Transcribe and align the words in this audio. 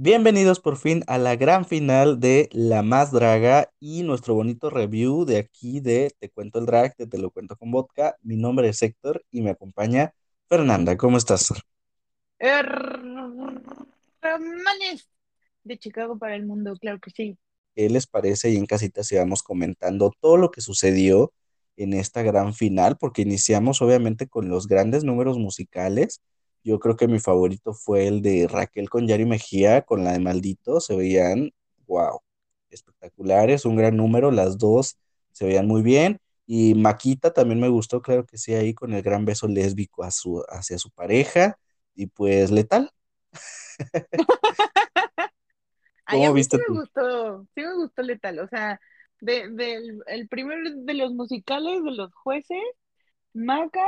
Bienvenidos 0.00 0.60
por 0.60 0.76
fin 0.76 1.02
a 1.08 1.18
la 1.18 1.34
gran 1.34 1.64
final 1.64 2.20
de 2.20 2.48
La 2.52 2.84
Más 2.84 3.10
Draga 3.10 3.72
y 3.80 4.04
nuestro 4.04 4.32
bonito 4.32 4.70
review 4.70 5.24
de 5.24 5.38
aquí 5.38 5.80
de 5.80 6.14
Te 6.20 6.30
Cuento 6.30 6.60
el 6.60 6.66
Drag, 6.66 6.96
de 6.96 7.08
Te 7.08 7.18
Lo 7.18 7.32
Cuento 7.32 7.56
con 7.56 7.72
Vodka. 7.72 8.16
Mi 8.22 8.36
nombre 8.36 8.68
es 8.68 8.80
Héctor 8.80 9.24
y 9.32 9.42
me 9.42 9.50
acompaña 9.50 10.14
Fernanda. 10.48 10.96
¿Cómo 10.96 11.18
estás? 11.18 11.52
Hermanes 12.38 13.08
de 15.64 15.78
Chicago 15.80 16.16
para 16.16 16.36
el 16.36 16.46
mundo, 16.46 16.76
claro 16.76 17.00
que 17.00 17.10
sí. 17.10 17.36
¿Qué 17.74 17.90
les 17.90 18.06
parece? 18.06 18.50
Y 18.50 18.56
en 18.56 18.66
casita 18.66 19.02
si 19.02 19.16
vamos 19.16 19.42
comentando 19.42 20.12
todo 20.20 20.36
lo 20.36 20.52
que 20.52 20.60
sucedió 20.60 21.32
en 21.76 21.92
esta 21.92 22.22
gran 22.22 22.54
final, 22.54 22.98
porque 22.98 23.22
iniciamos 23.22 23.82
obviamente 23.82 24.28
con 24.28 24.48
los 24.48 24.68
grandes 24.68 25.02
números 25.02 25.38
musicales 25.38 26.20
yo 26.68 26.78
creo 26.78 26.96
que 26.96 27.08
mi 27.08 27.18
favorito 27.18 27.72
fue 27.72 28.06
el 28.06 28.20
de 28.20 28.46
Raquel 28.46 28.90
con 28.90 29.06
Yari 29.06 29.24
Mejía, 29.24 29.82
con 29.82 30.04
la 30.04 30.12
de 30.12 30.18
Maldito. 30.18 30.80
Se 30.80 30.94
veían, 30.94 31.50
wow, 31.86 32.20
espectaculares, 32.68 33.64
un 33.64 33.76
gran 33.76 33.96
número. 33.96 34.30
Las 34.30 34.58
dos 34.58 34.98
se 35.32 35.46
veían 35.46 35.66
muy 35.66 35.80
bien. 35.80 36.20
Y 36.46 36.74
Maquita 36.74 37.32
también 37.32 37.58
me 37.58 37.70
gustó, 37.70 38.02
claro 38.02 38.26
que 38.26 38.36
sí, 38.36 38.52
ahí 38.52 38.74
con 38.74 38.92
el 38.92 39.00
gran 39.00 39.24
beso 39.24 39.48
lésbico 39.48 40.04
a 40.04 40.10
su, 40.10 40.44
hacia 40.50 40.76
su 40.76 40.90
pareja. 40.90 41.58
Y 41.94 42.08
pues 42.08 42.50
letal. 42.50 42.92
¿Cómo 46.06 46.32
viste 46.34 46.58
sí 46.58 46.62
me 46.68 46.80
gustó, 46.80 47.46
sí 47.54 47.62
me 47.62 47.74
gustó 47.76 48.02
letal. 48.02 48.40
O 48.40 48.48
sea, 48.48 48.78
de, 49.20 49.80
el 50.06 50.28
primer 50.28 50.74
de 50.74 50.94
los 50.94 51.14
musicales, 51.14 51.82
de 51.82 51.92
los 51.92 52.12
jueces, 52.12 52.62
Maca, 53.32 53.86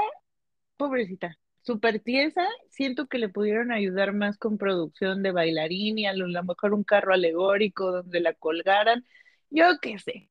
pobrecita 0.78 1.37
súper 1.62 2.00
tiesa, 2.00 2.46
siento 2.70 3.06
que 3.06 3.19
le 3.19 3.28
pudieron 3.28 3.73
ayudar 3.73 4.12
más 4.12 4.39
con 4.39 4.58
producción 4.58 5.22
de 5.22 5.33
bailarín 5.33 5.98
y 5.98 6.06
a 6.06 6.14
lo 6.14 6.27
mejor 6.44 6.75
un 6.75 6.84
carro 6.84 7.12
alegórico 7.12 7.92
donde 7.92 8.20
la 8.20 8.34
colgaran, 8.34 9.05
yo 9.50 9.64
qué 9.80 9.98
sé, 9.98 10.30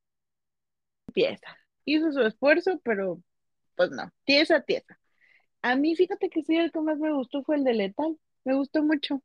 pieza. 1.13 1.57
Hizo 1.85 2.11
su 2.11 2.21
esfuerzo, 2.21 2.79
pero 2.83 3.21
pues 3.75 3.91
no, 3.91 4.11
tiesa, 4.25 4.61
tiesa. 4.61 4.99
A 5.61 5.75
mí, 5.75 5.95
fíjate 5.95 6.29
que 6.29 6.43
sí, 6.43 6.55
el 6.55 6.71
que 6.71 6.79
más 6.81 6.99
me 6.99 7.11
gustó 7.13 7.43
fue 7.43 7.57
el 7.57 7.63
de 7.63 7.73
Letal, 7.73 8.17
me 8.43 8.55
gustó 8.55 8.83
mucho. 8.83 9.21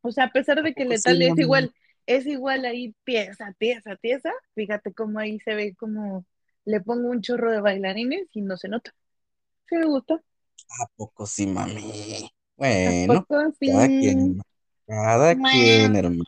O 0.00 0.12
sea, 0.12 0.24
a 0.24 0.32
pesar 0.32 0.62
de 0.62 0.74
que 0.74 0.84
Letal 0.84 1.22
es 1.22 1.38
igual, 1.38 1.74
es 2.06 2.26
igual 2.26 2.64
ahí 2.64 2.94
pieza, 3.04 3.54
tiesa, 3.58 3.96
tiesa, 3.96 4.32
fíjate 4.54 4.92
cómo 4.92 5.18
ahí 5.18 5.38
se 5.40 5.54
ve 5.54 5.74
como 5.76 6.26
le 6.64 6.80
pongo 6.80 7.08
un 7.08 7.22
chorro 7.22 7.50
de 7.50 7.60
bailarines 7.60 8.28
y 8.32 8.40
no 8.42 8.56
se 8.56 8.68
nota. 8.68 8.94
Sí 9.68 9.76
me 9.76 9.86
gusta. 9.86 10.22
¿A 10.80 10.86
poco 10.96 11.26
sí, 11.26 11.46
mami? 11.46 12.30
Bueno, 12.56 13.26
cada 13.28 13.86
quien, 13.86 14.40
cada 14.86 15.34
quien, 15.34 15.96
hermano. 15.96 16.24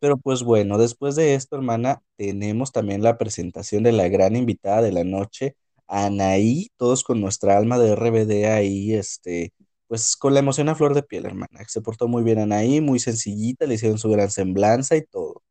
Pero 0.00 0.16
pues 0.16 0.42
bueno, 0.42 0.78
después 0.78 1.14
de 1.16 1.34
esto, 1.34 1.56
hermana, 1.56 2.02
tenemos 2.16 2.72
también 2.72 3.02
la 3.02 3.18
presentación 3.18 3.82
de 3.82 3.92
la 3.92 4.08
gran 4.08 4.34
invitada 4.34 4.82
de 4.82 4.92
la 4.92 5.04
noche, 5.04 5.56
Anaí, 5.86 6.70
todos 6.76 7.04
con 7.04 7.20
nuestra 7.20 7.56
alma 7.56 7.78
de 7.78 7.92
RBD 7.92 8.46
ahí, 8.46 8.94
este, 8.94 9.52
pues 9.88 10.16
con 10.16 10.34
la 10.34 10.40
emoción 10.40 10.68
a 10.68 10.74
flor 10.74 10.94
de 10.94 11.02
piel, 11.02 11.26
hermana. 11.26 11.64
Se 11.66 11.82
portó 11.82 12.08
muy 12.08 12.22
bien 12.22 12.38
Anaí, 12.38 12.80
muy 12.80 12.98
sencillita, 12.98 13.66
le 13.66 13.74
hicieron 13.74 13.98
su 13.98 14.08
gran 14.08 14.30
semblanza 14.30 14.96
y 14.96 15.04
todo. 15.04 15.42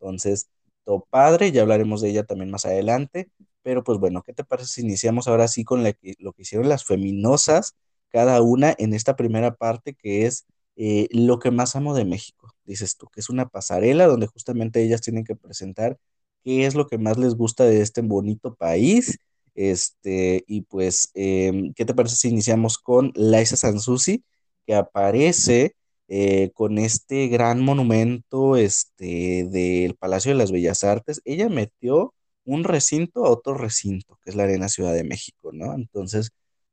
Entonces, 0.00 0.48
todo 0.84 1.06
padre, 1.10 1.52
ya 1.52 1.62
hablaremos 1.62 2.00
de 2.00 2.10
ella 2.10 2.24
también 2.24 2.50
más 2.50 2.66
adelante. 2.66 3.30
Pero 3.62 3.84
pues 3.84 3.98
bueno, 3.98 4.22
¿qué 4.22 4.32
te 4.32 4.44
parece 4.44 4.68
si 4.68 4.80
iniciamos 4.82 5.28
ahora 5.28 5.48
sí 5.48 5.64
con 5.64 5.84
lo 5.84 6.32
que 6.32 6.42
hicieron 6.42 6.68
las 6.68 6.84
feminosas, 6.84 7.74
cada 8.08 8.40
una 8.42 8.74
en 8.78 8.94
esta 8.94 9.16
primera 9.16 9.54
parte 9.54 9.94
que 9.94 10.26
es 10.26 10.46
eh, 10.76 11.08
lo 11.10 11.38
que 11.38 11.50
más 11.50 11.76
amo 11.76 11.94
de 11.94 12.04
México? 12.04 12.52
Dices 12.64 12.96
tú, 12.96 13.06
que 13.08 13.20
es 13.20 13.28
una 13.30 13.48
pasarela 13.48 14.06
donde 14.06 14.26
justamente 14.26 14.82
ellas 14.82 15.00
tienen 15.02 15.24
que 15.24 15.36
presentar 15.36 15.98
qué 16.44 16.66
es 16.66 16.74
lo 16.74 16.86
que 16.86 16.98
más 16.98 17.18
les 17.18 17.34
gusta 17.34 17.64
de 17.64 17.80
este 17.82 18.00
bonito 18.02 18.54
país. 18.54 19.18
Este, 19.54 20.44
y 20.46 20.62
pues, 20.62 21.10
em, 21.14 21.72
¿qué 21.74 21.84
te 21.84 21.94
parece 21.94 22.16
si 22.16 22.28
iniciamos 22.28 22.78
con 22.78 23.12
Laisa 23.14 23.56
Sansusi, 23.56 24.24
que 24.66 24.74
aparece 24.74 25.74
eh, 26.08 26.50
con 26.54 26.78
este 26.78 27.28
gran 27.28 27.60
monumento 27.60 28.56
este, 28.56 29.44
del 29.50 29.96
Palacio 29.96 30.30
de 30.32 30.38
las 30.38 30.52
Bellas 30.52 30.84
Artes? 30.84 31.20
Ella 31.24 31.48
metió 31.48 32.14
un 32.48 32.64
recinto 32.64 33.26
a 33.26 33.30
otro 33.30 33.54
recinto, 33.54 34.18
que 34.22 34.30
es 34.30 34.36
la 34.36 34.44
Arena 34.44 34.68
Ciudad 34.68 34.94
de 34.94 35.04
México, 35.04 35.50
¿no? 35.52 35.74
Entonces, 35.74 36.30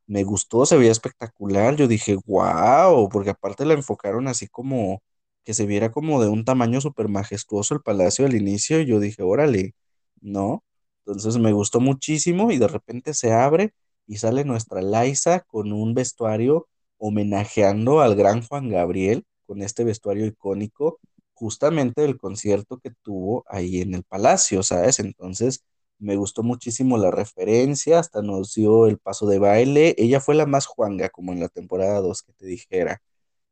me 0.08 0.24
gustó, 0.24 0.66
se 0.66 0.78
veía 0.78 0.92
espectacular, 0.92 1.76
yo 1.76 1.88
dije, 1.88 2.18
wow, 2.26 3.10
porque 3.10 3.32
aparte 3.32 3.66
la 3.66 3.74
enfocaron 3.74 4.28
así 4.28 4.48
como 4.48 5.02
que 5.44 5.54
se 5.54 5.66
viera 5.66 5.92
como 5.92 6.22
de 6.22 6.30
un 6.30 6.46
tamaño 6.46 6.82
súper 6.82 7.10
majestuoso 7.10 7.76
el 7.76 7.82
palacio 7.82 8.26
al 8.26 8.36
inicio, 8.36 8.80
y 8.82 8.86
yo 8.88 9.00
dije, 9.00 9.24
órale, 9.24 9.74
¿no? 10.22 10.64
Entonces 11.06 11.38
me 11.38 11.52
gustó 11.54 11.80
muchísimo 11.82 12.52
y 12.52 12.58
de 12.58 12.68
repente 12.68 13.14
se 13.14 13.34
abre 13.34 13.74
y 14.08 14.18
sale 14.18 14.46
nuestra 14.46 14.82
Laisa 14.82 15.42
con 15.42 15.74
un 15.74 15.94
vestuario 15.94 16.68
homenajeando 16.98 18.02
al 18.02 18.16
gran 18.16 18.42
Juan 18.44 18.70
Gabriel, 18.70 19.26
con 19.46 19.62
este 19.62 19.84
vestuario 19.84 20.26
icónico 20.26 21.00
justamente 21.36 22.02
del 22.02 22.18
concierto 22.18 22.80
que 22.80 22.92
tuvo 23.04 23.46
ahí 23.48 23.82
en 23.82 23.94
el 23.96 24.04
Palacio, 24.04 24.64
¿sabes? 24.64 25.00
Entonces 25.00 25.64
me 26.00 26.16
gustó 26.18 26.44
muchísimo 26.44 26.98
la 26.98 27.12
referencia, 27.12 28.00
hasta 28.00 28.22
nos 28.22 28.54
dio 28.56 28.88
el 28.88 28.98
paso 29.00 29.28
de 29.28 29.40
baile. 29.40 29.96
Ella 29.98 30.20
fue 30.22 30.36
la 30.36 30.46
más 30.46 30.66
juanga, 30.66 31.10
como 31.10 31.34
en 31.34 31.40
la 31.42 31.50
temporada 31.50 32.02
2 32.02 32.24
que 32.24 32.34
te 32.34 32.46
dijera. 32.48 33.02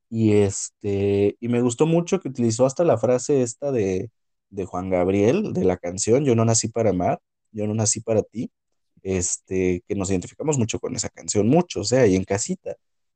Y 0.09 0.33
este, 0.33 1.37
y 1.39 1.47
me 1.49 1.61
gustó 1.61 1.85
mucho 1.87 2.19
que 2.19 2.29
utilizó 2.29 2.65
hasta 2.65 2.83
la 2.83 2.97
frase 2.97 3.41
esta 3.41 3.71
de, 3.71 4.11
de 4.49 4.65
Juan 4.65 4.89
Gabriel, 4.89 5.53
de 5.53 5.65
la 5.65 5.77
canción 5.77 6.25
Yo 6.25 6.35
no 6.35 6.45
nací 6.45 6.67
para 6.69 6.91
amar, 6.91 7.19
yo 7.51 7.67
no 7.67 7.73
nací 7.73 8.01
para 8.01 8.23
ti. 8.23 8.51
Este, 9.03 9.83
que 9.87 9.95
nos 9.95 10.09
identificamos 10.11 10.57
mucho 10.57 10.79
con 10.79 10.95
esa 10.95 11.09
canción, 11.09 11.47
mucho, 11.49 11.81
o 11.81 11.83
sea, 11.83 12.01
ahí 12.03 12.15
en 12.15 12.23
casita. 12.23 12.75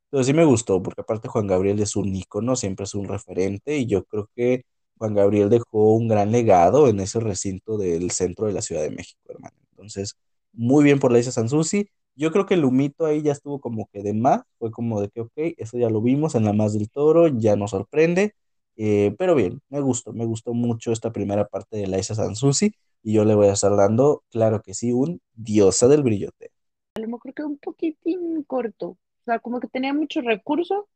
Pero 0.09 0.23
sí 0.23 0.33
me 0.33 0.45
gustó, 0.45 0.81
porque 0.81 1.01
aparte 1.01 1.27
Juan 1.27 1.47
Gabriel 1.47 1.79
es 1.81 1.95
un 1.95 2.15
ícono, 2.15 2.55
siempre 2.55 2.85
es 2.85 2.95
un 2.95 3.07
referente, 3.07 3.77
y 3.77 3.85
yo 3.87 4.05
creo 4.05 4.29
que 4.35 4.65
Juan 4.97 5.13
Gabriel 5.13 5.49
dejó 5.49 5.95
un 5.95 6.07
gran 6.07 6.31
legado 6.31 6.87
en 6.87 6.99
ese 6.99 7.19
recinto 7.19 7.77
del 7.77 8.11
centro 8.11 8.47
de 8.47 8.53
la 8.53 8.61
Ciudad 8.61 8.81
de 8.83 8.91
México, 8.91 9.19
hermano. 9.29 9.55
Entonces, 9.71 10.17
muy 10.53 10.83
bien 10.83 10.99
por 10.99 11.11
la 11.11 11.19
Isa 11.19 11.31
Sansusi. 11.31 11.89
Yo 12.15 12.31
creo 12.31 12.45
que 12.47 12.55
el 12.55 12.65
humito 12.65 13.05
ahí 13.05 13.21
ya 13.21 13.31
estuvo 13.31 13.59
como 13.59 13.87
que 13.93 14.01
de 14.01 14.13
más, 14.13 14.41
fue 14.57 14.71
como 14.71 15.01
de 15.01 15.09
que, 15.09 15.21
ok, 15.21 15.33
eso 15.57 15.77
ya 15.77 15.89
lo 15.89 16.01
vimos 16.01 16.33
en 16.35 16.45
la 16.45 16.53
más 16.53 16.73
del 16.73 16.89
toro, 16.89 17.27
ya 17.27 17.55
nos 17.55 17.71
sorprende, 17.71 18.33
eh, 18.75 19.13
pero 19.19 19.35
bien, 19.35 19.61
me 19.69 19.81
gustó, 19.81 20.13
me 20.13 20.25
gustó 20.25 20.53
mucho 20.53 20.91
esta 20.91 21.11
primera 21.11 21.47
parte 21.47 21.77
de 21.77 21.87
la 21.87 21.99
Isa 21.99 22.15
Sansusi, 22.15 22.73
y 23.03 23.13
yo 23.13 23.23
le 23.23 23.35
voy 23.35 23.47
a 23.47 23.53
estar 23.53 23.75
dando, 23.75 24.23
claro 24.31 24.61
que 24.63 24.73
sí, 24.73 24.91
un 24.93 25.21
diosa 25.35 25.87
del 25.87 26.01
brillote. 26.01 26.51
A 26.95 26.99
lo 27.01 27.07
mejor 27.07 27.33
quedó 27.35 27.47
un 27.47 27.59
poquitín 27.59 28.43
corto, 28.43 28.97
sea, 29.27 29.39
como 29.39 29.61
que 29.61 29.69
tenía 29.69 29.93
mucho 29.93 30.21
recurso, 30.21 30.89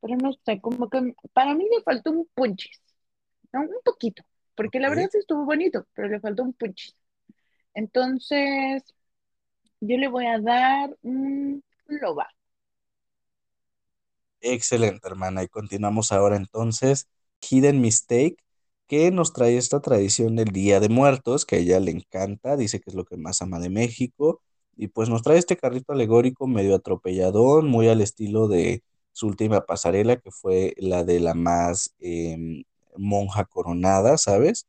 pero 0.00 0.16
no 0.16 0.32
sé, 0.46 0.60
como 0.62 0.90
que 0.90 1.14
para 1.34 1.54
mí 1.54 1.64
le 1.70 1.82
faltó 1.82 2.12
un 2.12 2.28
punchis, 2.34 2.80
¿no? 3.52 3.62
Un 3.62 3.80
poquito, 3.84 4.24
porque 4.56 4.80
la 4.80 4.90
verdad 4.90 5.08
sí 5.12 5.18
estuvo 5.18 5.44
bonito, 5.46 5.86
pero 5.94 6.08
le 6.08 6.20
faltó 6.20 6.44
un 6.44 6.54
punchis. 6.54 6.96
Entonces, 7.74 8.84
yo 9.80 9.98
le 9.98 10.08
voy 10.08 10.26
a 10.26 10.40
dar 10.40 10.96
un 11.02 11.64
loba. 11.88 12.28
Excelente, 14.40 15.08
hermana. 15.08 15.42
Y 15.44 15.48
continuamos 15.48 16.12
ahora 16.12 16.36
entonces. 16.36 17.08
Hidden 17.40 17.80
Mistake, 17.80 18.36
que 18.88 19.10
nos 19.10 19.32
trae 19.32 19.56
esta 19.56 19.80
tradición 19.80 20.36
del 20.36 20.50
Día 20.52 20.80
de 20.80 20.88
Muertos, 20.88 21.46
que 21.46 21.56
a 21.56 21.58
ella 21.60 21.80
le 21.80 21.92
encanta, 21.92 22.56
dice 22.56 22.80
que 22.80 22.90
es 22.90 22.96
lo 22.96 23.04
que 23.04 23.16
más 23.16 23.42
ama 23.42 23.58
de 23.60 23.70
México. 23.70 24.42
Y 24.76 24.88
pues 24.88 25.08
nos 25.08 25.22
trae 25.22 25.38
este 25.38 25.56
carrito 25.56 25.92
alegórico 25.92 26.46
medio 26.46 26.74
atropelladón, 26.74 27.68
muy 27.68 27.88
al 27.88 28.00
estilo 28.00 28.48
de 28.48 28.82
su 29.12 29.26
última 29.26 29.62
pasarela, 29.66 30.16
que 30.16 30.30
fue 30.30 30.74
la 30.78 31.04
de 31.04 31.20
la 31.20 31.34
más 31.34 31.94
em, 32.00 32.64
monja 32.96 33.44
coronada, 33.44 34.18
¿sabes? 34.18 34.66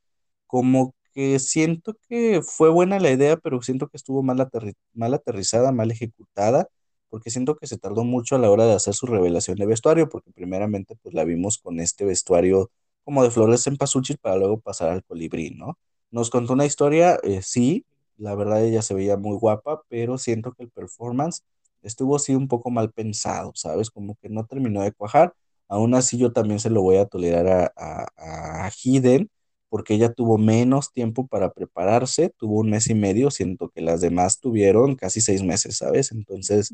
Como 0.47 0.93
que 1.13 1.39
siento 1.39 1.95
que 2.09 2.41
fue 2.43 2.69
buena 2.69 2.99
la 2.99 3.11
idea, 3.11 3.37
pero 3.37 3.61
siento 3.61 3.87
que 3.87 3.97
estuvo 3.97 4.23
mal, 4.23 4.49
mal 4.93 5.13
aterrizada, 5.13 5.71
mal 5.71 5.91
ejecutada, 5.91 6.67
porque 7.09 7.29
siento 7.29 7.55
que 7.55 7.67
se 7.67 7.77
tardó 7.77 8.03
mucho 8.03 8.35
a 8.35 8.39
la 8.39 8.49
hora 8.49 8.65
de 8.65 8.73
hacer 8.73 8.93
su 8.95 9.05
revelación 9.05 9.57
de 9.57 9.65
vestuario, 9.67 10.09
porque 10.09 10.31
primeramente 10.31 10.95
pues 11.01 11.13
la 11.13 11.23
vimos 11.23 11.57
con 11.59 11.79
este 11.79 12.05
vestuario 12.05 12.71
como 13.03 13.23
de 13.23 13.31
flores 13.31 13.67
en 13.67 13.77
pasuchil 13.77 14.17
para 14.17 14.37
luego 14.37 14.59
pasar 14.59 14.89
al 14.89 15.03
colibrí, 15.03 15.51
¿no? 15.51 15.77
Nos 16.11 16.29
contó 16.29 16.53
una 16.53 16.65
historia, 16.65 17.17
eh, 17.23 17.41
sí, 17.43 17.85
la 18.17 18.35
verdad 18.35 18.63
ella 18.63 18.81
se 18.81 18.93
veía 18.93 19.17
muy 19.17 19.37
guapa, 19.37 19.83
pero 19.89 20.17
siento 20.17 20.53
que 20.53 20.63
el 20.63 20.69
performance 20.71 21.43
estuvo 21.81 22.15
así 22.15 22.35
un 22.35 22.47
poco 22.47 22.71
mal 22.71 22.91
pensado, 22.91 23.51
¿sabes? 23.55 23.89
Como 23.91 24.15
que 24.15 24.29
no 24.29 24.45
terminó 24.45 24.81
de 24.81 24.91
cuajar. 24.93 25.33
Aún 25.67 25.95
así 25.95 26.17
yo 26.17 26.31
también 26.31 26.59
se 26.59 26.69
lo 26.69 26.81
voy 26.81 26.97
a 26.97 27.05
tolerar 27.05 27.71
a, 27.75 28.07
a, 28.17 28.69
Hidden, 28.83 29.29
porque 29.69 29.95
ella 29.95 30.13
tuvo 30.13 30.37
menos 30.37 30.91
tiempo 30.93 31.27
para 31.27 31.51
prepararse, 31.51 32.29
tuvo 32.37 32.59
un 32.59 32.69
mes 32.69 32.87
y 32.89 32.95
medio, 32.95 33.31
siento 33.31 33.69
que 33.69 33.81
las 33.81 34.01
demás 34.01 34.39
tuvieron 34.39 34.95
casi 34.95 35.19
seis 35.21 35.43
meses, 35.43 35.77
¿sabes? 35.77 36.11
Entonces, 36.11 36.73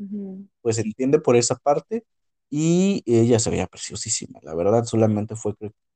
pues 0.60 0.78
entiende 0.78 1.18
por 1.18 1.36
esa 1.36 1.56
parte, 1.56 2.04
y 2.50 3.02
ella 3.06 3.38
se 3.38 3.48
veía 3.50 3.66
preciosísima. 3.68 4.40
La 4.42 4.54
verdad, 4.54 4.84
solamente 4.84 5.36
fue 5.36 5.54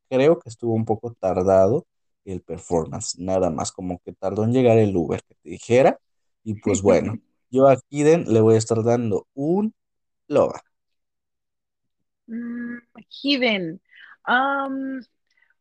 creo 0.09 0.39
que 0.39 0.49
estuvo 0.49 0.73
un 0.75 0.85
poco 0.85 1.13
tardado 1.19 1.87
el 2.25 2.41
performance, 2.43 3.19
nada 3.19 3.51
más, 3.51 3.73
como 3.73 4.01
que 4.01 4.13
tardó 4.13 4.45
en 4.45 4.53
llegar 4.53 4.79
el 4.79 4.97
Uber 4.97 5.23
que 5.23 5.35
te 5.43 5.51
dijera. 5.51 5.99
Y 6.43 6.55
pues 6.55 6.83
bueno, 6.83 7.15
yo 7.51 7.69
a 7.69 7.77
Kiden 7.89 8.33
le 8.33 8.41
voy 8.41 8.55
a 8.55 8.59
estar 8.59 8.83
dando 8.83 9.27
un 9.35 9.75
loba. 10.29 10.61
Mm, 12.27 12.79
Hidden. 13.23 13.81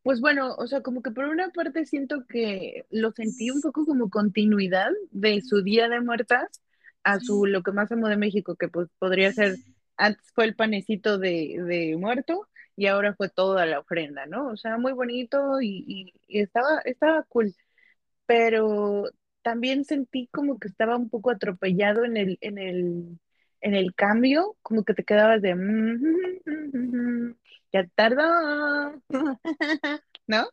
pues 0.04 0.20
bueno, 0.20 0.56
o 0.56 0.68
sea, 0.68 0.82
como 0.82 1.02
que 1.02 1.12
por 1.12 1.26
una 1.26 1.50
parte 1.50 1.86
siento 1.86 2.26
que 2.28 2.86
lo 2.90 3.12
sentí 3.12 3.50
un 3.52 3.62
poco 3.62 3.86
como 3.86 4.10
continuidad 4.10 4.90
de 5.12 5.42
su 5.42 5.64
Día 5.64 5.88
de 5.88 6.02
Muertas 6.02 6.62
a 7.04 7.20
su 7.20 7.46
lo 7.46 7.64
que 7.64 7.72
más 7.72 7.92
amo 7.92 8.08
de 8.08 8.18
México, 8.18 8.56
que 8.56 8.68
pues 8.70 8.90
podría 9.00 9.32
ser, 9.34 9.58
antes 9.98 10.24
fue 10.34 10.46
el 10.46 10.56
panecito 10.56 11.18
de, 11.18 11.58
de 11.68 11.98
muerto 11.98 12.48
y 12.76 12.88
ahora 12.88 13.14
fue 13.16 13.30
toda 13.30 13.66
la 13.66 13.80
ofrenda, 13.80 14.26
¿no? 14.26 14.48
O 14.50 14.58
sea, 14.58 14.78
muy 14.78 14.94
bonito 14.94 15.62
y, 15.62 16.14
y, 16.28 16.40
estaba, 16.40 16.80
estaba 16.86 17.24
cool, 17.24 17.54
pero 18.26 19.06
también 19.44 19.86
sentí 19.86 20.28
como 20.30 20.60
que 20.60 20.68
estaba 20.70 20.98
un 20.98 21.10
poco 21.10 21.32
atropellado 21.32 22.06
en 22.06 22.18
el, 22.18 22.38
en 22.42 22.58
el, 22.58 23.20
en 23.62 23.76
el 23.76 23.94
cambio, 23.96 24.58
como 24.64 24.84
que 24.86 24.94
te 24.94 25.04
quedabas 25.06 25.42
de, 25.42 25.56
mm, 25.56 26.44
ya 27.74 27.88
tardó, 27.96 29.02
¿no? 30.28 30.48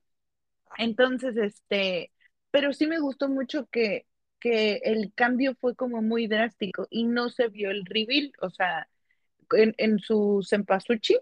Entonces, 0.78 1.36
este, 1.36 2.12
pero 2.50 2.72
sí 2.72 2.86
me 2.86 3.00
gustó 3.00 3.28
mucho 3.28 3.66
que, 3.70 4.06
que 4.40 4.76
el 4.84 5.12
cambio 5.14 5.54
fue 5.60 5.74
como 5.76 6.02
muy 6.02 6.26
drástico 6.28 6.86
y 6.90 7.04
no 7.04 7.28
se 7.30 7.48
vio 7.48 7.70
el 7.70 7.84
reveal, 7.86 8.32
o 8.40 8.50
sea, 8.50 8.88
en, 9.52 9.74
en 9.78 9.98
su 9.98 10.44
cempasúchil, 10.48 11.18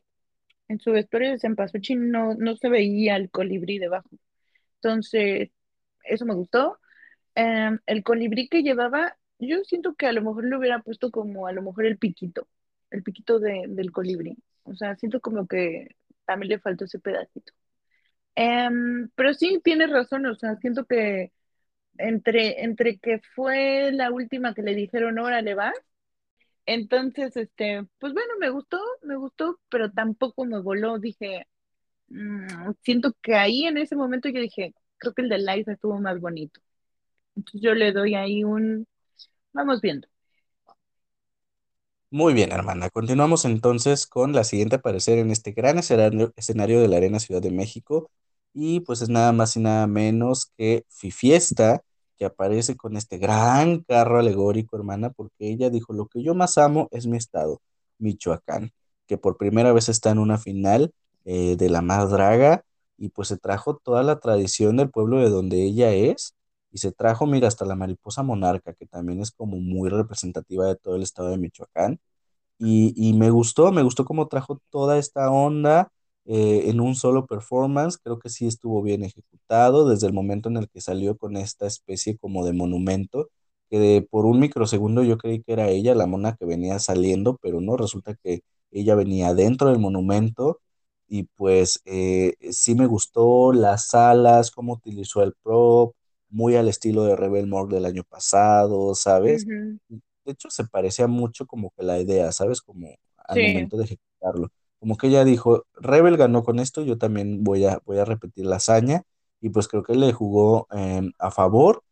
en 0.68 0.80
su 0.80 0.92
vestuario 0.92 1.30
de 1.30 1.38
cempasúchil 1.38 2.10
no, 2.10 2.34
no 2.34 2.56
se 2.56 2.68
veía 2.68 3.16
el 3.16 3.30
colibrí 3.30 3.78
debajo. 3.78 4.10
Entonces, 4.76 5.50
eso 6.04 6.26
me 6.26 6.34
gustó. 6.34 6.78
Em, 7.34 7.78
el 7.86 8.02
colibrí 8.04 8.48
que 8.48 8.62
llevaba, 8.62 9.16
yo 9.38 9.64
siento 9.64 9.94
que 9.96 10.06
a 10.06 10.12
lo 10.12 10.22
mejor 10.22 10.44
le 10.46 10.56
hubiera 10.58 10.80
puesto 10.82 11.10
como 11.10 11.46
a 11.46 11.52
lo 11.52 11.62
mejor 11.62 11.86
el 11.86 11.98
piquito, 11.98 12.48
el 12.90 13.02
piquito 13.02 13.38
de, 13.40 13.66
del 13.68 13.92
colibrí. 13.92 14.36
O 14.64 14.74
sea, 14.76 14.96
siento 14.96 15.20
como 15.20 15.46
que 15.46 15.96
también 16.26 16.50
le 16.50 16.60
faltó 16.60 16.84
ese 16.86 16.98
pedacito. 17.00 17.52
Em, 18.34 19.08
pero 19.16 19.34
sí, 19.34 19.60
tienes 19.64 19.90
razón, 19.90 20.26
o 20.26 20.34
sea, 20.36 20.56
siento 20.56 20.86
que 20.86 21.32
entre, 21.98 22.64
entre 22.64 22.98
que 22.98 23.20
fue 23.34 23.92
la 23.92 24.10
última 24.12 24.54
que 24.54 24.62
le 24.62 24.74
dijeron, 24.74 25.18
órale, 25.18 25.54
va, 25.54 25.72
entonces, 26.68 27.36
este, 27.36 27.86
pues 27.98 28.12
bueno, 28.12 28.34
me 28.40 28.50
gustó, 28.50 28.78
me 29.02 29.16
gustó, 29.16 29.58
pero 29.70 29.90
tampoco 29.90 30.44
me 30.44 30.60
voló, 30.60 30.98
dije, 30.98 31.46
mm, 32.08 32.72
siento 32.82 33.14
que 33.22 33.34
ahí 33.36 33.66
en 33.66 33.78
ese 33.78 33.96
momento 33.96 34.28
yo 34.30 34.40
dije, 34.40 34.74
creo 34.98 35.14
que 35.14 35.22
el 35.22 35.30
de 35.30 35.38
Liza 35.38 35.72
estuvo 35.72 36.00
más 36.00 36.20
bonito. 36.20 36.60
Entonces 37.36 37.62
yo 37.62 37.74
le 37.74 37.92
doy 37.92 38.14
ahí 38.16 38.44
un, 38.44 38.86
vamos 39.52 39.80
viendo. 39.82 40.08
Muy 42.10 42.32
bien, 42.34 42.52
hermana. 42.52 42.88
Continuamos 42.90 43.44
entonces 43.44 44.06
con 44.06 44.32
la 44.32 44.44
siguiente 44.44 44.76
aparecer 44.76 45.18
en 45.18 45.30
este 45.30 45.52
gran 45.52 45.78
escenario, 45.78 46.32
de 46.80 46.88
la 46.88 46.96
Arena 46.96 47.20
Ciudad 47.20 47.42
de 47.42 47.50
México. 47.50 48.10
Y 48.54 48.80
pues 48.80 49.02
es 49.02 49.10
nada 49.10 49.32
más 49.32 49.56
y 49.56 49.60
nada 49.60 49.86
menos 49.86 50.46
que 50.56 50.84
Fifiesta, 50.88 51.82
que 52.18 52.24
aparece 52.26 52.76
con 52.76 52.96
este 52.96 53.18
gran 53.18 53.80
carro 53.80 54.18
alegórico, 54.18 54.76
hermana, 54.76 55.10
porque 55.10 55.50
ella 55.50 55.70
dijo, 55.70 55.92
lo 55.92 56.06
que 56.08 56.22
yo 56.22 56.34
más 56.34 56.58
amo 56.58 56.88
es 56.90 57.06
mi 57.06 57.16
estado, 57.16 57.60
Michoacán, 57.98 58.72
que 59.06 59.18
por 59.18 59.36
primera 59.36 59.72
vez 59.72 59.88
está 59.88 60.10
en 60.10 60.18
una 60.18 60.38
final 60.38 60.92
eh, 61.24 61.56
de 61.56 61.70
la 61.70 61.82
más 61.82 62.10
y 62.96 63.10
pues 63.10 63.28
se 63.28 63.36
trajo 63.38 63.76
toda 63.76 64.02
la 64.02 64.18
tradición 64.18 64.76
del 64.76 64.90
pueblo 64.90 65.18
de 65.18 65.30
donde 65.30 65.62
ella 65.62 65.92
es 65.92 66.34
y 66.72 66.78
se 66.78 66.92
trajo, 66.92 67.26
mira, 67.26 67.48
hasta 67.48 67.64
la 67.64 67.76
mariposa 67.76 68.22
monarca, 68.22 68.74
que 68.74 68.86
también 68.86 69.20
es 69.20 69.30
como 69.30 69.56
muy 69.56 69.88
representativa 69.88 70.66
de 70.66 70.76
todo 70.76 70.96
el 70.96 71.02
estado 71.02 71.30
de 71.30 71.38
Michoacán. 71.38 72.00
Y, 72.58 72.92
y 72.96 73.14
me 73.14 73.30
gustó, 73.30 73.72
me 73.72 73.82
gustó 73.82 74.04
cómo 74.04 74.28
trajo 74.28 74.60
toda 74.70 74.98
esta 74.98 75.30
onda 75.30 75.92
eh, 76.28 76.70
en 76.70 76.80
un 76.80 76.94
solo 76.94 77.26
performance. 77.26 77.98
Creo 77.98 78.20
que 78.20 78.30
sí 78.30 78.46
estuvo 78.46 78.82
bien 78.82 79.04
ejecutado 79.04 79.88
desde 79.88 80.06
el 80.06 80.12
momento 80.14 80.48
en 80.50 80.58
el 80.58 80.68
que 80.70 80.80
salió 80.82 81.16
con 81.18 81.36
esta 81.36 81.66
especie 81.66 82.18
como 82.18 82.46
de 82.46 82.52
monumento, 82.54 83.30
que 83.70 84.06
por 84.10 84.26
un 84.26 84.40
microsegundo 84.40 85.02
yo 85.04 85.18
creí 85.18 85.42
que 85.42 85.52
era 85.54 85.68
ella, 85.70 85.94
la 85.96 86.06
mona 86.06 86.36
que 86.36 86.46
venía 86.46 86.78
saliendo, 86.78 87.38
pero 87.42 87.60
no, 87.60 87.76
resulta 87.76 88.14
que 88.22 88.42
ella 88.70 88.94
venía 88.94 89.34
dentro 89.34 89.70
del 89.70 89.80
monumento 89.80 90.60
y 91.08 91.24
pues 91.24 91.80
eh, 91.86 92.34
sí 92.52 92.74
me 92.74 92.86
gustó 92.86 93.52
las 93.52 93.94
alas, 93.94 94.50
cómo 94.50 94.74
utilizó 94.74 95.22
el 95.22 95.34
prop, 95.42 95.94
muy 96.30 96.56
al 96.56 96.68
estilo 96.68 97.04
de 97.04 97.16
Rebel 97.16 97.46
Morgue 97.46 97.76
del 97.76 97.86
año 97.86 98.04
pasado, 98.04 98.94
¿sabes? 98.94 99.46
De 99.46 100.32
hecho, 100.32 100.50
se 100.50 100.64
parecía 100.66 101.06
mucho 101.06 101.46
como 101.46 101.70
que 101.76 101.82
la 101.84 101.98
idea, 102.00 102.30
¿sabes? 102.32 102.60
Como 102.62 102.88
al 103.16 103.42
momento 103.42 103.76
de 103.78 103.84
ejecutarlo. 103.84 104.48
Como 104.80 104.96
que 104.96 105.08
ella 105.08 105.24
dijo, 105.24 105.64
Rebel 105.74 106.16
ganó 106.16 106.44
con 106.44 106.58
esto, 106.60 106.82
yo 106.82 106.98
también 106.98 107.44
voy 107.44 107.66
a, 107.66 107.80
voy 107.84 107.98
a 107.98 108.04
repetir 108.04 108.46
la 108.46 108.56
hazaña. 108.56 109.02
Y 109.40 109.50
pues 109.50 109.68
creo 109.68 109.82
que 109.84 109.94
le 109.94 110.12
jugó 110.12 110.66
em, 110.72 111.12
a 111.18 111.30
favor 111.30 111.84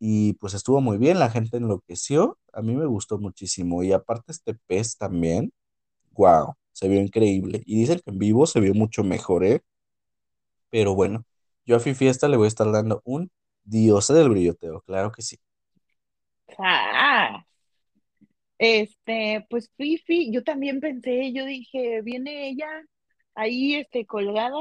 y 0.00 0.34
pues 0.34 0.54
estuvo 0.54 0.80
muy 0.80 0.98
bien, 0.98 1.18
la 1.18 1.30
gente 1.30 1.58
enloqueció, 1.58 2.38
a 2.52 2.62
mí 2.62 2.74
me 2.76 2.86
gustó 2.86 3.18
muchísimo. 3.18 3.82
Y 3.84 3.92
aparte 3.92 4.32
este 4.32 4.54
pez 4.66 4.96
también, 4.98 5.52
wow, 6.12 6.54
se 6.72 6.88
vio 6.88 7.00
increíble. 7.00 7.62
Y 7.66 7.80
dicen 7.80 8.00
que 8.04 8.10
en 8.10 8.18
vivo 8.18 8.46
se 8.46 8.60
vio 8.60 8.74
mucho 8.74 9.04
mejor, 9.04 9.44
¿eh? 9.44 9.62
Pero 10.70 10.94
bueno, 10.94 11.24
yo 11.66 11.76
a 11.76 11.80
Fiesta 11.80 12.28
le 12.28 12.36
voy 12.36 12.46
a 12.46 12.48
estar 12.48 12.70
dando 12.72 13.02
un 13.04 13.30
diosa 13.64 14.14
del 14.14 14.30
brilloteo, 14.30 14.80
claro 14.82 15.12
que 15.12 15.22
sí. 15.22 15.38
Ah, 16.58 17.44
este, 18.60 19.46
pues 19.48 19.70
Fifi, 19.78 20.30
yo 20.30 20.44
también 20.44 20.80
pensé, 20.80 21.32
yo 21.32 21.46
dije, 21.46 22.02
viene 22.02 22.50
ella 22.50 22.68
ahí, 23.34 23.76
este, 23.76 24.04
colgada, 24.04 24.58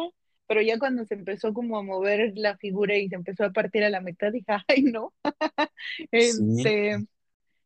pero 0.47 0.61
ya 0.61 0.79
cuando 0.79 1.03
se 1.03 1.15
empezó 1.15 1.53
como 1.53 1.77
a 1.77 1.83
mover 1.83 2.31
la 2.35 2.55
figura 2.57 2.95
y 2.95 3.09
se 3.09 3.15
empezó 3.15 3.43
a 3.43 3.51
partir 3.51 3.83
a 3.83 3.89
la 3.89 3.99
mitad, 3.99 4.31
dije, 4.31 4.45
ay, 4.69 4.83
no. 4.83 5.13
este, 6.11 6.95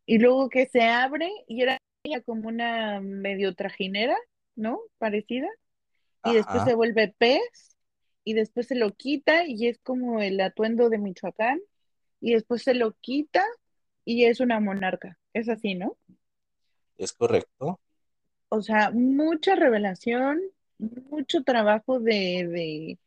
y 0.08 0.18
luego 0.18 0.50
que 0.50 0.66
se 0.66 0.82
abre 0.82 1.30
y 1.48 1.62
era 1.62 1.78
ella 2.04 2.20
como 2.22 2.48
una 2.48 3.00
medio 3.00 3.54
trajinera, 3.54 4.18
¿no? 4.56 4.80
Parecida. 4.98 5.48
Y 6.26 6.34
después 6.34 6.64
se 6.64 6.74
vuelve 6.74 7.14
pez 7.16 7.78
y 8.24 8.34
después 8.34 8.66
se 8.66 8.76
lo 8.76 8.92
quita 8.96 9.46
y 9.46 9.68
es 9.68 9.78
como 9.84 10.20
el 10.20 10.42
atuendo 10.42 10.90
de 10.90 10.98
Michoacán 10.98 11.62
y 12.20 12.34
después 12.34 12.64
se 12.64 12.74
lo 12.74 12.94
quita 13.02 13.46
y 14.04 14.26
es 14.26 14.40
una 14.40 14.60
monarca. 14.60 15.20
Es 15.34 15.48
así, 15.48 15.76
¿no? 15.76 15.96
Es 17.04 17.14
correcto. 17.14 17.80
O 18.50 18.62
sea, 18.62 18.92
mucha 18.92 19.56
revelación, 19.56 20.42
mucho 20.78 21.44
trabajo 21.44 22.00
de, 22.00 22.48
de 22.48 23.00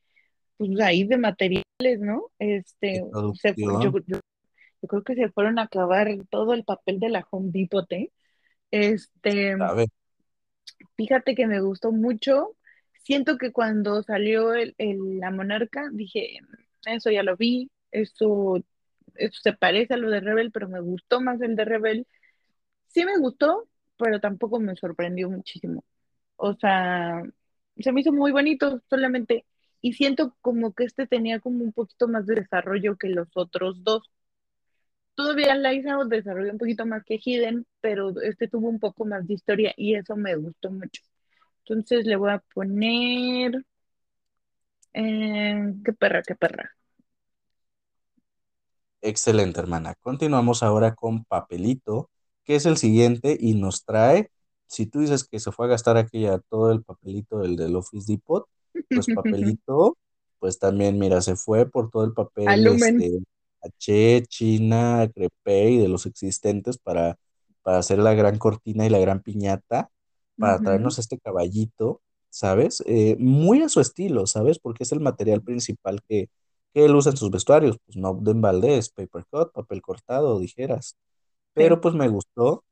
pues 0.57 0.81
ahí 0.81 1.05
de 1.05 1.19
materiales, 1.19 2.01
¿no? 2.01 2.31
Este, 2.39 3.05
yo, 3.81 3.93
creo 4.89 5.03
que 5.03 5.15
se 5.15 5.31
fueron 5.31 5.59
a 5.59 5.63
acabar 5.63 6.09
todo 6.31 6.53
el 6.53 6.65
papel 6.65 6.99
de 7.01 7.09
la 7.09 7.27
Home 7.31 7.51
Depot, 7.53 7.91
¿eh? 7.93 8.11
Este, 8.71 9.57
fíjate 10.97 11.35
que 11.35 11.47
me 11.47 11.61
gustó 11.61 11.93
mucho 11.93 12.57
siento 13.07 13.39
que 13.39 13.53
cuando 13.53 14.03
salió 14.03 14.53
el, 14.53 14.75
la 15.21 15.31
monarca, 15.31 15.89
dije, 15.93 16.41
eso 16.87 17.11
ya 17.11 17.23
lo 17.23 17.37
vi, 17.37 17.71
eso, 17.93 18.57
eso 19.15 19.41
se 19.43 19.53
parece 19.53 19.95
a 19.95 19.97
lo 19.97 20.11
de 20.11 20.19
Rebel, 20.19 20.51
pero 20.51 20.69
me 20.69 20.81
gustó 20.81 21.21
más 21.21 21.41
el 21.41 21.55
de 21.55 21.65
Rebel. 21.65 22.07
Sí 22.89 23.05
me 23.05 23.17
gustó, 23.19 23.69
pero 23.99 24.21
tampoco 24.21 24.61
me 24.61 24.77
sorprendió 24.77 25.31
muchísimo. 25.31 25.85
O 26.37 26.55
sea, 26.55 27.23
se 27.79 27.93
me 27.93 28.01
hizo 28.01 28.13
muy 28.13 28.33
bonito 28.33 28.83
solamente. 28.91 29.47
Y 29.81 29.93
siento 29.95 30.37
como 30.41 30.73
que 30.75 30.85
este 30.85 31.07
tenía 31.07 31.41
como 31.41 31.63
un 31.65 31.73
poquito 31.73 32.09
más 32.09 32.27
de 32.27 32.37
desarrollo 32.37 32.97
que 32.97 33.09
los 33.09 33.29
otros 33.35 33.83
dos. 33.85 34.11
Todavía 35.15 35.55
Liza 35.55 35.97
desarrolló 36.07 36.53
un 36.53 36.59
poquito 36.59 36.85
más 36.87 37.03
que 37.05 37.19
Hidden, 37.23 37.67
pero 37.81 38.21
este 38.21 38.49
tuvo 38.49 38.69
un 38.69 38.79
poco 38.81 39.05
más 39.07 39.27
de 39.27 39.35
historia 39.35 39.73
y 39.77 39.95
eso 39.95 40.17
me 40.17 40.37
gustó 40.37 40.71
mucho. 40.71 41.03
Entonces 41.65 42.07
le 42.07 42.17
voy 42.17 42.31
a 42.33 42.43
poner. 42.55 43.65
Eh, 44.93 45.75
qué 45.85 45.93
perra, 45.93 46.23
qué 46.23 46.35
perra. 46.35 46.71
Excelente, 49.01 49.61
hermana. 49.61 49.95
Continuamos 50.01 50.63
ahora 50.63 50.95
con 50.95 51.25
Papelito, 51.25 52.11
que 52.47 52.57
es 52.57 52.67
el 52.67 52.77
siguiente 52.77 53.37
y 53.39 53.55
nos 53.55 53.85
trae. 53.85 54.31
Si 54.67 54.87
tú 54.87 55.01
dices 55.01 55.25
que 55.25 55.41
se 55.41 55.53
fue 55.53 55.67
a 55.67 55.71
gastar 55.71 55.97
aquella 55.97 56.39
todo 56.49 56.73
el 56.73 56.83
papelito 56.83 57.39
del, 57.41 57.57
del 57.57 57.77
Office 57.77 58.11
Depot, 58.13 58.47
pues 58.89 59.07
Papelito, 59.15 59.97
pues 60.39 60.59
también, 60.59 60.99
mira, 60.99 61.21
se 61.23 61.37
fue 61.37 61.67
por 61.69 61.91
todo 61.91 62.05
el 62.05 62.13
papel 62.13 62.67
este, 62.67 63.19
H, 63.63 64.23
China, 64.29 65.09
Crepe 65.15 65.71
y 65.71 65.79
de 65.79 65.89
los 65.89 66.07
existentes 66.07 66.79
para, 66.79 67.19
para 67.63 67.79
hacer 67.79 67.99
la 67.99 68.15
gran 68.15 68.39
cortina 68.39 68.87
y 68.87 68.91
la 68.91 68.99
gran 68.99 69.23
piñata 69.23 69.91
para 70.39 70.61
traernos 70.61 70.99
este 70.99 71.19
caballito, 71.19 72.03
¿sabes? 72.31 72.83
Eh, 72.87 73.17
muy 73.19 73.63
a 73.63 73.69
su 73.69 73.81
estilo, 73.81 74.27
¿sabes? 74.27 74.59
Porque 74.59 74.85
es 74.85 74.93
el 74.93 75.01
material 75.01 75.43
principal 75.43 76.03
que, 76.09 76.29
que 76.75 76.85
él 76.85 76.95
usa 76.95 77.11
en 77.13 77.17
sus 77.17 77.31
vestuarios, 77.31 77.79
pues 77.87 77.97
no 77.97 78.15
de 78.21 78.35
Valdés, 78.35 78.91
paper 78.91 79.25
cut, 79.31 79.53
papel 79.53 79.83
cortado, 79.83 80.39
dijeras. 80.39 80.97
Pero 81.57 81.81
pues 81.83 81.95
me 81.97 82.09
gustó, 82.09 82.65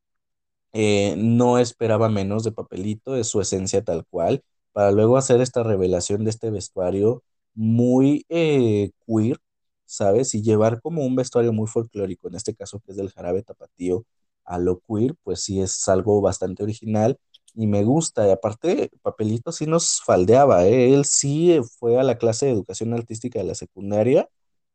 eh, 0.72 1.14
no 1.18 1.58
esperaba 1.58 2.08
menos 2.08 2.44
de 2.44 2.52
papelito, 2.52 3.16
es 3.16 3.28
su 3.28 3.40
esencia 3.40 3.82
tal 3.84 4.04
cual, 4.06 4.42
para 4.72 4.92
luego 4.92 5.16
hacer 5.16 5.40
esta 5.40 5.62
revelación 5.62 6.24
de 6.24 6.30
este 6.30 6.50
vestuario 6.50 7.22
muy 7.54 8.24
eh, 8.28 8.90
queer, 9.06 9.38
¿sabes? 9.84 10.34
Y 10.34 10.42
llevar 10.42 10.80
como 10.80 11.04
un 11.06 11.16
vestuario 11.16 11.52
muy 11.52 11.66
folclórico, 11.68 12.28
en 12.28 12.34
este 12.36 12.54
caso 12.54 12.80
que 12.80 12.92
es 12.92 12.96
del 12.96 13.10
jarabe 13.12 13.42
tapatío 13.42 14.04
a 14.44 14.58
lo 14.58 14.80
queer, 14.80 15.14
pues 15.22 15.42
sí 15.42 15.60
es 15.60 15.88
algo 15.88 16.20
bastante 16.20 16.62
original 16.62 17.18
y 17.54 17.66
me 17.66 17.84
gusta. 17.84 18.26
Y 18.28 18.30
aparte, 18.32 18.90
Papelito 19.02 19.52
sí 19.52 19.66
nos 19.66 20.02
faldeaba, 20.02 20.66
¿eh? 20.66 20.92
Él 20.94 21.04
sí 21.04 21.60
fue 21.78 21.98
a 21.98 22.02
la 22.02 22.18
clase 22.18 22.46
de 22.46 22.52
educación 22.52 22.92
artística 22.94 23.38
de 23.38 23.44
la 23.46 23.54
secundaria 23.54 24.28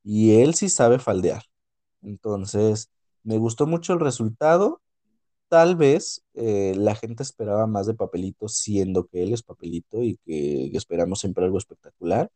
y 0.04 0.42
él 0.42 0.56
sí 0.56 0.70
sabe 0.70 1.00
faldear. 1.00 1.44
Entonces, 2.02 2.90
me 3.24 3.38
gustó 3.38 3.68
mucho 3.68 3.94
el 3.94 4.00
resultado. 4.00 4.82
Tal 5.50 5.76
vez 5.76 6.24
eh, 6.36 6.74
la 6.78 6.96
gente 6.96 7.24
esperaba 7.24 7.68
más 7.68 7.88
de 7.88 7.96
Papelito, 7.96 8.48
siendo 8.48 9.08
que 9.08 9.24
él 9.24 9.34
es 9.34 9.44
Papelito 9.44 10.04
y 10.04 10.18
que 10.26 10.72
esperamos 10.76 11.20
siempre 11.20 11.46
algo 11.46 11.58
espectacular 11.58 12.32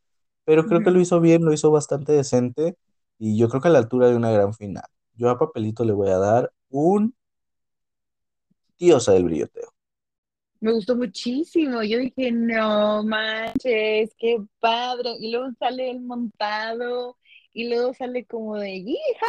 pero 0.46 0.66
creo 0.66 0.84
que 0.84 0.92
lo 0.92 1.00
hizo 1.00 1.20
bien, 1.20 1.44
lo 1.46 1.54
hizo 1.54 1.72
bastante 1.72 2.12
decente 2.12 2.76
y 3.18 3.38
yo 3.38 3.48
creo 3.50 3.62
que 3.62 3.70
a 3.70 3.72
la 3.72 3.80
altura 3.80 4.10
de 4.10 4.16
una 4.16 4.32
gran 4.32 4.54
final. 4.54 4.84
Yo 5.16 5.30
a 5.30 5.38
Papelito 5.38 5.86
le 5.86 5.94
voy 5.94 6.10
a 6.10 6.18
dar 6.18 6.52
un 6.70 7.16
diosa 8.78 9.14
del 9.14 9.26
brilloteo. 9.26 9.70
Me 10.60 10.72
gustó 10.72 10.96
muchísimo. 10.96 11.84
Yo 11.84 12.00
dije, 12.00 12.32
no 12.32 13.04
manches, 13.04 14.14
qué 14.18 14.42
padre. 14.60 15.16
Y 15.20 15.32
luego 15.32 15.52
sale 15.60 15.92
el 15.92 16.00
montado 16.02 17.18
y 17.54 17.70
luego 17.70 17.94
sale 17.94 18.26
como 18.26 18.58
de 18.58 18.72
hija. 18.76 19.28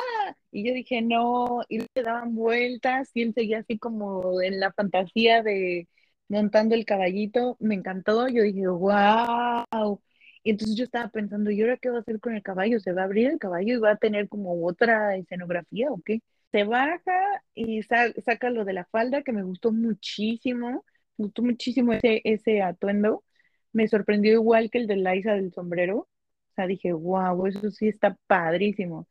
Y 0.50 0.66
yo 0.66 0.74
dije, 0.74 1.02
no. 1.02 1.62
Y 1.68 1.80
le 1.80 2.02
daban 2.02 2.34
vueltas 2.34 3.10
y 3.14 3.22
él 3.22 3.34
seguía 3.34 3.58
así 3.60 3.78
como 3.78 4.40
en 4.42 4.60
la 4.60 4.72
fantasía 4.72 5.42
de 5.42 5.88
montando 6.28 6.74
el 6.74 6.84
caballito. 6.86 7.56
Me 7.60 7.74
encantó. 7.74 8.28
Yo 8.28 8.42
dije, 8.42 8.66
wow. 8.68 10.00
Y 10.42 10.50
entonces 10.50 10.76
yo 10.76 10.84
estaba 10.84 11.08
pensando, 11.08 11.50
¿y 11.50 11.60
ahora 11.62 11.78
qué 11.78 11.90
va 11.90 11.98
a 11.98 12.00
hacer 12.00 12.20
con 12.20 12.34
el 12.34 12.42
caballo? 12.42 12.78
¿Se 12.80 12.92
va 12.92 13.02
a 13.02 13.04
abrir 13.06 13.28
el 13.28 13.38
caballo 13.38 13.74
y 13.74 13.78
va 13.78 13.92
a 13.92 13.96
tener 13.96 14.28
como 14.28 14.64
otra 14.66 15.16
escenografía 15.16 15.90
o 15.90 16.00
qué? 16.04 16.20
Se 16.52 16.64
baja 16.64 17.42
y 17.54 17.82
saca 17.82 18.50
lo 18.50 18.64
de 18.64 18.74
la 18.74 18.84
falda, 18.86 19.22
que 19.22 19.32
me 19.32 19.42
gustó 19.42 19.72
muchísimo, 19.72 20.84
me 21.16 21.24
gustó 21.26 21.42
muchísimo 21.42 21.92
ese, 21.94 22.20
ese 22.24 22.62
atuendo. 22.62 23.24
Me 23.72 23.88
sorprendió 23.88 24.32
igual 24.34 24.70
que 24.70 24.78
el 24.78 24.86
de 24.86 24.96
Liza 24.96 25.34
del 25.34 25.52
sombrero. 25.52 26.08
O 26.54 26.56
sea, 26.56 26.66
dije, 26.68 26.92
wow, 26.92 27.46
eso 27.46 27.70
sí 27.72 27.88
está 27.88 28.16
padrísimo. 28.28 29.08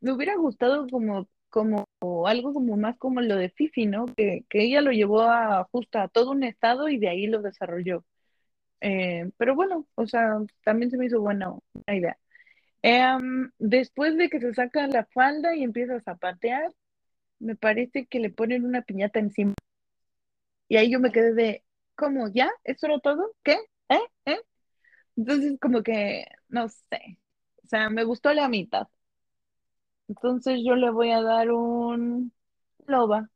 Me 0.00 0.12
hubiera 0.12 0.36
gustado 0.36 0.88
como, 0.88 1.28
como 1.50 1.86
algo 2.26 2.52
como 2.54 2.76
más 2.76 2.98
como 2.98 3.20
lo 3.20 3.36
de 3.36 3.50
Fifi, 3.50 3.86
¿no? 3.86 4.06
Que, 4.06 4.44
que 4.50 4.64
ella 4.64 4.80
lo 4.82 4.92
llevó 4.92 5.22
a 5.22 5.64
justo 5.72 5.98
a 6.00 6.08
todo 6.08 6.32
un 6.32 6.44
estado 6.44 6.88
y 6.88 6.98
de 6.98 7.08
ahí 7.08 7.26
lo 7.28 7.42
desarrolló. 7.42 8.04
Eh, 8.80 9.30
pero 9.38 9.54
bueno, 9.54 9.86
o 9.96 10.06
sea, 10.06 10.38
también 10.64 10.90
se 10.90 10.98
me 10.98 11.06
hizo 11.06 11.20
buena, 11.20 11.54
idea. 11.88 12.18
Em, 12.82 13.50
después 13.58 14.16
de 14.16 14.28
que 14.30 14.40
se 14.40 14.54
saca 14.54 14.86
la 14.88 15.06
falda 15.06 15.56
y 15.56 15.64
empieza 15.64 15.96
a 15.96 16.02
zapatear, 16.02 16.72
me 17.40 17.56
parece 17.56 18.06
que 18.06 18.20
le 18.20 18.30
ponen 18.30 18.64
una 18.66 18.82
piñata 18.82 19.20
encima. 19.20 19.54
Y 20.68 20.76
ahí 20.76 20.90
yo 20.90 21.00
me 21.00 21.12
quedé 21.12 21.34
de, 21.34 21.64
¿cómo? 21.96 22.28
¿Ya? 22.32 22.50
¿Eso 22.64 22.86
era 22.86 22.98
todo? 23.00 23.32
¿Qué? 23.44 23.56
¿Eh? 23.88 23.98
¿Eh? 24.26 24.40
Entonces, 25.16 25.58
como 25.60 25.82
que, 25.82 26.26
no 26.48 26.68
sé. 26.68 27.18
O 27.64 27.68
sea, 27.68 27.90
me 27.90 28.04
gustó 28.04 28.32
la 28.34 28.48
mitad. 28.48 28.88
Entonces 30.08 30.60
yo 30.64 30.76
le 30.76 30.90
voy 30.90 31.10
a 31.12 31.22
dar 31.22 31.50
un 31.52 32.32
loba. 32.86 33.30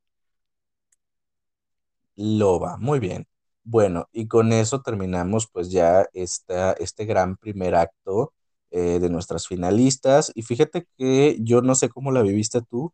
Loba, 2.17 2.77
muy 2.79 2.99
bien. 3.01 3.27
Bueno, 3.65 4.09
y 4.13 4.27
con 4.29 4.53
eso 4.53 4.83
terminamos 4.83 5.49
pues 5.53 5.71
ya 5.71 6.07
esta, 6.15 6.73
este 6.75 7.05
gran 7.05 7.37
primer 7.37 7.75
acto 7.77 8.33
eh, 8.71 8.99
de 9.01 9.11
nuestras 9.11 9.47
finalistas. 9.47 10.33
Y 10.35 10.43
fíjate 10.43 10.87
que 10.99 11.39
yo 11.41 11.63
no 11.63 11.75
sé 11.75 11.89
cómo 11.91 12.11
la 12.13 12.23
viviste 12.23 12.61
tú, 12.63 12.93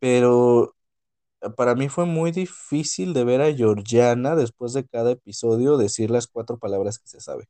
pero 0.00 0.74
para 1.56 1.74
mí 1.76 1.88
fue 1.88 2.06
muy 2.06 2.32
difícil 2.32 3.14
de 3.14 3.24
ver 3.24 3.42
a 3.42 3.54
Georgiana 3.54 4.36
después 4.36 4.72
de 4.74 4.86
cada 4.86 5.12
episodio 5.12 5.78
decir 5.78 6.10
las 6.10 6.26
cuatro 6.28 6.58
palabras 6.58 6.98
que 6.98 7.08
se 7.08 7.20
sabe. 7.20 7.46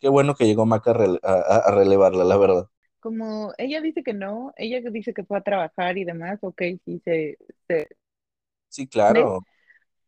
Qué 0.00 0.08
bueno 0.08 0.34
que 0.34 0.46
llegó 0.46 0.66
Maca 0.66 0.92
a, 0.92 1.70
relevarla, 1.70 2.24
la 2.24 2.36
verdad. 2.36 2.68
Como 3.00 3.52
ella 3.58 3.80
dice 3.80 4.02
que 4.02 4.14
no, 4.14 4.52
ella 4.56 4.80
dice 4.90 5.12
que 5.14 5.24
fue 5.24 5.38
a 5.38 5.42
trabajar 5.42 5.98
y 5.98 6.04
demás, 6.04 6.38
ok, 6.42 6.62
sí, 6.84 7.00
se... 7.04 7.36
Sí, 8.68 8.86
claro. 8.86 9.44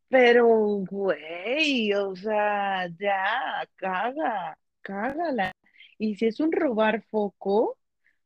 Pero, 0.08 0.46
güey, 0.46 1.92
o 1.94 2.14
sea, 2.14 2.86
ya, 2.98 3.66
caga, 3.76 4.58
cágala. 4.82 5.52
Y 5.98 6.16
si 6.16 6.26
es 6.26 6.38
un 6.40 6.52
robar 6.52 7.02
foco, 7.10 7.78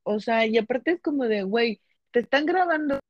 o 0.02 0.20
sea, 0.20 0.46
y 0.46 0.58
aparte 0.58 0.92
es 0.92 1.00
como 1.00 1.24
de, 1.24 1.42
güey, 1.44 1.80
te 2.10 2.20
están 2.20 2.46
grabando 2.46 3.00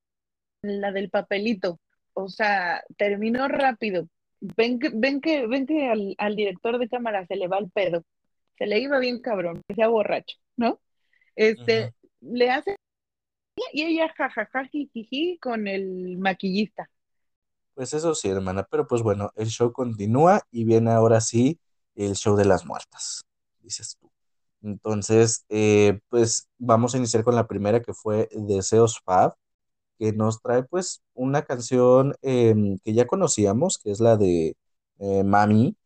la 0.63 0.93
del 0.93 1.11
papelito, 1.11 1.81
o 2.15 2.29
sea, 2.29 2.85
terminó 2.97 3.49
rápido. 3.49 4.09
Ven 4.41 4.79
que, 4.79 4.91
ven 4.95 5.21
que, 5.21 5.47
ven 5.47 5.67
que 5.67 5.89
al, 6.19 6.37
director 6.37 6.79
de 6.79 6.89
cámara 6.89 7.27
se 7.27 7.37
le 7.37 7.49
va 7.49 7.59
el 7.59 7.71
pedo, 7.71 8.05
se 8.57 8.67
le 8.67 8.79
iba 8.79 8.99
bien 8.99 9.21
cabrón, 9.21 9.63
que 9.67 9.75
sea 9.75 9.89
borracho, 9.89 10.37
¿no? 10.57 10.81
Este, 11.35 11.93
le 12.21 12.51
hace 12.51 12.77
y 13.73 13.83
ella 13.83 14.13
jajaja 14.17 14.71
con 15.41 15.67
el 15.67 16.19
maquillista. 16.19 16.91
Pues 17.75 17.93
eso 17.93 18.15
sí, 18.15 18.29
hermana, 18.29 18.67
pero 18.71 18.87
pues 18.87 19.03
bueno, 19.03 19.31
el 19.37 19.49
show 19.49 19.73
continúa 19.73 20.43
y 20.51 20.65
viene 20.65 20.91
ahora 20.91 21.21
sí 21.21 21.59
el 21.95 22.15
show 22.15 22.37
de 22.37 22.45
las 22.45 22.65
muertas, 22.65 23.23
dices 23.61 23.97
tú. 24.01 24.11
Entonces, 24.63 25.45
eh, 25.49 26.01
pues 26.09 26.49
vamos 26.59 26.95
a 26.95 26.99
iniciar 26.99 27.23
con 27.23 27.35
la 27.35 27.47
primera 27.47 27.83
que 27.83 27.93
fue 27.93 28.29
Deseos 28.33 29.01
Fab, 29.05 29.35
que 29.99 30.13
nos 30.13 30.41
trae 30.43 30.63
pues 30.65 31.03
una 31.15 31.43
canción 31.43 32.15
em, 32.23 32.79
que 32.85 32.95
ya 32.95 33.07
conocíamos, 33.07 33.79
que 33.79 33.91
es 33.91 34.01
la 34.01 34.17
de 34.17 34.57
eh, 34.99 35.25
Mami, 35.25 35.77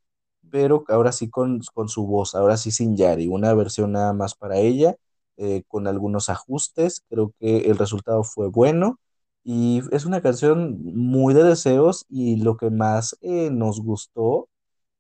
pero 0.51 0.85
ahora 0.89 1.13
sí 1.13 1.31
con, 1.31 1.61
con, 1.75 1.89
su 1.89 2.07
voz, 2.07 2.35
ahora 2.35 2.57
sí 2.57 2.71
sin 2.71 2.97
Yari, 2.97 3.29
una 3.29 3.55
versión 3.55 3.93
nada 3.93 4.13
más 4.13 4.35
para 4.35 4.59
ella, 4.59 4.97
eh, 5.37 5.63
con 5.69 5.87
algunos 5.87 6.29
ajustes, 6.29 7.03
creo 7.09 7.33
que 7.41 7.71
el 7.71 7.79
resultado 7.79 8.25
fue 8.25 8.49
bueno 8.49 8.99
y 9.43 9.83
es 9.91 10.05
una 10.05 10.21
canción 10.21 10.79
muy 10.83 11.35
de 11.35 11.45
deseos 11.45 12.05
y 12.11 12.37
lo 12.37 12.57
que 12.57 12.71
más 12.71 13.17
eh, 13.23 13.51
nos 13.51 13.81
gustó, 13.81 14.49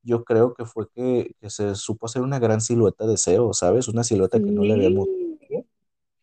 yo 0.02 0.24
creo 0.24 0.54
que 0.54 0.64
fue 0.64 0.88
que, 0.94 1.34
se 1.48 1.74
supo 1.74 2.06
hacer 2.06 2.22
una 2.22 2.38
gran 2.38 2.60
silueta 2.60 3.04
de 3.04 3.12
deseo, 3.12 3.52
¿sabes? 3.52 3.88
Una 3.88 4.04
silueta 4.04 4.38
que 4.38 4.50
no 4.50 4.62
le 4.64 4.74
habíamos. 4.74 5.08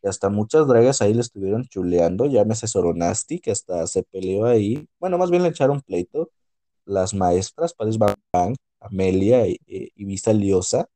Y 0.03 0.07
hasta 0.07 0.29
muchas 0.29 0.67
dragas 0.67 1.01
ahí 1.01 1.13
le 1.13 1.21
estuvieron 1.21 1.65
chuleando, 1.65 2.25
llámese 2.25 2.67
Soronasti, 2.67 3.39
que 3.39 3.51
hasta 3.51 3.87
se 3.87 4.03
peleó 4.03 4.45
ahí. 4.45 4.87
Bueno, 4.99 5.17
más 5.17 5.31
bien 5.31 5.43
le 5.43 5.49
echaron 5.49 5.81
pleito 5.81 6.31
las 6.85 7.13
maestras, 7.13 7.73
Paris 7.73 7.97
Bang, 7.97 8.55
Amelia 8.79 9.47
y, 9.47 9.59
y, 9.65 10.05
Vista 10.05 10.33
Liosa. 10.33 10.87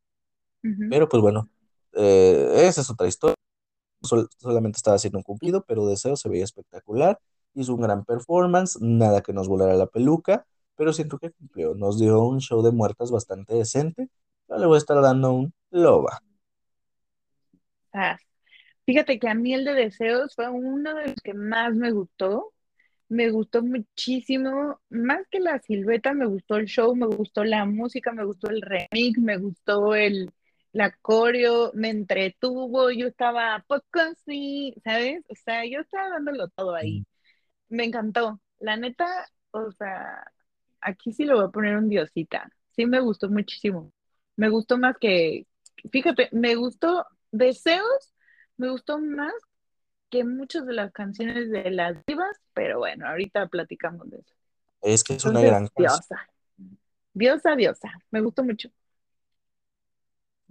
Pero 0.89 1.09
pues 1.09 1.21
bueno, 1.21 1.49
eh, 1.93 2.65
esa 2.67 2.81
es 2.81 2.89
otra 2.89 3.07
historia. 3.07 3.35
Solamente 4.37 4.77
estaba 4.77 4.95
haciendo 4.95 5.19
un 5.19 5.23
cumplido, 5.23 5.63
pero 5.65 5.87
Deseo 5.87 6.15
se 6.15 6.29
veía 6.29 6.43
espectacular, 6.43 7.19
hizo 7.53 7.73
un 7.73 7.81
gran 7.81 8.05
performance, 8.05 8.79
nada 8.81 9.21
que 9.21 9.33
nos 9.33 9.47
volara 9.47 9.75
la 9.75 9.87
peluca, 9.87 10.45
pero 10.75 10.93
siento 10.93 11.19
que 11.19 11.31
cumplió, 11.31 11.75
nos 11.75 11.99
dio 11.99 12.21
un 12.23 12.41
show 12.41 12.63
de 12.63 12.71
muertas 12.71 13.11
bastante 13.11 13.53
decente, 13.53 14.09
yo 14.49 14.57
le 14.57 14.65
voy 14.65 14.75
a 14.75 14.79
estar 14.79 15.01
dando 15.01 15.33
un 15.33 15.53
loba. 15.69 16.21
Ah, 17.93 18.17
fíjate 18.85 19.19
que 19.19 19.29
a 19.29 19.35
mí 19.35 19.53
el 19.53 19.65
de 19.65 19.73
Deseos 19.73 20.33
fue 20.35 20.49
uno 20.49 20.95
de 20.95 21.07
los 21.07 21.21
que 21.23 21.33
más 21.33 21.73
me 21.75 21.91
gustó, 21.91 22.53
me 23.11 23.29
gustó 23.29 23.61
muchísimo, 23.61 24.79
más 24.89 25.27
que 25.29 25.41
la 25.41 25.59
silueta, 25.59 26.13
me 26.13 26.25
gustó 26.25 26.55
el 26.55 26.67
show, 26.67 26.95
me 26.95 27.07
gustó 27.07 27.43
la 27.43 27.65
música, 27.65 28.13
me 28.13 28.23
gustó 28.23 28.49
el 28.49 28.61
remix, 28.61 29.19
me 29.19 29.37
gustó 29.37 29.95
el, 29.95 30.31
la 30.71 30.91
coreo 31.01 31.71
me 31.73 31.89
entretuvo, 31.89 32.89
yo 32.91 33.07
estaba 33.07 33.65
poco 33.67 33.99
así, 33.99 34.73
¿sabes? 34.85 35.23
O 35.29 35.35
sea, 35.35 35.65
yo 35.65 35.81
estaba 35.81 36.09
dándolo 36.09 36.47
todo 36.49 36.73
ahí. 36.75 37.05
Me 37.69 37.85
encantó. 37.85 38.41
La 38.59 38.77
neta, 38.77 39.07
o 39.51 39.71
sea, 39.73 40.23
aquí 40.81 41.13
sí 41.13 41.25
lo 41.25 41.37
voy 41.37 41.45
a 41.47 41.49
poner 41.49 41.77
un 41.77 41.89
diosita. 41.89 42.49
Sí 42.75 42.85
me 42.85 43.01
gustó 43.01 43.29
muchísimo. 43.29 43.91
Me 44.37 44.49
gustó 44.49 44.77
más 44.77 44.97
que, 44.99 45.47
fíjate, 45.91 46.29
me 46.31 46.55
gustó 46.55 47.05
Deseos, 47.31 48.13
me 48.57 48.69
gustó 48.69 48.99
más 48.99 49.33
que 50.11 50.23
muchas 50.25 50.67
de 50.67 50.73
las 50.73 50.91
canciones 50.91 51.49
de 51.49 51.71
las 51.71 51.95
divas, 52.05 52.37
pero 52.53 52.79
bueno, 52.79 53.07
ahorita 53.07 53.47
platicamos 53.47 54.09
de 54.11 54.17
eso. 54.17 54.35
Es 54.81 55.03
que 55.03 55.13
es 55.13 55.25
una 55.25 55.41
gran 55.41 55.67
canción. 55.67 56.19
Diosa, 57.13 57.55
diosa. 57.55 57.89
Me 58.11 58.21
gustó 58.21 58.43
mucho. 58.43 58.69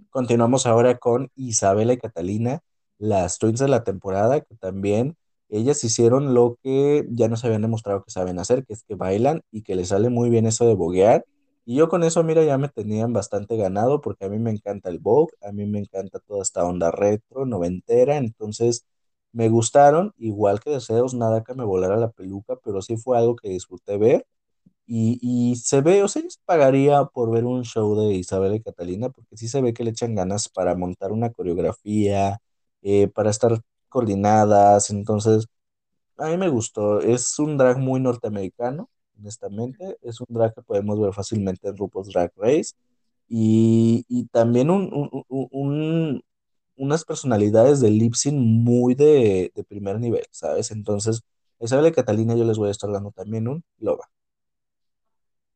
Continuamos 0.09 0.65
ahora 0.65 0.97
con 0.97 1.29
Isabela 1.35 1.93
y 1.93 1.97
Catalina, 1.97 2.61
las 2.97 3.37
twins 3.37 3.59
de 3.59 3.67
la 3.67 3.83
temporada, 3.83 4.41
que 4.41 4.55
también 4.55 5.15
ellas 5.47 5.83
hicieron 5.83 6.33
lo 6.33 6.57
que 6.63 7.05
ya 7.09 7.27
nos 7.27 7.45
habían 7.45 7.61
demostrado 7.61 8.03
que 8.03 8.11
saben 8.11 8.39
hacer, 8.39 8.65
que 8.65 8.73
es 8.73 8.83
que 8.83 8.95
bailan 8.95 9.41
y 9.51 9.61
que 9.61 9.75
les 9.75 9.89
sale 9.89 10.09
muy 10.09 10.29
bien 10.29 10.45
eso 10.47 10.65
de 10.65 10.75
boguear. 10.75 11.25
Y 11.65 11.75
yo 11.75 11.87
con 11.87 12.03
eso, 12.03 12.23
mira, 12.23 12.43
ya 12.43 12.57
me 12.57 12.69
tenían 12.69 13.13
bastante 13.13 13.57
ganado 13.57 14.01
porque 14.01 14.25
a 14.25 14.29
mí 14.29 14.39
me 14.39 14.49
encanta 14.49 14.89
el 14.89 14.99
Vogue, 14.99 15.33
a 15.41 15.51
mí 15.51 15.65
me 15.65 15.79
encanta 15.79 16.19
toda 16.19 16.41
esta 16.41 16.65
onda 16.65 16.89
retro, 16.89 17.45
noventera, 17.45 18.17
entonces 18.17 18.85
me 19.33 19.49
gustaron, 19.49 20.13
igual 20.17 20.59
que 20.59 20.71
Deseos, 20.71 21.13
nada 21.13 21.43
que 21.43 21.53
me 21.55 21.63
volara 21.65 21.97
la 21.97 22.11
peluca, 22.11 22.55
pero 22.63 22.81
sí 22.81 22.97
fue 22.97 23.17
algo 23.17 23.35
que 23.35 23.49
disfruté 23.49 23.97
ver. 23.97 24.25
Y, 24.87 25.19
y 25.21 25.55
se 25.57 25.81
ve, 25.81 26.03
o 26.03 26.07
sea, 26.09 26.21
yo 26.23 26.29
pagaría 26.45 27.05
por 27.05 27.31
ver 27.31 27.45
un 27.45 27.63
show 27.63 27.95
de 27.95 28.13
Isabel 28.15 28.55
y 28.55 28.61
Catalina, 28.61 29.09
porque 29.09 29.37
sí 29.37 29.47
se 29.47 29.61
ve 29.61 29.73
que 29.73 29.83
le 29.83 29.91
echan 29.91 30.15
ganas 30.15 30.49
para 30.49 30.75
montar 30.75 31.11
una 31.13 31.31
coreografía, 31.31 32.39
eh, 32.81 33.07
para 33.07 33.29
estar 33.29 33.61
coordinadas. 33.89 34.89
Entonces, 34.89 35.47
a 36.17 36.27
mí 36.29 36.37
me 36.37 36.49
gustó. 36.49 36.99
Es 37.01 37.37
un 37.39 37.57
drag 37.57 37.77
muy 37.79 37.99
norteamericano, 37.99 38.89
honestamente. 39.19 39.97
Es 40.01 40.21
un 40.21 40.27
drag 40.29 40.53
que 40.55 40.61
podemos 40.61 40.99
ver 40.99 41.13
fácilmente 41.13 41.67
en 41.69 41.77
RuPaul's 41.77 42.09
Drag 42.09 42.31
Race. 42.37 42.73
Y, 43.29 44.05
y 44.09 44.25
también 44.27 44.69
un- 44.69 44.89
un- 44.93 45.47
un- 45.51 46.23
unas 46.81 47.05
personalidades 47.05 47.79
de 47.79 47.91
lip 47.91 48.15
sync 48.15 48.35
muy 48.35 48.95
de, 48.95 49.51
de 49.53 49.63
primer 49.63 49.99
nivel, 49.99 50.25
¿sabes? 50.31 50.71
Entonces, 50.71 51.21
Isabel 51.59 51.91
y 51.91 51.91
Catalina 51.91 52.35
yo 52.35 52.43
les 52.43 52.57
voy 52.57 52.69
a 52.69 52.71
estar 52.71 52.91
dando 52.91 53.11
también 53.11 53.47
un 53.47 53.63
loba. 53.77 54.09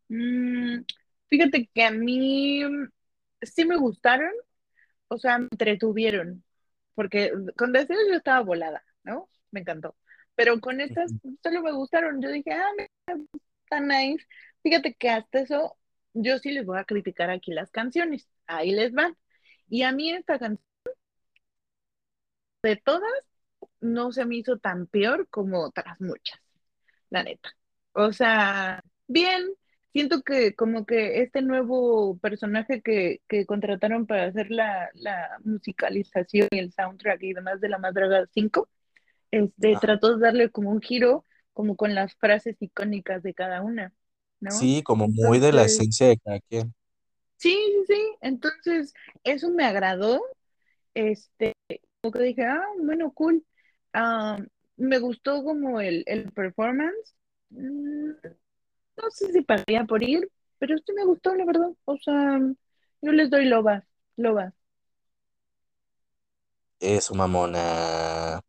Mm, 0.08 0.84
fíjate 1.28 1.68
que 1.74 1.84
a 1.84 1.90
mí 1.90 2.62
sí 3.42 3.66
me 3.66 3.76
gustaron, 3.78 4.30
o 5.08 5.18
sea, 5.18 5.40
me 5.40 5.48
entretuvieron, 5.52 6.44
porque 6.94 7.32
con 7.58 7.72
Deseos 7.74 8.00
yo 8.08 8.16
estaba 8.16 8.42
volada, 8.42 8.84
¿no? 9.04 9.28
Me 9.50 9.62
encantó. 9.62 9.96
Pero 10.36 10.60
con 10.60 10.80
estas 10.80 11.12
solo 11.42 11.62
me 11.64 11.72
gustaron. 11.72 12.22
Yo 12.22 12.30
dije, 12.30 12.52
ah, 12.52 12.70
mira, 12.78 13.24
está 13.64 13.80
nice. 13.80 14.26
Fíjate 14.64 14.94
que 14.96 15.10
hasta 15.10 15.40
eso, 15.40 15.78
yo 16.14 16.38
sí 16.40 16.52
les 16.52 16.66
voy 16.66 16.78
a 16.78 16.84
criticar 16.84 17.30
aquí 17.32 17.52
las 17.54 17.72
canciones. 17.72 18.28
Ahí 18.46 18.72
les 18.72 18.92
van. 18.94 19.18
Y 19.70 19.84
a 19.84 19.92
mí 19.92 20.12
esta 20.12 20.38
canción 20.40 20.62
de 22.66 22.76
todas 22.78 23.12
no 23.80 24.12
se 24.12 24.26
me 24.26 24.38
hizo 24.38 24.58
tan 24.58 24.88
peor 24.88 25.28
como 25.30 25.64
otras 25.64 26.00
muchas, 26.02 26.40
la 27.10 27.24
neta. 27.24 27.50
O 27.94 28.12
sea, 28.12 28.84
bien, 29.08 29.44
siento 29.94 30.22
que 30.24 30.56
como 30.56 30.86
que 30.86 31.22
este 31.22 31.42
nuevo 31.42 32.18
personaje 32.18 32.82
que, 32.82 33.22
que 33.28 33.46
contrataron 33.46 34.06
para 34.08 34.26
hacer 34.26 34.52
la, 34.52 34.90
la 34.94 35.38
musicalización 35.44 36.48
y 36.52 36.60
el 36.60 36.74
soundtrack 36.74 37.24
y 37.24 37.34
demás 37.34 37.62
de 37.62 37.70
La 37.70 37.78
Más 37.78 37.94
Draga 37.94 38.26
5, 38.34 38.68
este, 39.32 39.78
trató 39.80 40.16
de 40.18 40.26
darle 40.26 40.50
como 40.50 40.72
un 40.72 40.82
giro, 40.82 41.24
como 41.54 41.76
con 41.76 41.96
las 41.96 42.16
frases 42.16 42.58
icónicas 42.60 43.24
de 43.24 43.34
cada 43.34 43.62
una, 43.62 43.94
¿no? 44.40 44.52
Sí, 44.52 44.82
como 44.84 45.08
muy 45.08 45.40
de 45.40 45.54
la 45.54 45.64
esencia 45.64 46.08
de 46.08 46.18
cada 46.18 46.40
quien. 46.42 46.74
sí, 47.38 47.54
sí, 47.54 47.94
sí, 47.94 48.16
entonces 48.22 48.94
eso 49.24 49.50
me 49.52 49.66
agradó, 49.66 50.22
este, 50.94 51.54
que 52.12 52.20
dije, 52.24 52.44
ah, 52.46 52.64
bueno, 52.80 53.12
cool. 53.14 53.46
Ah, 53.94 54.40
me 54.78 55.00
gustó 55.00 55.44
como 55.44 55.82
el, 55.82 56.04
el 56.08 56.32
performance. 56.34 57.16
Mm, 57.52 58.12
No 58.98 59.12
sé 59.12 59.32
si 59.34 59.42
pagaría 59.44 59.86
por 59.86 60.04
ir, 60.04 60.30
pero 60.60 60.78
sí 60.80 60.94
me 60.94 61.06
gustó, 61.06 61.36
la 61.36 61.46
verdad. 61.46 61.70
O 61.86 61.98
sea, 62.00 62.40
yo 63.02 63.14
les 63.14 63.30
doy 63.30 63.46
lobas. 63.48 63.86
Eso, 66.80 67.16
mamona. 67.16 68.42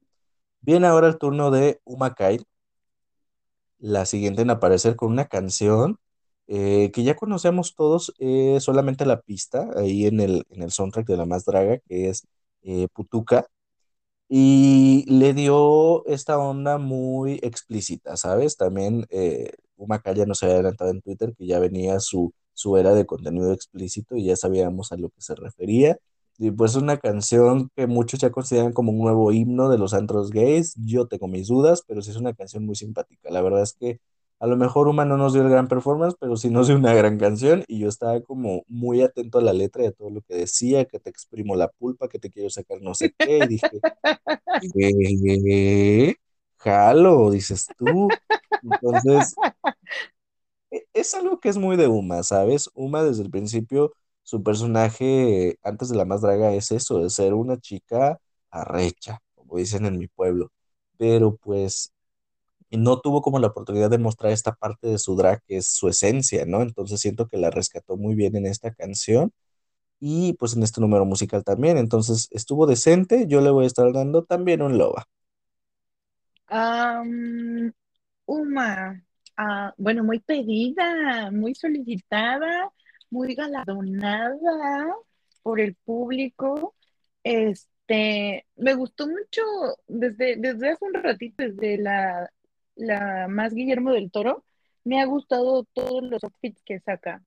Viene 0.62 0.86
ahora 0.88 1.08
el 1.08 1.18
turno 1.18 1.50
de 1.50 1.80
Uma 1.84 2.14
Kyle, 2.14 2.44
la 3.78 4.06
siguiente 4.06 4.42
en 4.42 4.50
aparecer 4.50 4.96
con 4.96 5.12
una 5.12 5.26
canción 5.28 5.98
eh, 6.48 6.90
que 6.94 7.04
ya 7.04 7.16
conocemos 7.16 7.74
todos, 7.74 8.14
eh, 8.18 8.58
solamente 8.60 9.06
la 9.06 9.20
pista 9.22 9.68
ahí 9.76 10.06
en 10.06 10.20
el, 10.20 10.46
en 10.50 10.62
el 10.62 10.70
soundtrack 10.72 11.06
de 11.08 11.16
La 11.16 11.26
Más 11.26 11.44
Draga, 11.44 11.78
que 11.88 12.08
es 12.10 12.26
eh, 12.66 12.88
Putuca. 12.92 13.46
Y 14.28 15.04
le 15.08 15.34
dio 15.34 16.04
esta 16.06 16.38
onda 16.38 16.78
muy 16.78 17.38
explícita, 17.42 18.16
¿sabes? 18.16 18.56
También 18.56 19.06
eh, 19.10 19.52
Uma 19.76 20.02
ya 20.14 20.26
nos 20.26 20.42
había 20.42 20.56
adelantado 20.56 20.90
en 20.90 21.00
Twitter 21.02 21.34
que 21.36 21.46
ya 21.46 21.58
venía 21.60 22.00
su, 22.00 22.32
su 22.52 22.76
era 22.76 22.94
de 22.94 23.06
contenido 23.06 23.52
explícito 23.52 24.16
y 24.16 24.24
ya 24.24 24.36
sabíamos 24.36 24.92
a 24.92 24.96
lo 24.96 25.10
que 25.10 25.20
se 25.20 25.34
refería. 25.36 25.98
Y 26.38 26.50
pues 26.50 26.74
una 26.76 26.98
canción 26.98 27.70
que 27.76 27.86
muchos 27.86 28.20
ya 28.20 28.30
consideran 28.30 28.72
como 28.72 28.92
un 28.92 28.98
nuevo 28.98 29.32
himno 29.32 29.70
de 29.70 29.78
los 29.78 29.94
antros 29.94 30.30
gays. 30.30 30.74
Yo 30.76 31.06
tengo 31.06 31.28
mis 31.28 31.48
dudas, 31.48 31.82
pero 31.86 32.02
sí 32.02 32.10
es 32.10 32.16
una 32.16 32.34
canción 32.34 32.66
muy 32.66 32.74
simpática. 32.74 33.30
La 33.30 33.42
verdad 33.42 33.62
es 33.62 33.74
que 33.74 34.00
a 34.40 34.46
lo 34.46 34.56
mejor 34.56 34.88
Uma 34.88 35.04
no 35.04 35.16
nos 35.16 35.32
dio 35.32 35.42
el 35.42 35.50
gran 35.50 35.68
performance, 35.68 36.16
pero 36.20 36.36
sí 36.36 36.50
nos 36.50 36.68
dio 36.68 36.76
una 36.76 36.94
gran 36.94 37.18
canción 37.18 37.64
y 37.68 37.80
yo 37.80 37.88
estaba 37.88 38.20
como 38.22 38.62
muy 38.68 39.02
atento 39.02 39.38
a 39.38 39.42
la 39.42 39.52
letra 39.52 39.84
y 39.84 39.86
a 39.86 39.92
todo 39.92 40.10
lo 40.10 40.22
que 40.22 40.34
decía, 40.36 40.84
que 40.86 40.98
te 41.00 41.10
exprimo 41.10 41.56
la 41.56 41.68
pulpa, 41.68 42.08
que 42.08 42.18
te 42.18 42.30
quiero 42.30 42.50
sacar 42.50 42.80
no 42.82 42.94
sé 42.94 43.12
qué, 43.22 43.40
y 43.40 43.46
dije, 43.46 43.82
¿Qué? 44.74 46.16
Jalo, 46.58 47.30
dices 47.30 47.72
tú. 47.76 48.16
Entonces, 48.62 49.38
e- 50.70 50.86
es 50.94 51.14
algo 51.14 51.40
que 51.40 51.48
es 51.48 51.58
muy 51.58 51.76
de 51.76 51.88
Uma, 51.88 52.22
¿sabes? 52.22 52.70
Uma 52.74 53.02
desde 53.04 53.22
el 53.22 53.30
principio, 53.30 53.92
su 54.22 54.42
personaje 54.42 55.58
antes 55.62 55.88
de 55.88 55.96
la 55.96 56.04
más 56.04 56.20
draga 56.22 56.52
es 56.54 56.70
eso, 56.72 56.98
de 57.00 57.10
ser 57.10 57.34
una 57.34 57.58
chica 57.58 58.18
arrecha, 58.50 59.20
como 59.34 59.56
dicen 59.58 59.86
en 59.86 59.98
mi 59.98 60.08
pueblo. 60.08 60.50
Pero 60.98 61.36
pues 61.36 61.92
no 62.70 63.00
tuvo 63.00 63.22
como 63.22 63.38
la 63.38 63.48
oportunidad 63.48 63.90
de 63.90 63.98
mostrar 63.98 64.32
esta 64.32 64.54
parte 64.54 64.88
de 64.88 64.98
su 64.98 65.16
drag 65.16 65.42
que 65.46 65.58
es 65.58 65.68
su 65.68 65.88
esencia, 65.88 66.44
¿no? 66.46 66.62
Entonces 66.62 67.00
siento 67.00 67.28
que 67.28 67.36
la 67.38 67.50
rescató 67.50 67.96
muy 67.96 68.14
bien 68.14 68.36
en 68.36 68.46
esta 68.46 68.72
canción 68.74 69.32
y 70.00 70.34
pues 70.34 70.56
en 70.56 70.62
este 70.62 70.80
número 70.80 71.04
musical 71.04 71.44
también. 71.44 71.78
Entonces 71.78 72.28
estuvo 72.32 72.66
decente, 72.66 73.26
yo 73.28 73.40
le 73.40 73.50
voy 73.50 73.64
a 73.64 73.66
estar 73.68 73.92
dando 73.92 74.24
también 74.24 74.62
un 74.62 74.78
loba. 74.78 75.06
Am, 76.48 77.72
Uma, 78.26 79.02
ah, 79.36 79.74
bueno, 79.76 80.04
muy 80.04 80.20
pedida, 80.20 81.30
muy 81.30 81.54
solicitada, 81.54 82.70
muy 83.10 83.34
galardonada 83.34 84.94
por 85.42 85.60
el 85.60 85.74
público. 85.76 86.74
Este, 87.22 88.46
me 88.56 88.74
gustó 88.74 89.06
mucho 89.08 89.42
desde, 89.86 90.36
desde 90.36 90.70
hace 90.70 90.84
un 90.84 90.94
ratito, 90.94 91.44
desde 91.44 91.78
la, 91.78 92.30
la 92.76 93.26
más 93.28 93.54
Guillermo 93.54 93.92
del 93.92 94.10
Toro, 94.10 94.44
me 94.84 95.00
ha 95.00 95.06
gustado 95.06 95.64
todos 95.72 96.02
los 96.04 96.22
outfits 96.22 96.62
que 96.62 96.80
saca. 96.80 97.22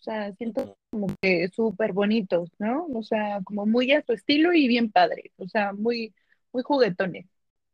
O 0.00 0.02
sea, 0.02 0.34
siento 0.34 0.76
que 1.22 1.48
súper 1.48 1.94
bonitos, 1.94 2.50
¿no? 2.58 2.86
O 2.94 3.02
sea, 3.02 3.40
como 3.44 3.64
muy 3.64 3.90
a 3.92 4.04
su 4.04 4.12
estilo 4.12 4.52
y 4.52 4.68
bien 4.68 4.92
padre, 4.92 5.32
o 5.38 5.48
sea, 5.48 5.72
muy, 5.72 6.14
muy 6.52 6.62
juguetones. 6.62 7.26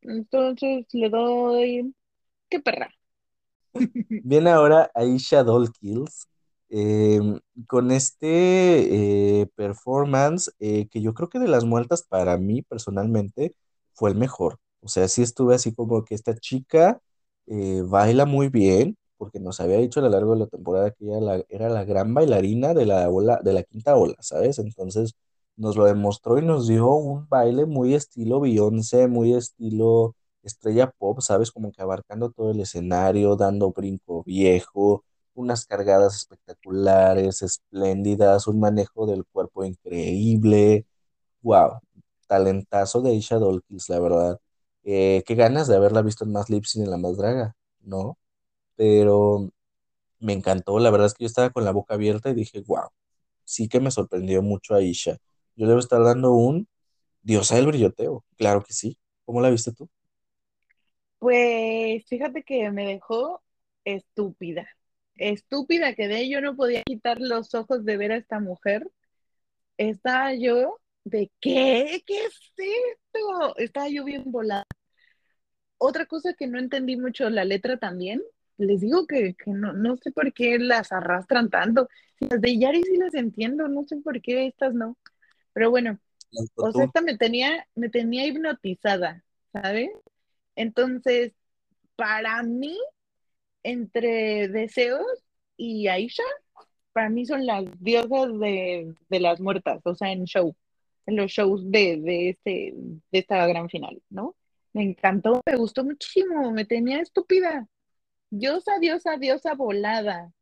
Entonces 0.02 0.86
le 0.92 1.08
doy, 1.08 1.94
qué 2.48 2.60
perra. 2.60 2.90
Viene 4.24 4.50
ahora 4.50 4.90
Aisha 4.94 5.42
Doll 5.42 5.72
Kills 5.72 6.28
em, 6.68 7.40
con 7.66 7.90
este 7.90 9.40
eh, 9.40 9.46
performance 9.56 10.52
eh, 10.60 10.88
que 10.88 11.00
yo 11.00 11.14
creo 11.14 11.28
que 11.28 11.38
de 11.40 11.48
las 11.48 11.64
muertas 11.64 12.02
para 12.04 12.36
mí 12.38 12.62
personalmente 12.62 13.54
fue 13.92 14.10
el 14.10 14.16
mejor. 14.16 14.58
O 14.82 14.88
sea, 14.88 15.08
sí 15.08 15.22
estuve 15.22 15.54
así 15.54 15.74
como 15.74 16.04
que 16.04 16.14
esta 16.14 16.34
chica 16.36 17.00
eh, 17.46 17.82
baila 17.86 18.24
muy 18.26 18.48
bien, 18.48 18.96
porque 19.16 19.40
nos 19.40 19.60
había 19.60 19.78
dicho 19.78 20.00
a 20.00 20.02
lo 20.04 20.08
largo 20.10 20.32
de 20.34 20.40
la 20.40 20.46
temporada 20.46 20.90
que 20.92 21.04
ella 21.06 21.20
la- 21.20 21.44
era 21.48 21.68
la 21.68 21.84
gran 21.84 22.14
bailarina 22.14 22.74
de 22.74 22.86
la 22.86 23.08
ola, 23.10 23.40
de 23.44 23.52
la 23.52 23.62
quinta 23.64 23.96
ola, 23.96 24.14
¿sabes? 24.20 24.58
Entonces 24.58 25.14
nos 25.56 25.76
lo 25.76 25.84
demostró 25.84 26.38
y 26.38 26.42
nos 26.44 26.66
dio 26.68 26.88
un 26.94 27.28
baile 27.28 27.66
muy 27.66 27.94
estilo 27.94 28.40
Beyoncé, 28.40 29.08
muy 29.08 29.34
estilo 29.34 30.14
estrella 30.42 30.90
pop, 30.98 31.20
¿sabes? 31.20 31.50
Como 31.50 31.70
que 31.72 31.82
abarcando 31.82 32.30
todo 32.30 32.50
el 32.52 32.60
escenario, 32.60 33.36
dando 33.36 33.72
brinco 33.72 34.22
viejo, 34.24 35.04
unas 35.34 35.66
cargadas 35.66 36.16
espectaculares, 36.16 37.42
espléndidas, 37.42 38.46
un 38.46 38.60
manejo 38.60 39.06
del 39.06 39.24
cuerpo 39.26 39.64
increíble. 39.64 40.86
Wow, 41.42 41.80
talentazo 42.28 43.02
de 43.02 43.10
Aisha 43.10 43.38
Dawkins, 43.38 43.88
la 43.90 44.00
verdad. 44.00 44.40
Eh, 44.84 45.22
qué 45.26 45.34
ganas 45.34 45.68
de 45.68 45.76
haberla 45.76 46.02
visto 46.02 46.24
en 46.24 46.32
más 46.32 46.50
lip 46.50 46.64
sync 46.64 46.84
en 46.84 46.90
La 46.90 46.96
Más 46.98 47.16
Draga, 47.16 47.56
¿no? 47.80 48.18
Pero 48.76 49.50
me 50.20 50.32
encantó, 50.34 50.78
la 50.80 50.90
verdad 50.90 51.08
es 51.08 51.14
que 51.14 51.24
yo 51.24 51.28
estaba 51.28 51.50
con 51.50 51.64
la 51.64 51.72
boca 51.72 51.94
abierta 51.94 52.30
y 52.30 52.34
dije, 52.34 52.62
wow, 52.66 52.90
sí 53.44 53.68
que 53.68 53.80
me 53.80 53.90
sorprendió 53.90 54.42
mucho 54.42 54.74
Aisha. 54.74 55.18
Yo 55.56 55.66
le 55.66 55.72
voy 55.72 55.78
a 55.78 55.80
estar 55.80 56.02
dando 56.04 56.32
un 56.32 56.68
diosa 57.22 57.56
del 57.56 57.66
brilloteo, 57.66 58.24
claro 58.36 58.62
que 58.64 58.72
sí. 58.72 58.98
¿Cómo 59.24 59.40
la 59.40 59.50
viste 59.50 59.72
tú? 59.72 59.88
Pues 61.18 62.04
fíjate 62.06 62.42
que 62.42 62.70
me 62.70 62.86
dejó 62.86 63.42
estúpida, 63.84 64.68
estúpida 65.16 65.94
quedé, 65.94 66.28
yo 66.30 66.40
no 66.40 66.56
podía 66.56 66.82
quitar 66.82 67.20
los 67.20 67.54
ojos 67.54 67.84
de 67.84 67.96
ver 67.96 68.12
a 68.12 68.16
esta 68.16 68.40
mujer. 68.40 68.90
Estaba 69.78 70.34
yo 70.34 70.78
de 71.04 71.30
qué, 71.40 72.02
qué 72.06 72.24
es 72.24 72.38
esto? 72.56 73.56
Estaba 73.56 73.88
yo 73.88 74.04
bien 74.04 74.24
volada. 74.26 74.66
Otra 75.78 76.06
cosa 76.06 76.34
que 76.34 76.46
no 76.46 76.58
entendí 76.58 76.96
mucho 76.96 77.30
la 77.30 77.44
letra 77.44 77.78
también, 77.78 78.22
les 78.58 78.80
digo 78.80 79.06
que, 79.06 79.34
no, 79.46 79.72
no, 79.72 79.96
sé 79.96 80.12
por 80.12 80.32
qué 80.32 80.58
las 80.58 80.92
arrastran 80.92 81.48
tanto. 81.48 81.88
Las 82.18 82.40
de 82.40 82.58
Yari 82.58 82.82
sí 82.82 82.96
las 82.96 83.14
entiendo, 83.14 83.68
no 83.68 83.84
sé 83.84 83.96
por 83.96 84.20
qué 84.20 84.46
estas 84.46 84.74
no. 84.74 84.98
Pero 85.54 85.70
bueno, 85.70 85.98
o 86.56 86.72
sea, 86.72 86.84
esta 86.84 87.00
me 87.00 87.16
tenía, 87.16 87.66
me 87.74 87.88
tenía 87.88 88.26
hipnotizada, 88.26 89.24
¿sabes? 89.52 89.90
Entonces, 90.54 91.32
para 91.96 92.42
mí, 92.42 92.78
entre 93.62 94.48
Deseos 94.48 95.24
y 95.56 95.88
Aisha, 95.88 96.22
para 96.92 97.08
mí 97.08 97.24
son 97.24 97.46
las 97.46 97.64
diosas 97.80 98.38
de, 98.38 98.94
las 99.08 99.40
muertas, 99.40 99.80
o 99.84 99.94
sea, 99.94 100.12
en 100.12 100.24
show, 100.24 100.54
en 101.06 101.16
los 101.16 101.30
shows 101.30 101.70
de, 101.70 102.00
de, 102.00 102.30
este, 102.30 102.74
de 102.74 103.18
esta 103.18 103.46
gran 103.46 103.68
final, 103.68 104.02
¿no? 104.10 104.36
Me 104.72 104.82
encantó, 104.82 105.42
me 105.44 105.56
gustó 105.56 105.84
muchísimo, 105.84 106.50
me 106.52 106.64
tenía 106.64 107.00
estúpida. 107.00 107.66
Diosa, 108.30 108.78
diosa, 108.78 109.16
diosa 109.16 109.54
volada. 109.54 110.32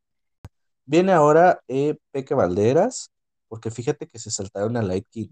Viene 0.85 1.11
ahora 1.11 1.59
eh, 1.67 1.97
Peque 2.11 2.35
Valderas, 2.35 3.11
porque 3.47 3.71
fíjate 3.71 4.07
que 4.07 4.19
se 4.19 4.29
saltaron 4.29 4.77
a 4.77 4.83
Light 4.83 5.07
King. 5.09 5.29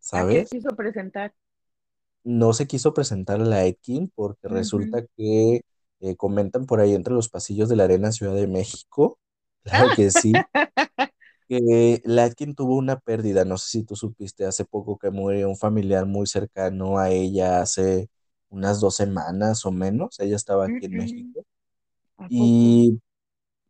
¿sabes? 0.00 0.46
¿A 0.46 0.50
qué 0.50 0.56
quiso 0.56 0.76
presentar? 0.76 1.34
No 2.24 2.52
se 2.52 2.66
quiso 2.66 2.92
presentar 2.92 3.40
a 3.40 3.44
Light 3.44 3.78
King 3.80 4.08
porque 4.14 4.48
resulta 4.48 5.04
que 5.16 5.62
eh, 6.00 6.16
comentan 6.16 6.66
por 6.66 6.80
ahí 6.80 6.94
entre 6.94 7.14
los 7.14 7.28
pasillos 7.28 7.68
de 7.68 7.76
la 7.76 7.84
Arena 7.84 8.12
Ciudad 8.12 8.34
de 8.34 8.46
México, 8.46 9.18
claro 9.62 9.88
que 9.94 10.10
sí, 10.10 10.32
que 11.50 12.02
Light 12.06 12.34
King 12.36 12.54
tuvo 12.54 12.76
una 12.78 13.00
pérdida, 13.00 13.44
no 13.44 13.58
sé 13.58 13.68
si 13.70 13.84
tú 13.84 13.96
supiste 13.96 14.46
hace 14.46 14.64
poco 14.64 14.98
que 14.98 15.10
murió 15.10 15.50
un 15.50 15.58
familiar 15.58 16.06
muy 16.06 16.26
cercano 16.28 16.98
a 16.98 17.10
ella 17.10 17.62
hace 17.62 18.08
unas 18.50 18.80
dos 18.80 18.96
semanas 18.96 19.66
o 19.66 19.72
menos, 19.72 20.20
ella 20.20 20.36
estaba 20.36 20.66
aquí 20.66 20.86
en 20.86 20.96
México. 20.96 21.44
Y 22.28 23.00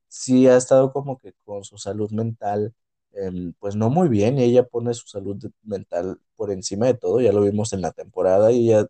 sí 0.09 0.49
ha 0.49 0.57
estado 0.57 0.93
como 0.93 1.19
que 1.19 1.35
con 1.45 1.65
su 1.65 1.79
salud 1.79 2.11
mental 2.13 2.75
Em, 3.13 3.53
pues 3.59 3.75
no 3.77 3.91
muy 3.91 4.09
bien, 4.09 4.39
y 4.39 4.45
ella 4.45 4.65
pone 4.65 4.95
su 4.95 5.09
salud 5.09 5.37
mental 5.65 6.21
por 6.37 6.53
encima 6.53 6.87
de 6.87 6.95
todo, 6.95 7.21
ya 7.21 7.33
lo 7.33 7.43
vimos 7.43 7.73
en 7.73 7.81
la 7.83 7.91
temporada, 7.93 8.53
y 8.53 8.69
ella, 8.71 8.87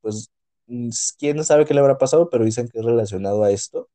pues, 0.00 0.30
mm, 0.66 0.90
quién 1.18 1.44
sabe 1.44 1.66
qué 1.66 1.74
le 1.74 1.80
habrá 1.80 1.98
pasado, 1.98 2.30
pero 2.30 2.44
dicen 2.44 2.68
que 2.68 2.78
es 2.80 2.84
relacionado 2.84 3.44
a 3.44 3.50
esto, 3.50 3.88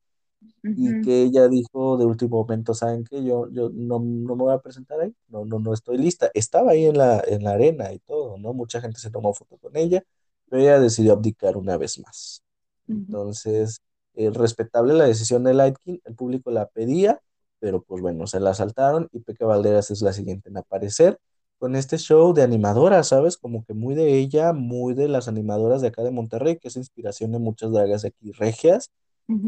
y 0.73 0.95
que 0.97 1.23
ella 1.23 1.47
dijo 1.49 1.97
de 1.97 2.05
último 2.05 2.37
momento, 2.43 2.73
¿saben 2.73 3.03
qué? 3.03 3.23
Yo, 3.23 3.49
yo 3.51 3.69
no, 3.73 3.99
no, 3.99 4.35
me 4.35 4.43
voy 4.43 4.53
a 4.53 4.59
presentar 4.59 5.01
ahí, 5.01 5.13
no, 5.27 5.45
no, 5.45 5.59
no 5.59 5.73
estoy 5.73 5.97
lista. 5.97 6.31
Estaba 6.33 6.71
ahí 6.71 6.85
en 6.85 6.97
la, 6.97 7.21
en 7.27 7.43
la 7.43 7.51
arena 7.51 7.93
y 7.93 7.99
todo, 7.99 8.37
¿no? 8.37 8.53
Mucha 8.53 8.81
gente 8.81 8.99
se 8.99 9.11
tomó 9.11 9.33
foto 9.33 9.57
con 9.57 9.75
ella, 9.77 10.03
pero 10.49 10.61
ella 10.61 10.79
decidió 10.79 11.13
abdicar 11.13 11.57
una 11.57 11.77
vez 11.77 11.99
más. 11.99 12.43
Entonces, 12.87 13.81
es 14.13 14.33
respetable 14.33 14.93
la 14.93 15.05
decisión 15.05 15.43
de 15.43 15.53
Lightkin, 15.53 16.01
el 16.05 16.15
público 16.15 16.51
la 16.51 16.67
pedía, 16.67 17.21
pero 17.59 17.81
pues 17.83 18.01
bueno, 18.01 18.27
se 18.27 18.39
la 18.39 18.53
saltaron 18.53 19.07
y 19.11 19.19
Peque 19.19 19.45
Valderas 19.45 19.91
es 19.91 20.01
la 20.01 20.13
siguiente 20.13 20.49
en 20.49 20.57
aparecer 20.57 21.19
con 21.59 21.75
este 21.75 21.97
show 21.97 22.33
de 22.33 22.41
animadora, 22.43 23.03
¿sabes? 23.03 23.37
Como 23.37 23.63
que 23.65 23.73
muy 23.73 23.93
de 23.95 24.17
ella, 24.17 24.51
muy 24.53 24.93
de 24.95 25.07
las 25.07 25.27
animadoras 25.27 25.81
de 25.81 25.89
acá 25.89 26.01
de 26.03 26.11
Monterrey, 26.11 26.57
que 26.57 26.69
es 26.69 26.75
inspiración 26.75 27.31
de 27.31 27.39
muchas 27.39 27.71
dragas 27.71 28.01
de 28.01 28.09
aquí 28.09 28.31
regias. 28.31 28.91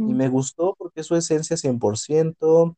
Y 0.05 0.13
me 0.13 0.29
gustó 0.29 0.75
porque 0.77 1.01
es 1.01 1.07
su 1.07 1.15
esencia 1.15 1.57
100%, 1.57 2.77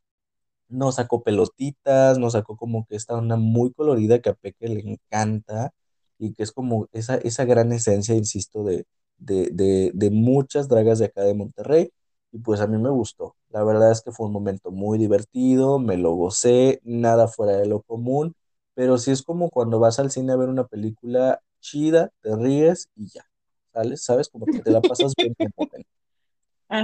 no 0.70 0.92
sacó 0.92 1.24
pelotitas, 1.24 2.18
no 2.20 2.30
sacó 2.30 2.58
como 2.58 2.86
que 2.88 2.96
esta 2.96 3.16
onda 3.16 3.38
muy 3.38 3.72
colorida 3.74 4.20
que 4.22 4.30
a 4.30 4.34
Peque 4.36 4.68
le 4.70 4.82
encanta 4.82 5.74
y 6.20 6.34
que 6.34 6.44
es 6.44 6.52
como 6.52 6.88
esa, 6.94 7.16
esa 7.18 7.46
gran 7.46 7.72
esencia, 7.74 8.16
insisto, 8.16 8.64
de, 8.64 8.86
de, 9.18 9.50
de, 9.52 9.92
de 9.94 10.10
muchas 10.12 10.68
dragas 10.70 11.00
de 11.00 11.06
acá 11.06 11.24
de 11.24 11.34
Monterrey 11.36 11.92
y 12.32 12.40
pues 12.40 12.62
a 12.62 12.68
mí 12.68 12.78
me 12.78 12.90
gustó. 12.90 13.36
La 13.50 13.64
verdad 13.64 13.92
es 13.92 14.02
que 14.02 14.12
fue 14.12 14.28
un 14.28 14.34
momento 14.34 14.72
muy 14.72 14.98
divertido, 14.98 15.80
me 15.80 15.98
lo 15.98 16.14
gocé, 16.16 16.82
nada 16.84 17.28
fuera 17.28 17.54
de 17.58 17.66
lo 17.68 17.82
común, 17.84 18.36
pero 18.74 18.98
sí 18.98 19.12
es 19.12 19.24
como 19.24 19.50
cuando 19.50 19.80
vas 19.80 20.00
al 20.00 20.12
cine 20.12 20.34
a 20.34 20.36
ver 20.38 20.50
una 20.50 20.68
película 20.68 21.42
chida, 21.62 22.12
te 22.22 22.36
ríes 22.36 22.90
y 22.96 23.08
ya, 23.10 23.26
¿sales? 23.74 24.04
¿Sabes? 24.04 24.30
Como 24.30 24.48
que 24.50 24.60
te 24.60 24.72
la 24.72 24.82
pasas 24.84 25.16
bien 25.18 25.36
en 25.40 25.52
momento. 25.58 25.90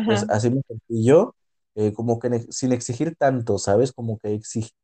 Pues 0.04 0.26
así 0.30 0.50
me 0.50 0.62
sentí 0.68 1.06
yo, 1.06 1.36
eh, 1.76 1.94
como 1.94 2.20
que 2.20 2.40
sin 2.52 2.72
exigir 2.74 3.16
tanto, 3.16 3.58
¿sabes? 3.58 3.94
Como 3.94 4.20
que, 4.20 4.40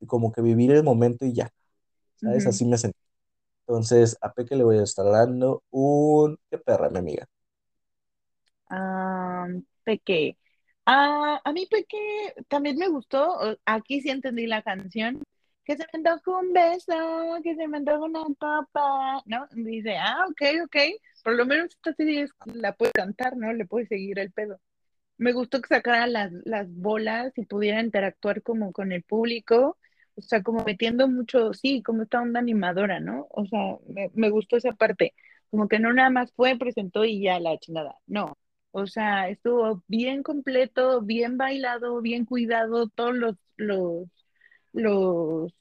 como 0.08 0.32
que 0.32 0.42
vivir 0.42 0.72
el 0.72 0.84
momento 0.84 1.26
y 1.26 1.34
ya, 1.34 1.50
¿sabes? 2.16 2.48
Así 2.48 2.66
me 2.66 2.78
sentí. 2.78 3.00
Entonces, 3.68 4.18
a 4.22 4.34
Peque 4.34 4.56
le 4.56 4.64
voy 4.66 4.80
a 4.80 4.84
estar 4.84 5.06
dando 5.06 5.64
un... 5.72 6.38
¿Qué 6.52 6.58
perra, 6.60 6.90
mi 6.90 7.00
amiga? 7.00 7.28
Ah, 8.70 9.48
Peque. 9.84 10.38
Ah, 10.86 11.42
a 11.44 11.54
mí 11.54 11.68
Peque 11.70 11.98
también 12.50 12.78
me 12.78 12.88
gustó, 12.90 13.38
aquí 13.66 14.02
sí 14.02 14.10
entendí 14.10 14.48
la 14.48 14.62
canción, 14.64 15.24
que 15.66 15.76
se 15.78 15.86
me 15.94 16.00
antojó 16.00 16.40
un 16.40 16.54
beso, 16.54 16.94
que 17.44 17.56
se 17.56 17.68
me 17.68 17.78
antojó 17.78 18.06
una 18.06 18.24
papa, 18.40 19.22
¿no? 19.26 19.48
Dice, 19.52 19.98
ah, 19.98 20.26
ok, 20.30 20.42
ok, 20.66 20.78
por 21.24 21.36
lo 21.36 21.46
menos 21.46 21.68
esta 21.72 21.94
sí 21.96 22.26
la 22.46 22.74
puede 22.76 22.92
cantar, 22.94 23.36
¿no? 23.38 23.52
Le 23.54 23.66
puede 23.66 23.88
seguir 23.88 24.20
el 24.20 24.32
pedo. 24.32 24.60
Me 25.18 25.34
gustó 25.34 25.62
que 25.62 25.68
sacara 25.70 26.08
las, 26.08 26.32
las 26.46 26.68
bolas 26.74 27.34
y 27.38 27.46
pudiera 27.46 27.82
interactuar 27.82 28.42
como 28.44 28.72
con 28.72 28.92
el 28.92 29.04
público, 29.04 29.78
o 30.16 30.22
sea, 30.22 30.44
como 30.44 30.64
metiendo 30.64 31.08
mucho, 31.08 31.54
sí, 31.54 31.82
como 31.84 32.04
esta 32.04 32.22
onda 32.22 32.40
animadora, 32.40 33.00
¿no? 33.00 33.28
O 33.32 33.46
sea, 33.46 33.78
me, 33.88 34.10
me 34.14 34.30
gustó 34.30 34.58
esa 34.58 34.74
parte, 34.74 35.14
como 35.50 35.68
que 35.68 35.80
no 35.80 35.94
nada 35.94 36.10
más 36.10 36.32
fue, 36.34 36.58
presentó 36.58 37.06
y 37.06 37.22
ya 37.24 37.40
la 37.40 37.58
chingada, 37.58 37.96
no 38.08 38.38
o 38.72 38.86
sea, 38.86 39.30
estuvo 39.30 39.84
bien 39.88 40.22
completo, 40.22 41.02
bien 41.02 41.38
bailado, 41.38 42.00
bien 42.02 42.26
cuidado. 42.26 42.88
Todos 42.90 43.16
los, 43.16 43.36
los, 43.56 44.08
los 44.72 45.52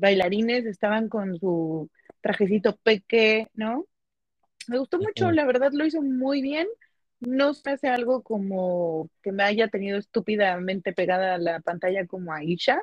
bailarines 0.00 0.64
estaban 0.64 1.10
con 1.10 1.38
su 1.38 1.90
trajecito 2.22 2.76
peque, 2.76 3.48
¿no? 3.54 3.84
Me 4.66 4.78
gustó 4.78 4.98
mucho, 4.98 5.30
la 5.30 5.44
verdad 5.44 5.72
lo 5.74 5.84
hizo 5.84 6.00
muy 6.00 6.40
bien. 6.40 6.66
No 7.26 7.54
se 7.54 7.70
hace 7.70 7.88
algo 7.88 8.22
como 8.22 9.08
que 9.22 9.32
me 9.32 9.42
haya 9.42 9.68
tenido 9.68 9.98
estúpidamente 9.98 10.92
pegada 10.92 11.34
a 11.34 11.38
la 11.38 11.60
pantalla 11.60 12.06
como 12.06 12.32
a 12.32 12.44
Isha, 12.44 12.82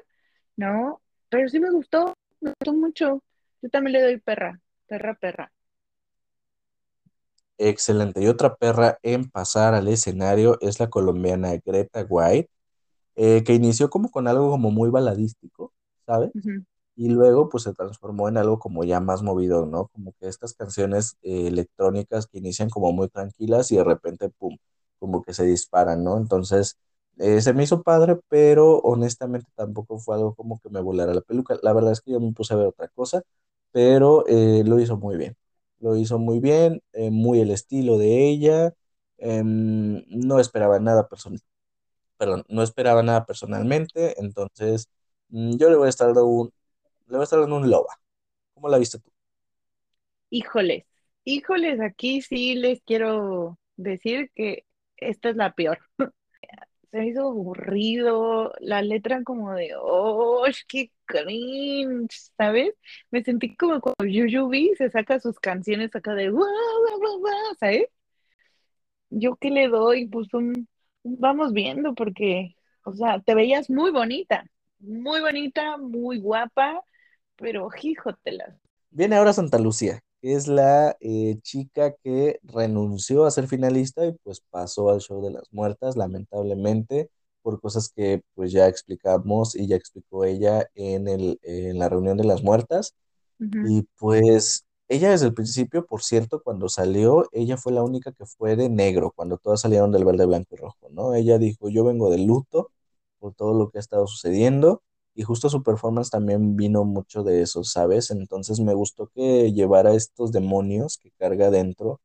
¿no? 0.55 1.01
Pero 1.29 1.47
sí 1.49 1.59
me 1.59 1.71
gustó, 1.71 2.13
me 2.39 2.51
gustó 2.51 2.73
mucho. 2.73 3.23
Yo 3.61 3.69
también 3.69 3.93
le 3.93 4.01
doy 4.01 4.19
perra, 4.19 4.59
perra, 4.87 5.15
perra. 5.15 5.51
Excelente. 7.57 8.23
Y 8.23 8.27
otra 8.27 8.55
perra 8.55 8.97
en 9.03 9.29
pasar 9.29 9.75
al 9.75 9.87
escenario 9.87 10.57
es 10.61 10.79
la 10.79 10.89
colombiana 10.89 11.51
Greta 11.63 12.03
White, 12.09 12.49
eh, 13.15 13.43
que 13.43 13.53
inició 13.53 13.89
como 13.89 14.09
con 14.09 14.27
algo 14.27 14.49
como 14.49 14.71
muy 14.71 14.89
baladístico, 14.89 15.71
¿sabes? 16.07 16.31
Y 16.95 17.09
luego 17.09 17.49
pues 17.49 17.63
se 17.63 17.73
transformó 17.73 18.27
en 18.29 18.37
algo 18.37 18.59
como 18.59 18.83
ya 18.83 18.99
más 18.99 19.23
movido, 19.23 19.65
¿no? 19.65 19.87
Como 19.89 20.13
que 20.19 20.27
estas 20.27 20.53
canciones 20.53 21.17
eh, 21.23 21.47
electrónicas 21.47 22.27
que 22.27 22.37
inician 22.39 22.69
como 22.69 22.91
muy 22.91 23.07
tranquilas 23.09 23.71
y 23.71 23.77
de 23.77 23.83
repente, 23.83 24.29
¡pum!, 24.29 24.57
como 24.99 25.21
que 25.23 25.33
se 25.33 25.45
disparan, 25.45 26.03
¿no? 26.03 26.17
Entonces, 26.17 26.77
eh, 27.17 27.41
se 27.41 27.53
me 27.53 27.63
hizo 27.63 27.81
padre, 27.83 28.17
pero 28.29 28.77
honestamente 28.79 29.47
tampoco 29.55 29.99
fue 29.99 30.15
algo 30.15 30.35
como 30.35 30.59
que 30.59 30.69
me 30.69 30.81
volara 30.81 31.13
la 31.13 31.21
peluca. 31.21 31.57
La 31.63 31.73
verdad 31.73 31.91
es 31.93 32.01
que 32.01 32.11
yo 32.11 32.19
me 32.19 32.31
puse 32.33 32.53
a 32.53 32.57
ver 32.57 32.67
otra 32.67 32.87
cosa, 32.89 33.23
pero 33.71 34.23
lo 34.27 34.79
hizo 34.79 34.97
muy 34.97 35.17
bien 35.17 35.35
lo 35.79 35.95
hizo 35.97 36.19
muy 36.19 36.39
bien, 36.39 36.81
eh, 36.93 37.09
muy 37.11 37.39
el 37.41 37.49
estilo 37.51 37.97
de 37.97 38.29
ella. 38.29 38.73
Em, 39.17 40.03
no 40.09 40.39
esperaba 40.39 40.79
nada 40.79 41.07
personal, 41.09 41.39
perdón, 42.17 42.43
no 42.49 42.63
esperaba 42.63 43.03
nada 43.03 43.25
personalmente, 43.25 44.19
entonces 44.21 44.89
mm, 45.29 45.57
yo 45.57 45.69
le 45.69 45.75
voy 45.77 45.87
a 45.87 45.89
estar 45.89 46.07
dando 46.07 46.25
un, 46.27 46.53
le 47.11 47.17
voy 47.17 47.21
a 47.21 47.25
estar 47.25 47.41
dando 47.41 47.57
un 47.57 47.69
loba. 47.69 47.99
¿Cómo 48.53 48.69
la 48.69 48.77
viste 48.77 48.97
tú? 48.99 49.11
Híjoles, 50.29 50.85
híjoles, 51.25 51.81
aquí 51.81 52.21
sí 52.21 52.55
les 52.55 52.81
quiero 52.83 53.59
decir 53.75 54.31
que 54.33 54.65
esta 54.95 55.29
es 55.29 55.35
la 55.35 55.53
peor. 55.53 55.79
Se 56.91 56.97
me 56.97 57.07
hizo 57.07 57.29
aburrido, 57.29 58.53
la 58.59 58.81
letra 58.81 59.23
como 59.23 59.53
de, 59.53 59.71
oh, 59.77 60.43
qué 60.67 60.91
cringe, 61.05 62.31
¿sabes? 62.37 62.73
Me 63.09 63.23
sentí 63.23 63.55
como 63.55 63.79
cuando 63.79 64.05
Yuyubi 64.05 64.75
se 64.75 64.89
saca 64.89 65.19
sus 65.21 65.39
canciones 65.39 65.95
acá 65.95 66.13
de, 66.15 66.33
¿sabes? 67.59 67.85
Yo 69.09 69.35
qué 69.37 69.51
le 69.51 69.69
doy, 69.69 70.07
pues 70.07 70.33
un, 70.33 70.67
vamos 71.03 71.53
viendo, 71.53 71.93
porque, 71.93 72.55
o 72.83 72.93
sea, 72.93 73.21
te 73.21 73.35
veías 73.35 73.69
muy 73.69 73.91
bonita, 73.91 74.45
muy 74.79 75.21
bonita, 75.21 75.77
muy 75.77 76.19
guapa, 76.19 76.83
pero 77.41 77.69
híjotela. 77.81 78.57
Viene 78.91 79.15
ahora 79.15 79.33
Santa 79.33 79.57
Lucía, 79.57 80.01
que 80.21 80.35
es 80.35 80.47
la 80.47 80.95
eh, 80.99 81.39
chica 81.41 81.95
que 82.03 82.39
renunció 82.43 83.25
a 83.25 83.31
ser 83.31 83.47
finalista 83.47 84.05
y 84.05 84.13
pues 84.23 84.41
pasó 84.49 84.89
al 84.91 85.01
show 85.01 85.23
de 85.23 85.31
las 85.31 85.51
muertas, 85.51 85.97
lamentablemente. 85.97 87.09
por 87.41 87.59
cosas 87.59 87.89
que 87.89 88.21
pues 88.35 88.51
ya 88.51 88.67
explicamos 88.67 89.55
y 89.55 89.67
ya 89.67 89.75
explicó 89.75 90.25
ella 90.25 90.67
en, 90.75 91.07
el, 91.07 91.39
en 91.41 91.79
la 91.79 91.89
reunión 91.89 92.17
de 92.17 92.25
las 92.25 92.43
muertas. 92.43 92.93
Y 93.39 93.87
pues 93.97 94.65
ella 94.87 95.09
desde 95.09 95.25
el 95.25 95.33
principio, 95.33 95.87
por 95.87 96.03
cierto, 96.03 96.43
cuando 96.43 96.69
salió, 96.69 97.27
ella 97.31 97.57
fue 97.57 97.71
la 97.71 97.81
única 97.81 98.11
que 98.11 98.25
fue 98.27 98.55
de 98.55 98.69
negro, 98.69 99.11
cuando 99.15 99.37
todas 99.37 99.61
salieron 99.61 99.91
del 99.91 100.05
verde, 100.05 100.27
blanco 100.27 100.53
y 100.53 100.57
rojo, 100.57 100.89
¿no? 100.91 101.15
Ella 101.15 101.39
dijo, 101.39 101.69
yo 101.69 101.83
vengo 101.83 102.11
de 102.11 102.19
luto 102.19 102.71
por 103.19 103.33
todo 103.33 103.53
lo 103.55 103.71
que 103.71 103.79
ha 103.79 103.81
estado 103.81 104.05
sucediendo 104.05 104.83
y 105.15 105.23
justo 105.23 105.49
su 105.49 105.63
performance 105.63 106.09
también 106.09 106.55
vino 106.55 106.85
mucho 106.85 107.23
de 107.23 107.41
eso, 107.41 107.63
¿sabes? 107.63 108.11
Entonces 108.11 108.59
me 108.59 108.73
gustó 108.73 109.07
que 109.07 109.51
llevara 109.53 109.93
estos 109.93 110.31
demonios 110.31 110.97
que 110.97 111.11
carga 111.11 111.49
dentro 111.51 112.01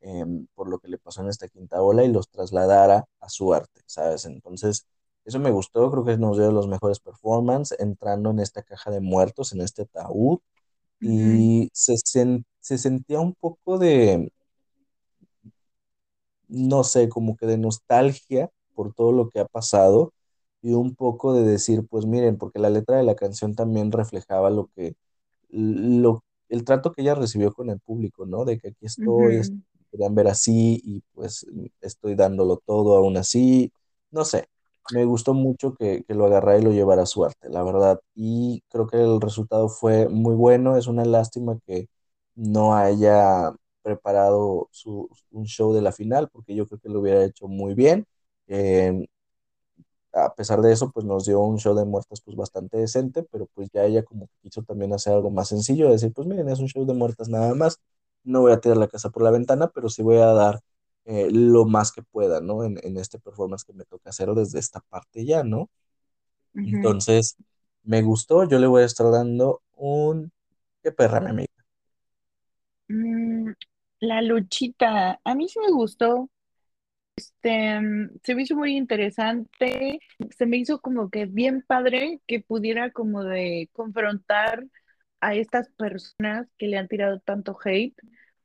em, 0.00 0.46
por 0.54 0.68
lo 0.68 0.78
que 0.78 0.88
le 0.88 0.98
pasó 0.98 1.22
en 1.22 1.28
esta 1.28 1.48
quinta 1.48 1.82
ola 1.82 2.04
y 2.04 2.08
los 2.12 2.28
trasladara 2.30 3.06
a 3.20 3.28
su 3.28 3.54
arte, 3.54 3.82
¿sabes? 3.86 4.24
Entonces, 4.26 4.86
eso 5.24 5.38
me 5.38 5.50
gustó, 5.50 5.90
creo 5.90 6.04
que 6.04 6.16
nos 6.18 6.38
dio 6.38 6.50
los 6.52 6.68
mejores 6.68 7.00
performances 7.00 7.78
entrando 7.80 8.30
en 8.30 8.40
esta 8.40 8.62
caja 8.62 8.90
de 8.90 9.00
muertos, 9.00 9.52
en 9.52 9.60
este 9.62 9.82
ataúd, 9.82 10.38
y 11.00 11.70
se, 11.72 11.96
se 11.96 12.78
sentía 12.78 13.20
un 13.20 13.34
poco 13.34 13.78
de, 13.78 14.30
no 16.48 16.84
sé, 16.84 17.08
como 17.08 17.36
que 17.36 17.46
de 17.46 17.58
nostalgia 17.58 18.50
por 18.74 18.92
todo 18.94 19.12
lo 19.12 19.28
que 19.30 19.40
ha 19.40 19.46
pasado 19.46 20.12
y 20.62 20.72
un 20.74 20.94
poco 20.94 21.34
de 21.34 21.42
decir, 21.44 21.86
pues 21.88 22.06
miren, 22.06 22.36
porque 22.38 22.58
la 22.58 22.70
letra 22.70 22.96
de 22.98 23.04
la 23.04 23.14
canción 23.16 23.54
también 23.54 23.92
reflejaba 23.92 24.50
lo 24.50 24.68
que, 24.74 24.94
lo, 25.50 26.24
el 26.48 26.64
trato 26.64 26.92
que 26.92 27.02
ella 27.02 27.14
recibió 27.14 27.52
con 27.52 27.70
el 27.70 27.80
público, 27.80 28.26
¿no? 28.26 28.44
De 28.44 28.58
que 28.58 28.68
aquí 28.68 28.86
estoy, 28.86 29.42
querían 29.90 30.14
ver 30.14 30.28
así 30.28 30.80
y 30.84 31.02
pues 31.14 31.46
estoy 31.80 32.14
dándolo 32.14 32.58
todo 32.64 32.96
aún 32.96 33.16
así, 33.16 33.72
no 34.10 34.24
sé, 34.24 34.46
me 34.92 35.04
gustó 35.04 35.34
mucho 35.34 35.74
que, 35.74 36.04
que, 36.04 36.14
lo 36.14 36.26
agarrara 36.26 36.58
y 36.58 36.62
lo 36.62 36.72
llevara 36.72 37.02
a 37.02 37.06
su 37.06 37.24
arte, 37.24 37.48
la 37.48 37.62
verdad, 37.62 38.00
y 38.14 38.62
creo 38.68 38.86
que 38.86 38.98
el 38.98 39.20
resultado 39.20 39.68
fue 39.68 40.08
muy 40.08 40.34
bueno, 40.34 40.76
es 40.76 40.86
una 40.86 41.04
lástima 41.04 41.58
que 41.66 41.88
no 42.34 42.74
haya 42.74 43.52
preparado 43.82 44.68
su, 44.72 45.08
un 45.30 45.44
show 45.46 45.72
de 45.72 45.82
la 45.82 45.92
final, 45.92 46.28
porque 46.30 46.54
yo 46.54 46.66
creo 46.66 46.80
que 46.80 46.88
lo 46.88 47.00
hubiera 47.00 47.24
hecho 47.24 47.48
muy 47.48 47.74
bien. 47.74 48.06
Eh, 48.46 49.06
a 50.12 50.34
pesar 50.34 50.60
de 50.60 50.72
eso, 50.72 50.90
pues 50.90 51.06
nos 51.06 51.26
dio 51.26 51.40
un 51.40 51.58
show 51.58 51.74
de 51.74 51.84
muertas 51.84 52.20
pues 52.20 52.36
bastante 52.36 52.78
decente, 52.78 53.22
pero 53.30 53.46
pues 53.54 53.68
ya 53.72 53.84
ella 53.84 54.02
como 54.02 54.26
que 54.26 54.34
quiso 54.42 54.62
también 54.62 54.92
hacer 54.92 55.14
algo 55.14 55.30
más 55.30 55.48
sencillo, 55.48 55.90
decir, 55.90 56.12
pues 56.12 56.26
miren, 56.26 56.48
es 56.48 56.58
un 56.60 56.68
show 56.68 56.84
de 56.86 56.94
muertas 56.94 57.28
nada 57.28 57.54
más, 57.54 57.80
no 58.24 58.42
voy 58.42 58.52
a 58.52 58.60
tirar 58.60 58.76
la 58.76 58.88
casa 58.88 59.10
por 59.10 59.22
la 59.22 59.30
ventana, 59.30 59.68
pero 59.74 59.88
sí 59.88 60.02
voy 60.02 60.18
a 60.18 60.26
dar 60.26 60.60
eh, 61.06 61.28
lo 61.30 61.64
más 61.64 61.92
que 61.92 62.02
pueda, 62.02 62.40
¿no? 62.40 62.64
En, 62.64 62.78
en, 62.82 62.96
este 62.98 63.18
performance 63.18 63.64
que 63.64 63.72
me 63.72 63.84
toca 63.84 64.10
hacer 64.10 64.28
desde 64.34 64.58
esta 64.58 64.80
parte 64.80 65.24
ya, 65.24 65.42
¿no? 65.42 65.70
Entonces, 66.54 67.36
me 67.82 68.02
gustó, 68.02 68.44
yo 68.48 68.58
le 68.58 68.66
voy 68.66 68.82
a 68.82 68.86
estar 68.86 69.10
dando 69.10 69.62
un... 69.76 70.32
¿Qué 70.82 70.92
perra, 70.92 71.20
mi 71.20 71.30
amiga? 71.30 71.52
Mm, 72.88 73.52
la 74.00 74.22
luchita, 74.22 75.20
a 75.22 75.34
mí 75.34 75.48
sí 75.48 75.58
me 75.60 75.70
gustó. 75.72 76.28
Este, 77.20 77.78
mm, 77.80 78.18
se 78.24 78.34
me 78.34 78.42
hizo 78.42 78.56
muy 78.56 78.76
interesante, 78.76 80.00
se 80.36 80.46
me 80.46 80.56
hizo 80.56 80.80
como 80.80 81.10
que 81.10 81.26
bien 81.26 81.62
padre 81.62 82.20
que 82.26 82.40
pudiera 82.40 82.90
como 82.92 83.24
de 83.24 83.68
confrontar 83.72 84.66
a 85.20 85.34
estas 85.34 85.68
personas 85.70 86.48
que 86.58 86.66
le 86.68 86.78
han 86.78 86.88
tirado 86.88 87.20
tanto 87.20 87.58
hate 87.62 87.94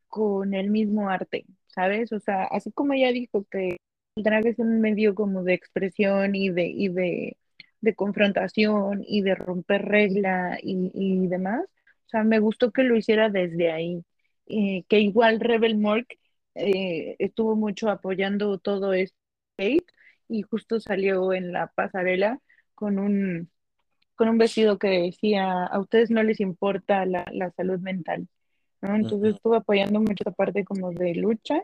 con 0.09 0.53
el 0.53 0.69
mismo 0.71 1.09
arte, 1.09 1.45
¿sabes? 1.67 2.11
O 2.13 2.19
sea, 2.19 2.43
así 2.45 2.71
como 2.71 2.93
ella 2.93 3.11
dijo 3.11 3.45
que 3.49 3.77
el 4.15 4.23
drag 4.23 4.47
es 4.47 4.59
un 4.59 4.81
medio 4.81 5.15
como 5.15 5.43
de 5.43 5.53
expresión 5.53 6.35
y 6.35 6.49
de, 6.49 6.67
y 6.67 6.89
de, 6.89 7.37
de 7.81 7.95
confrontación 7.95 9.03
y 9.07 9.21
de 9.21 9.35
romper 9.35 9.83
regla 9.85 10.57
y, 10.61 10.91
y 10.93 11.27
demás, 11.27 11.63
o 12.07 12.09
sea, 12.09 12.23
me 12.23 12.39
gustó 12.39 12.71
que 12.71 12.83
lo 12.83 12.95
hiciera 12.97 13.29
desde 13.29 13.71
ahí. 13.71 14.03
Eh, 14.47 14.83
que 14.89 14.99
igual 14.99 15.39
Rebel 15.39 15.77
Mork 15.77 16.07
eh, 16.55 17.15
estuvo 17.19 17.55
mucho 17.55 17.89
apoyando 17.89 18.57
todo 18.59 18.93
este 18.93 19.15
hate 19.57 19.85
y 20.27 20.41
justo 20.43 20.79
salió 20.79 21.33
en 21.33 21.51
la 21.53 21.67
pasarela 21.67 22.39
con 22.73 22.99
un, 22.99 23.49
con 24.15 24.29
un 24.29 24.37
vestido 24.37 24.79
que 24.79 24.87
decía, 24.89 25.65
a 25.65 25.79
ustedes 25.79 26.09
no 26.11 26.23
les 26.23 26.39
importa 26.39 27.05
la, 27.05 27.25
la 27.33 27.51
salud 27.51 27.79
mental, 27.79 28.27
¿no? 28.81 28.95
Entonces 28.95 29.35
estuvo 29.35 29.55
apoyando 29.55 29.99
mucho 29.99 30.23
esa 30.23 30.31
parte 30.31 30.65
como 30.65 30.91
de 30.91 31.15
lucha. 31.15 31.63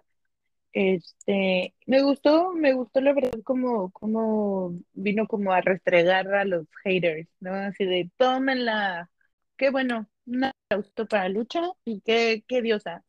Este, 0.73 1.75
me 1.85 2.01
gustó, 2.01 2.53
me 2.53 2.73
gustó 2.73 3.01
la 3.01 3.13
verdad 3.13 3.41
como, 3.43 3.91
como 3.91 4.73
vino 4.93 5.27
como 5.27 5.51
a 5.53 5.61
restregar 5.61 6.33
a 6.33 6.45
los 6.45 6.67
haters, 6.83 7.27
¿no? 7.41 7.53
Así 7.53 7.85
de, 7.85 8.09
tómenla, 8.17 9.09
qué 9.57 9.69
bueno, 9.69 10.07
un 10.25 10.45
aplauso 10.45 11.05
para 11.09 11.29
lucha 11.29 11.61
y 11.85 12.01
qué, 12.01 12.43
qué 12.47 12.61
diosa. 12.61 13.03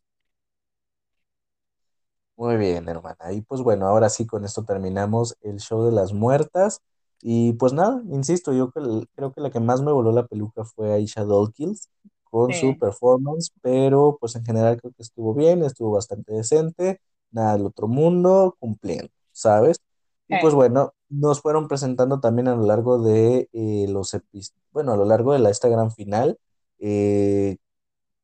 Muy 2.42 2.56
bien, 2.56 2.88
hermana. 2.88 3.32
Y 3.32 3.42
pues 3.42 3.60
bueno, 3.62 3.86
ahora 3.86 4.08
sí 4.08 4.26
con 4.26 4.44
esto 4.44 4.64
terminamos 4.64 5.36
el 5.42 5.60
show 5.60 5.84
de 5.84 5.92
las 5.92 6.12
muertas. 6.12 6.80
Y 7.20 7.52
pues 7.52 7.72
nada, 7.72 8.02
insisto, 8.10 8.52
yo 8.52 8.72
creo 8.72 9.32
que 9.32 9.40
la 9.40 9.50
que 9.50 9.60
más 9.60 9.80
me 9.80 9.92
voló 9.92 10.10
la 10.10 10.26
peluca 10.26 10.64
fue 10.64 10.92
Aisha 10.92 11.24
Dawkins 11.24 11.88
con 12.24 12.52
su 12.52 12.76
performance, 12.80 13.52
pero 13.62 14.16
pues 14.20 14.34
en 14.34 14.44
general 14.44 14.80
creo 14.80 14.92
que 14.92 15.04
estuvo 15.04 15.34
bien, 15.34 15.62
estuvo 15.62 15.92
bastante 15.92 16.32
decente, 16.34 17.00
nada 17.30 17.52
del 17.56 17.66
otro 17.66 17.86
mundo, 17.86 18.56
cumpliendo, 18.58 19.12
¿sabes? 19.30 19.80
Y 20.26 20.36
pues 20.38 20.52
bueno, 20.52 20.94
nos 21.10 21.40
fueron 21.42 21.68
presentando 21.68 22.18
también 22.18 22.48
a 22.48 22.56
lo 22.56 22.66
largo 22.66 23.00
de 23.00 23.48
eh, 23.52 23.86
los 23.88 24.14
episodios, 24.14 24.52
bueno, 24.72 24.92
a 24.94 24.96
lo 24.96 25.04
largo 25.04 25.32
de 25.32 25.38
la, 25.38 25.50
esta 25.50 25.68
gran 25.68 25.92
final, 25.92 26.40
eh, 26.80 27.58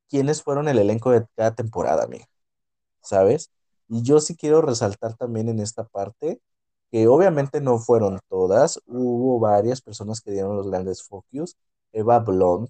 quiénes 0.08 0.42
fueron 0.42 0.68
el 0.68 0.78
elenco 0.80 1.10
de 1.12 1.26
cada 1.36 1.54
temporada, 1.54 2.04
amiga, 2.04 2.26
¿sabes? 3.02 3.50
Y 3.88 4.02
yo 4.02 4.20
sí 4.20 4.36
quiero 4.36 4.62
resaltar 4.62 5.14
también 5.16 5.48
en 5.48 5.60
esta 5.60 5.84
parte 5.84 6.40
que 6.90 7.06
obviamente 7.08 7.60
no 7.60 7.78
fueron 7.78 8.18
todas, 8.28 8.80
hubo 8.86 9.38
varias 9.40 9.82
personas 9.82 10.20
que 10.20 10.32
dieron 10.32 10.56
los 10.56 10.68
grandes 10.70 11.02
focus. 11.02 11.56
Eva 11.92 12.18
Blond, 12.20 12.68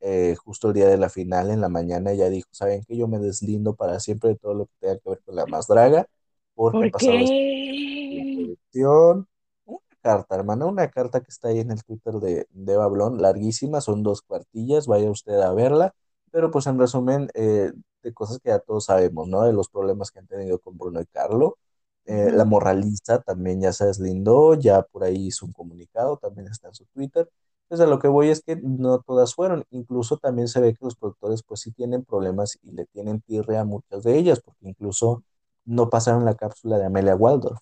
eh, 0.00 0.36
justo 0.44 0.68
el 0.68 0.74
día 0.74 0.88
de 0.88 0.98
la 0.98 1.08
final, 1.08 1.50
en 1.50 1.60
la 1.60 1.68
mañana, 1.68 2.12
ella 2.12 2.28
dijo, 2.30 2.48
¿saben 2.52 2.84
que 2.84 2.96
Yo 2.96 3.08
me 3.08 3.18
deslindo 3.18 3.74
para 3.74 4.00
siempre 4.00 4.30
de 4.30 4.36
todo 4.36 4.54
lo 4.54 4.66
que 4.66 4.72
tenga 4.80 4.98
que 4.98 5.10
ver 5.10 5.20
con 5.24 5.36
la 5.36 5.46
más 5.46 5.66
draga, 5.68 6.06
porque 6.54 6.90
¿Por 6.90 7.00
qué? 7.00 8.56
producción. 8.72 9.28
Una 9.64 9.80
carta, 10.02 10.34
hermana, 10.36 10.66
una 10.66 10.88
carta 10.90 11.20
que 11.20 11.30
está 11.30 11.48
ahí 11.48 11.60
en 11.60 11.70
el 11.70 11.84
Twitter 11.84 12.14
de, 12.14 12.46
de 12.50 12.72
Eva 12.72 12.88
Blond, 12.88 13.20
larguísima, 13.20 13.80
son 13.80 14.02
dos 14.02 14.22
cuartillas, 14.22 14.86
vaya 14.86 15.10
usted 15.10 15.40
a 15.40 15.52
verla, 15.54 15.94
pero 16.30 16.50
pues 16.50 16.66
en 16.66 16.78
resumen, 16.78 17.28
eh, 17.34 17.72
de 18.02 18.14
cosas 18.14 18.38
que 18.40 18.50
ya 18.50 18.58
todos 18.58 18.86
sabemos, 18.86 19.28
¿no? 19.28 19.42
De 19.42 19.52
los 19.52 19.68
problemas 19.68 20.10
que 20.10 20.18
han 20.20 20.26
tenido 20.26 20.58
con 20.58 20.76
Bruno 20.78 21.00
y 21.00 21.06
Carlo. 21.06 21.58
Eh, 22.04 22.30
la 22.32 22.44
moralista 22.44 23.20
también 23.22 23.60
ya 23.60 23.72
se 23.72 23.86
deslindó, 23.86 24.54
ya 24.54 24.82
por 24.82 25.04
ahí 25.04 25.26
hizo 25.28 25.46
un 25.46 25.52
comunicado, 25.52 26.16
también 26.16 26.48
está 26.48 26.68
en 26.68 26.74
su 26.74 26.84
Twitter. 26.86 27.28
Entonces 27.64 27.86
a 27.86 27.90
lo 27.90 27.98
que 28.00 28.08
voy 28.08 28.28
es 28.28 28.42
que 28.42 28.56
no 28.56 29.00
todas 29.00 29.34
fueron, 29.34 29.64
incluso 29.70 30.18
también 30.18 30.48
se 30.48 30.60
ve 30.60 30.74
que 30.74 30.84
los 30.84 30.96
productores 30.96 31.42
pues 31.42 31.60
sí 31.60 31.70
tienen 31.72 32.04
problemas 32.04 32.58
y 32.62 32.72
le 32.72 32.86
tienen 32.86 33.20
tirre 33.22 33.56
a 33.56 33.64
muchas 33.64 34.02
de 34.04 34.18
ellas, 34.18 34.40
porque 34.40 34.68
incluso 34.68 35.22
no 35.64 35.88
pasaron 35.88 36.24
la 36.24 36.34
cápsula 36.34 36.78
de 36.78 36.86
Amelia 36.86 37.16
Waldorf, 37.16 37.60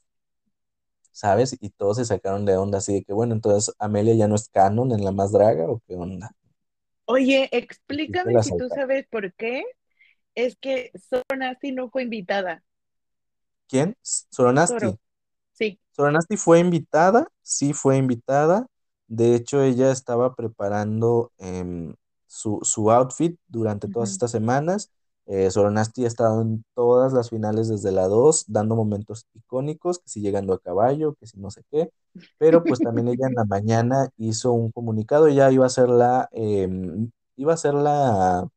¿sabes? 1.13 1.57
Y 1.61 1.71
todos 1.71 1.99
se 1.99 2.05
sacaron 2.05 2.45
de 2.45 2.57
onda 2.57 2.79
así 2.79 2.95
de 2.95 3.05
que, 3.05 3.13
bueno, 3.13 3.35
entonces 3.35 3.75
Amelia 3.79 4.15
ya 4.15 4.27
no 4.29 4.35
es 4.35 4.49
canon 4.49 4.93
en 4.93 5.05
la 5.05 5.13
más 5.13 5.33
draga 5.33 5.71
o 5.71 5.81
qué 5.87 5.95
onda. 5.97 6.33
Oye, 7.05 7.49
explícame 7.53 8.43
si 8.43 8.57
tú 8.57 8.69
sabes 8.69 9.07
por 9.11 9.33
qué 9.35 9.65
es 10.47 10.57
que 10.57 10.91
Soronasti 11.09 11.73
no 11.73 11.91
fue 11.91 12.03
invitada. 12.03 12.63
¿Quién? 13.69 13.97
Soronasti. 14.03 14.99
Sí. 15.53 15.79
Soronasti 15.93 16.37
fue 16.37 16.59
invitada, 16.59 17.29
sí 17.43 17.73
fue 17.73 17.97
invitada. 17.97 18.67
De 19.07 19.35
hecho, 19.35 19.63
ella 19.63 19.91
estaba 19.91 20.35
preparando 20.35 21.33
em, 21.39 21.95
su, 22.27 22.61
su, 22.63 22.91
outfit 22.91 23.39
durante 23.49 23.89
todas 23.89 24.11
estas 24.11 24.31
semanas. 24.31 24.91
Eh, 25.27 25.51
Soronasti 25.51 26.05
ha 26.05 26.09
estado 26.09 26.43
en 26.43 26.65
todas 26.75 27.13
las 27.13 27.31
finales 27.31 27.69
desde 27.69 27.93
la 27.93 28.09
2, 28.09 28.47
dando 28.49 28.75
momentos 28.75 29.27
icónicos, 29.35 29.99
que 30.01 30.09
si 30.09 30.21
llegando 30.21 30.55
a 30.55 30.61
caballo, 30.61 31.15
que 31.15 31.27
si 31.27 31.39
no 31.39 31.51
sé 31.51 31.63
qué. 31.71 31.93
Pero 32.39 32.65
pues 32.65 32.81
también 32.81 33.09
ella 33.09 33.29
en 33.29 33.35
la 33.35 33.45
mañana 33.45 34.11
hizo 34.17 34.53
un 34.53 34.73
comunicado, 34.73 35.29
ya 35.29 35.51
iba 35.53 35.67
a 35.67 35.69
ser 35.69 35.89
la, 35.89 36.29
em, 36.33 37.11
iba 37.37 37.53
a 37.55 37.57
ser 37.57 37.75
la 37.75 38.49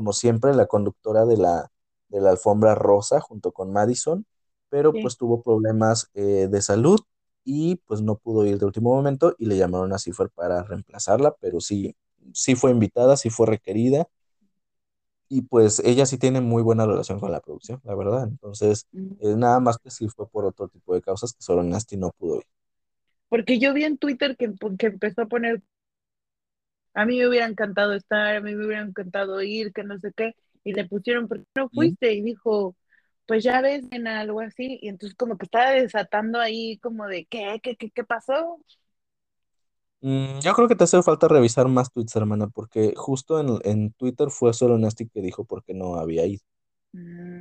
como 0.00 0.14
siempre, 0.14 0.54
la 0.54 0.64
conductora 0.64 1.26
de 1.26 1.36
la, 1.36 1.70
de 2.08 2.22
la 2.22 2.30
alfombra 2.30 2.74
rosa 2.74 3.20
junto 3.20 3.52
con 3.52 3.70
Madison, 3.70 4.24
pero 4.70 4.94
pues 4.94 5.18
tuvo 5.18 5.42
problemas 5.42 6.08
eh, 6.14 6.48
de 6.50 6.62
salud 6.62 7.00
y 7.44 7.76
pues 7.84 8.00
no 8.00 8.16
pudo 8.16 8.46
ir 8.46 8.58
de 8.58 8.64
último 8.64 8.94
momento 8.94 9.34
y 9.36 9.44
le 9.44 9.58
llamaron 9.58 9.92
a 9.92 9.98
Cipher 9.98 10.30
para 10.30 10.62
reemplazarla, 10.62 11.36
pero 11.38 11.60
sí, 11.60 11.94
sí 12.32 12.54
fue 12.54 12.70
invitada, 12.70 13.18
sí 13.18 13.28
fue 13.28 13.46
requerida 13.46 14.08
y 15.28 15.42
pues 15.42 15.80
ella 15.84 16.06
sí 16.06 16.16
tiene 16.16 16.40
muy 16.40 16.62
buena 16.62 16.86
relación 16.86 17.20
con 17.20 17.30
la 17.30 17.40
producción, 17.40 17.82
la 17.84 17.94
verdad. 17.94 18.26
Entonces, 18.26 18.86
mm. 18.92 19.38
nada 19.38 19.60
más 19.60 19.76
que 19.76 19.90
sí 19.90 20.08
fue 20.08 20.26
por 20.30 20.46
otro 20.46 20.68
tipo 20.68 20.94
de 20.94 21.02
causas 21.02 21.34
que 21.34 21.42
solo 21.42 21.62
Nasty 21.62 21.98
no 21.98 22.10
pudo 22.12 22.36
ir. 22.36 22.46
Porque 23.28 23.58
yo 23.58 23.74
vi 23.74 23.84
en 23.84 23.98
Twitter 23.98 24.34
que, 24.38 24.50
que 24.78 24.86
empezó 24.86 25.20
a 25.20 25.26
poner, 25.26 25.60
a 26.94 27.06
mí 27.06 27.18
me 27.18 27.28
hubiera 27.28 27.46
encantado 27.46 27.94
estar, 27.94 28.36
a 28.36 28.40
mí 28.40 28.54
me 28.54 28.66
hubiera 28.66 28.82
encantado 28.82 29.40
ir, 29.42 29.72
que 29.72 29.84
no 29.84 29.98
sé 29.98 30.12
qué, 30.16 30.34
y 30.64 30.72
le 30.72 30.86
pusieron, 30.86 31.28
¿por 31.28 31.38
qué 31.40 31.46
no 31.56 31.68
fuiste? 31.70 32.12
Y 32.14 32.22
dijo, 32.22 32.76
pues 33.26 33.44
ya 33.44 33.60
ves 33.62 33.84
en 33.90 34.06
algo 34.08 34.40
así, 34.40 34.78
y 34.82 34.88
entonces 34.88 35.16
como 35.16 35.38
que 35.38 35.46
estaba 35.46 35.70
desatando 35.72 36.40
ahí 36.40 36.78
como 36.78 37.06
de, 37.06 37.26
¿qué, 37.26 37.60
qué, 37.62 37.76
qué, 37.76 37.90
qué 37.90 38.04
pasó? 38.04 38.60
Mm, 40.02 40.40
yo 40.40 40.54
creo 40.54 40.68
que 40.68 40.76
te 40.76 40.84
hace 40.84 41.02
falta 41.02 41.28
revisar 41.28 41.68
más 41.68 41.90
tweets, 41.92 42.16
hermana, 42.16 42.48
porque 42.48 42.94
justo 42.96 43.40
en, 43.40 43.58
en 43.64 43.92
Twitter 43.92 44.30
fue 44.30 44.52
solo 44.54 44.78
Nasty 44.78 45.08
que 45.08 45.20
dijo 45.20 45.44
por 45.44 45.62
qué 45.64 45.74
no 45.74 45.96
había 45.96 46.26
ido. 46.26 46.42
Mm, 46.92 47.40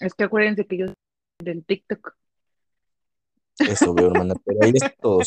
es 0.00 0.14
que 0.14 0.24
acuérdense 0.24 0.66
que 0.66 0.78
yo 0.78 0.86
soy 0.86 0.94
del 1.40 1.64
TikTok. 1.64 2.16
Eso 3.66 3.94
veo, 3.94 4.08
hermana, 4.08 4.34
pero 4.44 4.62
ahí 4.62 4.72
es 4.74 4.82
todo. 5.00 5.22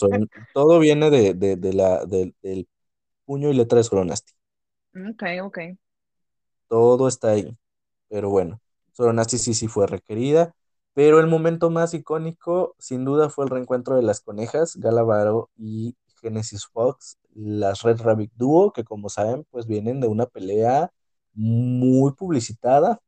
todo 0.54 0.80
viene 0.80 1.10
de, 1.10 1.34
de, 1.34 1.56
de 1.56 1.74
la, 1.74 2.06
del 2.06 2.36
puño 3.28 3.50
y 3.52 3.54
letra 3.54 3.78
de 3.78 3.84
solo 3.84 4.06
Nasty. 4.06 4.34
Ok, 4.96 5.24
ok. 5.44 5.58
Todo 6.68 7.08
está 7.08 7.32
ahí. 7.32 7.56
Pero 8.10 8.30
bueno, 8.30 8.62
solo 8.94 9.14
Nasty 9.14 9.38
sí, 9.38 9.54
sí 9.54 9.68
fue 9.68 9.86
requerida. 9.88 10.56
Pero 10.94 11.20
el 11.20 11.28
momento 11.28 11.70
más 11.70 11.94
icónico, 11.94 12.76
sin 12.80 13.06
duda, 13.06 13.30
fue 13.30 13.46
el 13.46 13.52
reencuentro 13.52 13.96
de 13.96 14.02
las 14.02 14.22
conejas, 14.22 14.78
Galavaro 14.78 15.52
y 15.56 15.96
Genesis 16.22 16.66
Fox, 16.66 17.18
las 17.36 17.84
Red 17.84 18.02
Rabbit 18.02 18.32
Duo, 18.36 18.72
que 18.74 18.84
como 18.84 19.10
saben, 19.10 19.46
pues 19.52 19.68
vienen 19.68 20.00
de 20.02 20.08
una 20.08 20.26
pelea 20.26 20.92
muy 21.34 22.14
publicitada, 22.14 23.00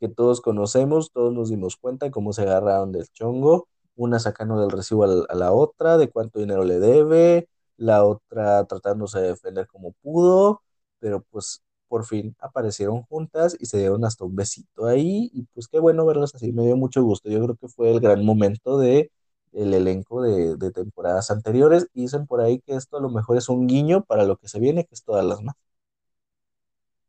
que 0.00 0.08
todos 0.08 0.40
conocemos, 0.42 1.10
todos 1.12 1.32
nos 1.32 1.50
dimos 1.50 1.76
cuenta 1.76 2.10
cómo 2.10 2.32
se 2.32 2.42
agarraron 2.42 2.92
del 2.92 3.08
chongo, 3.08 3.68
una 3.96 4.18
sacando 4.20 4.60
del 4.60 4.70
recibo 4.70 5.04
a 5.04 5.34
la 5.34 5.52
otra, 5.52 5.96
de 5.98 6.10
cuánto 6.10 6.40
dinero 6.40 6.64
le 6.64 6.78
debe, 6.78 7.48
la 7.78 8.04
otra 8.04 8.64
tratándose 8.66 9.20
de 9.20 9.28
defender 9.28 9.66
como 9.66 9.92
pudo, 10.02 10.62
pero 10.98 11.22
pues 11.30 11.62
por 11.88 12.04
fin 12.04 12.36
aparecieron 12.40 13.02
juntas 13.04 13.56
y 13.58 13.66
se 13.66 13.78
dieron 13.78 14.04
hasta 14.04 14.24
un 14.24 14.36
besito 14.36 14.86
ahí 14.86 15.30
y 15.32 15.44
pues 15.54 15.68
qué 15.68 15.78
bueno 15.80 16.04
verlas 16.04 16.34
así, 16.34 16.52
me 16.52 16.64
dio 16.64 16.76
mucho 16.76 17.02
gusto, 17.02 17.30
yo 17.30 17.42
creo 17.42 17.56
que 17.56 17.68
fue 17.68 17.90
el 17.90 18.00
gran 18.00 18.24
momento 18.24 18.78
de 18.78 19.10
el 19.52 19.72
elenco 19.72 20.22
de, 20.22 20.70
temporadas 20.72 21.30
anteriores 21.30 21.88
y 21.94 22.02
dicen 22.02 22.26
por 22.26 22.40
ahí 22.40 22.60
que 22.60 22.74
esto 22.74 22.98
a 22.98 23.00
lo 23.00 23.08
mejor 23.08 23.38
es 23.38 23.48
un 23.48 23.66
guiño 23.66 24.04
para 24.04 24.24
lo 24.24 24.36
que 24.36 24.48
se 24.48 24.60
viene, 24.60 24.84
que 24.84 24.94
es 24.94 25.02
todas 25.02 25.24
las 25.24 25.42
más. 25.42 25.56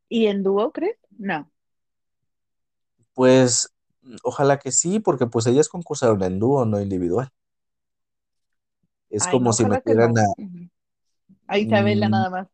¿Y 0.08 0.28
en 0.28 0.42
dúo 0.42 0.72
crees? 0.72 0.98
No. 1.18 1.52
Pues 3.14 3.74
ojalá 4.24 4.58
que 4.58 4.72
sí, 4.72 5.00
porque 5.00 5.28
pues 5.28 5.46
ellas 5.48 5.68
concursaron 5.68 6.24
en 6.24 6.40
dúo, 6.40 6.66
no 6.66 6.80
individual. 6.80 7.30
Es 9.10 9.28
como 9.28 9.54
si 9.54 9.66
metieran 9.66 10.18
a... 10.18 10.24
A 11.50 11.58
Isabela 11.58 12.08
mm. 12.08 12.12
nada 12.12 12.30
más. 12.30 12.48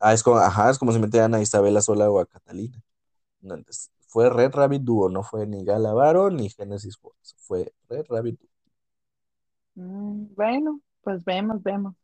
Ah, 0.00 0.12
es 0.12 0.22
como, 0.22 0.36
ajá, 0.38 0.68
es 0.68 0.78
como 0.78 0.92
si 0.92 0.98
metieran 0.98 1.34
a 1.34 1.40
Isabela 1.40 1.80
sola 1.80 2.10
o 2.10 2.18
a 2.18 2.26
Catalina. 2.26 2.82
fue 4.08 4.28
Red 4.28 4.52
Rabbit 4.52 4.82
Duo, 4.82 5.08
no 5.08 5.22
fue 5.22 5.46
ni 5.46 5.64
Galavaro 5.64 6.30
ni 6.30 6.50
Genesis 6.50 6.98
Fox, 6.98 7.36
fue 7.38 7.72
Red 7.88 8.06
Rabbit 8.08 8.38
Duo. 8.38 8.50
Mm, 9.76 10.34
bueno, 10.34 10.80
pues 11.02 11.24
vemos, 11.24 11.62
vemos. 11.62 11.94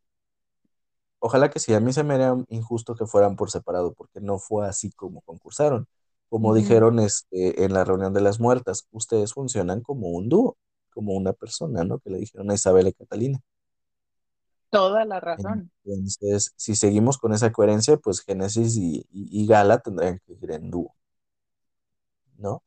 Ojalá 1.18 1.50
que 1.50 1.58
sí, 1.58 1.74
a 1.74 1.80
mí 1.80 1.92
se 1.92 2.04
me 2.04 2.14
haría 2.14 2.34
injusto 2.48 2.94
que 2.94 3.06
fueran 3.06 3.36
por 3.36 3.50
separado, 3.50 3.92
porque 3.94 4.20
no 4.20 4.38
fue 4.38 4.66
así 4.66 4.90
como 4.92 5.20
concursaron. 5.22 5.86
Como 6.28 6.54
dijeron 6.54 6.98
este, 6.98 7.64
en 7.64 7.74
la 7.74 7.84
reunión 7.84 8.14
de 8.14 8.22
las 8.22 8.40
muertas, 8.40 8.86
ustedes 8.90 9.34
funcionan 9.34 9.82
como 9.82 10.08
un 10.08 10.28
dúo, 10.28 10.56
como 10.90 11.14
una 11.14 11.32
persona, 11.32 11.84
¿no? 11.84 11.98
Que 11.98 12.10
le 12.10 12.18
dijeron 12.18 12.50
a 12.50 12.54
Isabel 12.54 12.88
y 12.88 12.92
Catalina. 12.92 13.40
Toda 14.72 15.04
la 15.04 15.20
razón. 15.20 15.70
Entonces, 15.84 16.54
si 16.56 16.76
seguimos 16.76 17.18
con 17.18 17.34
esa 17.34 17.52
coherencia, 17.52 17.98
pues 17.98 18.22
Génesis 18.22 18.74
y, 18.78 19.46
Gala 19.46 19.80
tendrían 19.80 20.18
que 20.24 20.32
ir 20.32 20.50
en 20.50 20.70
dúo, 20.70 20.96
¿no? 22.38 22.62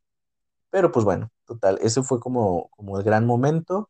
Pero 0.70 0.92
pues 0.92 1.04
bueno, 1.04 1.32
total, 1.46 1.80
ese 1.82 2.04
fue 2.04 2.20
como, 2.20 2.70
como 2.76 3.00
el 3.00 3.04
gran 3.04 3.26
momento. 3.26 3.90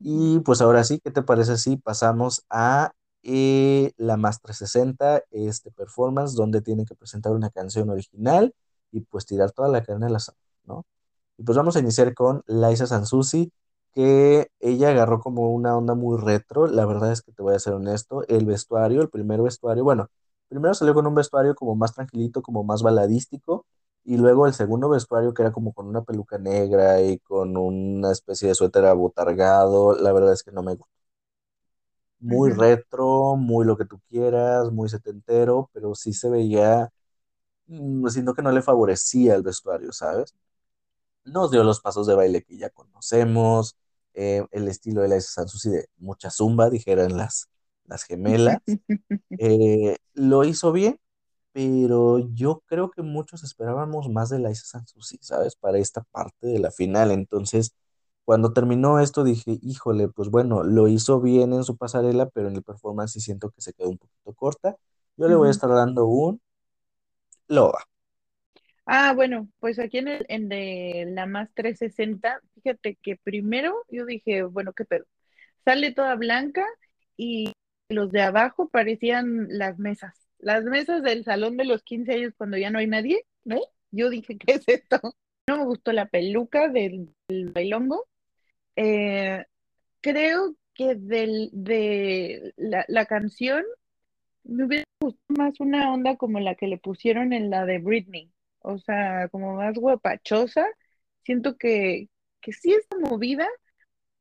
Y 0.00 0.40
pues 0.40 0.60
ahora 0.60 0.82
sí, 0.82 0.98
¿qué 1.04 1.12
te 1.12 1.22
parece 1.22 1.56
si 1.56 1.76
pasamos 1.76 2.44
a 2.50 2.94
eh, 3.22 3.92
la 3.96 4.16
Más 4.16 4.40
360, 4.40 5.22
este 5.30 5.70
performance, 5.70 6.34
donde 6.34 6.62
tienen 6.62 6.84
que 6.84 6.96
presentar 6.96 7.30
una 7.32 7.50
canción 7.50 7.90
original 7.90 8.56
y 8.90 9.02
pues 9.02 9.24
tirar 9.24 9.52
toda 9.52 9.68
la 9.68 9.84
carne 9.84 10.06
a 10.06 10.10
la 10.10 10.18
¿no? 10.64 10.84
Y 11.38 11.44
pues 11.44 11.56
vamos 11.56 11.76
a 11.76 11.80
iniciar 11.80 12.12
con 12.14 12.42
Liza 12.48 12.88
Sansusi, 12.88 13.52
que 13.94 14.48
ella 14.60 14.90
agarró 14.90 15.20
como 15.20 15.52
una 15.52 15.76
onda 15.76 15.94
muy 15.94 16.18
retro. 16.18 16.66
La 16.66 16.86
verdad 16.86 17.12
es 17.12 17.22
que 17.22 17.32
te 17.32 17.42
voy 17.42 17.54
a 17.54 17.58
ser 17.58 17.74
honesto, 17.74 18.24
el 18.28 18.46
vestuario, 18.46 19.02
el 19.02 19.10
primer 19.10 19.42
vestuario, 19.42 19.84
bueno, 19.84 20.08
primero 20.48 20.74
salió 20.74 20.94
con 20.94 21.06
un 21.06 21.14
vestuario 21.14 21.54
como 21.54 21.74
más 21.76 21.94
tranquilito, 21.94 22.42
como 22.42 22.64
más 22.64 22.82
baladístico, 22.82 23.66
y 24.04 24.16
luego 24.16 24.46
el 24.46 24.54
segundo 24.54 24.88
vestuario 24.88 25.34
que 25.34 25.42
era 25.42 25.52
como 25.52 25.72
con 25.72 25.86
una 25.86 26.02
peluca 26.02 26.38
negra 26.38 27.00
y 27.02 27.18
con 27.20 27.56
una 27.56 28.10
especie 28.12 28.48
de 28.48 28.54
suéter 28.54 28.84
abotargado, 28.86 29.94
la 29.96 30.12
verdad 30.12 30.32
es 30.32 30.42
que 30.42 30.52
no 30.52 30.62
me 30.62 30.74
gusta. 30.74 30.92
Muy 32.20 32.50
retro, 32.52 33.34
muy 33.36 33.66
lo 33.66 33.76
que 33.76 33.84
tú 33.84 34.00
quieras, 34.08 34.70
muy 34.70 34.88
setentero, 34.88 35.70
pero 35.72 35.94
sí 35.96 36.12
se 36.12 36.30
veía, 36.30 36.88
mm, 37.66 38.08
siento 38.08 38.34
que 38.34 38.42
no 38.42 38.52
le 38.52 38.62
favorecía 38.62 39.34
el 39.36 39.42
vestuario, 39.42 39.92
¿sabes? 39.92 40.34
Nos 41.24 41.50
dio 41.52 41.64
los 41.64 41.80
pasos 41.80 42.06
de 42.06 42.14
baile 42.16 42.42
que 42.44 42.58
ya 42.58 42.70
conocemos, 42.70 43.76
eh, 44.14 44.44
el 44.50 44.68
estilo 44.68 45.02
de 45.02 45.08
la 45.08 45.20
Sansusi 45.20 45.70
de 45.70 45.86
mucha 45.98 46.30
zumba, 46.30 46.70
dijeran 46.70 47.16
las, 47.16 47.48
las 47.86 48.04
gemelas. 48.04 48.58
Eh, 49.38 49.96
lo 50.14 50.44
hizo 50.44 50.72
bien, 50.72 51.00
pero 51.52 52.18
yo 52.34 52.62
creo 52.66 52.90
que 52.90 53.02
muchos 53.02 53.44
esperábamos 53.44 54.08
más 54.10 54.30
de 54.30 54.38
Liza 54.38 54.64
Sansusi, 54.66 55.18
¿sabes? 55.22 55.56
Para 55.56 55.78
esta 55.78 56.02
parte 56.12 56.46
de 56.46 56.58
la 56.58 56.70
final. 56.70 57.10
Entonces, 57.10 57.74
cuando 58.24 58.52
terminó 58.52 59.00
esto 59.00 59.24
dije, 59.24 59.58
híjole, 59.62 60.08
pues 60.08 60.30
bueno, 60.30 60.62
lo 60.64 60.88
hizo 60.88 61.20
bien 61.20 61.52
en 61.52 61.64
su 61.64 61.76
pasarela, 61.76 62.28
pero 62.30 62.48
en 62.48 62.56
el 62.56 62.62
performance 62.62 63.12
sí 63.12 63.20
siento 63.20 63.50
que 63.50 63.60
se 63.62 63.72
quedó 63.74 63.90
un 63.90 63.98
poquito 63.98 64.34
corta. 64.34 64.76
Yo 65.16 65.28
le 65.28 65.34
voy 65.36 65.48
a 65.48 65.50
estar 65.52 65.70
dando 65.70 66.06
un 66.06 66.40
loba. 67.48 67.84
Ah, 68.86 69.12
bueno, 69.14 69.48
pues 69.60 69.78
aquí 69.78 69.98
en, 69.98 70.08
el, 70.08 70.48
de 70.48 71.06
la 71.08 71.26
más 71.26 71.50
360, 71.54 72.40
fíjate 72.54 72.96
que 72.96 73.16
primero 73.16 73.84
yo 73.90 74.04
dije, 74.06 74.42
bueno, 74.42 74.72
qué 74.72 74.84
pedo. 74.84 75.06
Sale 75.64 75.92
toda 75.92 76.16
blanca 76.16 76.66
y 77.16 77.52
los 77.88 78.10
de 78.12 78.22
abajo 78.22 78.68
parecían 78.68 79.46
las 79.50 79.78
mesas 79.78 80.22
las 80.42 80.64
mesas 80.64 81.02
del 81.02 81.24
salón 81.24 81.56
de 81.56 81.64
los 81.64 81.82
15 81.82 82.12
años 82.12 82.34
cuando 82.36 82.58
ya 82.58 82.70
no 82.70 82.78
hay 82.78 82.88
nadie, 82.88 83.24
¿no? 83.44 83.60
Yo 83.90 84.10
dije, 84.10 84.36
¿qué 84.38 84.54
es 84.54 84.64
esto? 84.66 85.00
No 85.48 85.58
me 85.58 85.64
gustó 85.64 85.92
la 85.92 86.06
peluca 86.06 86.68
del, 86.68 87.14
bailongo. 87.28 88.06
Eh, 88.76 89.44
creo 90.00 90.54
que 90.74 90.94
del, 90.94 91.50
de 91.52 92.54
la, 92.56 93.06
canción 93.06 93.64
me 94.44 94.64
hubiera 94.64 94.84
gustado 95.00 95.24
más 95.28 95.60
una 95.60 95.92
onda 95.92 96.16
como 96.16 96.40
la 96.40 96.54
que 96.54 96.66
le 96.66 96.78
pusieron 96.78 97.32
en 97.32 97.50
la 97.50 97.64
de 97.66 97.78
Britney. 97.78 98.32
O 98.64 98.78
sea, 98.78 99.28
como 99.28 99.54
más 99.56 99.74
guapachosa. 99.76 100.66
Siento 101.24 101.56
que, 101.56 102.08
que 102.40 102.52
sí 102.52 102.72
está 102.72 102.98
movida, 102.98 103.48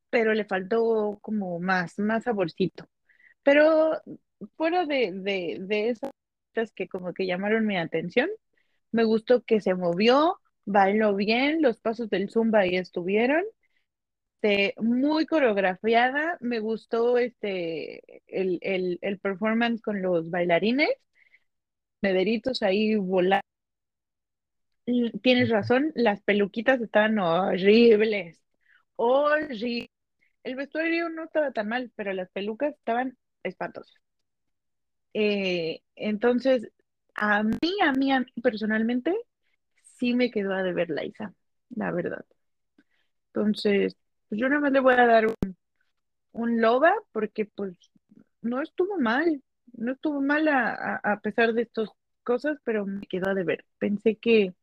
pero 0.10 0.34
le 0.34 0.46
faltó 0.46 1.20
como 1.22 1.60
más, 1.60 2.00
más 2.00 2.24
saborcito. 2.26 2.88
Pero 3.44 4.02
fuera 4.58 4.86
de, 4.86 5.12
de, 5.14 5.90
esas 5.90 6.12
que 6.74 6.88
como 6.88 7.14
que 7.14 7.26
llamaron 7.28 7.66
mi 7.68 7.78
atención, 7.78 8.30
me 8.92 9.04
gustó 9.06 9.44
que 9.44 9.62
se 9.62 9.76
movió, 9.76 10.40
bailó 10.66 11.16
bien, 11.16 11.62
los 11.62 11.80
pasos 11.80 12.10
del 12.10 12.30
zumba 12.30 12.62
ahí 12.62 12.78
estuvieron, 12.78 13.44
este, 14.42 14.74
muy 14.82 15.26
coreografiada, 15.28 16.38
me 16.42 16.60
gustó 16.60 17.18
este, 17.18 18.24
el, 18.28 18.60
el, 19.02 19.20
performance 19.20 19.82
con 19.82 20.02
los 20.02 20.32
bailarines, 20.32 20.90
mederitos 22.02 22.62
ahí 22.64 22.96
volando. 22.96 23.51
Tienes 25.22 25.50
razón, 25.50 25.92
las 25.96 26.22
peluquitas 26.22 26.82
estaban 26.82 27.20
horribles, 27.20 28.42
horribles. 28.96 29.90
El 30.44 30.56
vestuario 30.56 31.10
no 31.10 31.26
estaba 31.26 31.52
tan 31.52 31.70
mal, 31.70 31.92
pero 31.96 32.14
las 32.14 32.30
pelucas 32.32 32.76
estaban 32.76 33.18
espantosas. 33.44 33.96
Eh, 35.14 35.82
entonces, 35.96 36.72
a 37.16 37.44
mí, 37.44 37.58
a 37.84 37.92
mí, 37.94 38.12
a 38.12 38.22
mí 38.22 38.28
personalmente, 38.42 39.16
sí 40.00 40.14
me 40.14 40.32
quedó 40.32 40.54
a 40.54 40.64
deber 40.64 40.90
Liza, 40.90 41.34
la 41.70 41.92
verdad. 41.92 42.26
Entonces, 43.28 43.96
pues 44.30 44.40
yo 44.42 44.50
nada 44.50 44.62
más 44.62 44.72
le 44.72 44.80
voy 44.80 44.94
a 44.94 45.06
dar 45.06 45.28
un, 45.28 45.58
un 46.32 46.62
loba 46.62 46.94
porque 47.12 47.46
pues 47.46 47.78
no 48.42 48.62
estuvo 48.62 48.98
mal, 48.98 49.44
no 49.74 49.94
estuvo 49.94 50.22
mal 50.22 50.48
a, 50.48 51.20
pesar 51.24 51.54
de 51.54 51.64
estas 51.64 51.90
cosas, 52.24 52.58
pero 52.64 52.86
me 52.86 53.06
quedó 53.08 53.30
a 53.30 53.34
deber. 53.34 53.66
Pensé 53.80 54.18
que, 54.18 54.54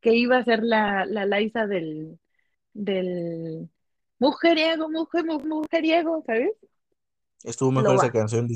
que 0.00 0.14
iba 0.14 0.38
a 0.38 0.44
ser 0.44 0.62
la, 0.62 1.04
la 1.06 1.26
del, 1.66 2.18
del 2.72 3.68
mujeriego, 4.18 4.88
mujer, 4.88 5.24
mujeriego, 5.24 6.22
¿sabes? 6.26 6.52
Estuvo 7.44 7.70
mejor 7.72 7.96
esa 7.96 8.10
canción. 8.10 8.48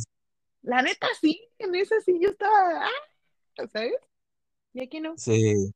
La 0.62 0.82
neta 0.82 1.08
sí, 1.20 1.40
en 1.58 1.74
esa 1.74 2.00
sí 2.00 2.18
yo 2.20 2.30
estaba, 2.30 2.86
ah, 2.86 3.66
¿sabes? 3.72 3.94
Y 4.72 4.82
aquí 4.82 5.00
no. 5.00 5.14
Sí. 5.16 5.72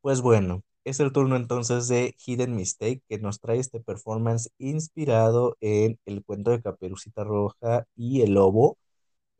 Pues 0.00 0.20
bueno, 0.20 0.62
es 0.84 1.00
el 1.00 1.12
turno 1.12 1.36
entonces 1.36 1.88
de 1.88 2.14
Hidden 2.18 2.54
Mistake, 2.54 3.02
que 3.08 3.18
nos 3.18 3.40
trae 3.40 3.58
este 3.58 3.80
performance 3.80 4.50
inspirado 4.58 5.56
en 5.60 5.98
el 6.04 6.22
cuento 6.22 6.50
de 6.50 6.60
Caperucita 6.60 7.24
Roja 7.24 7.86
y 7.96 8.20
el 8.20 8.34
Lobo. 8.34 8.76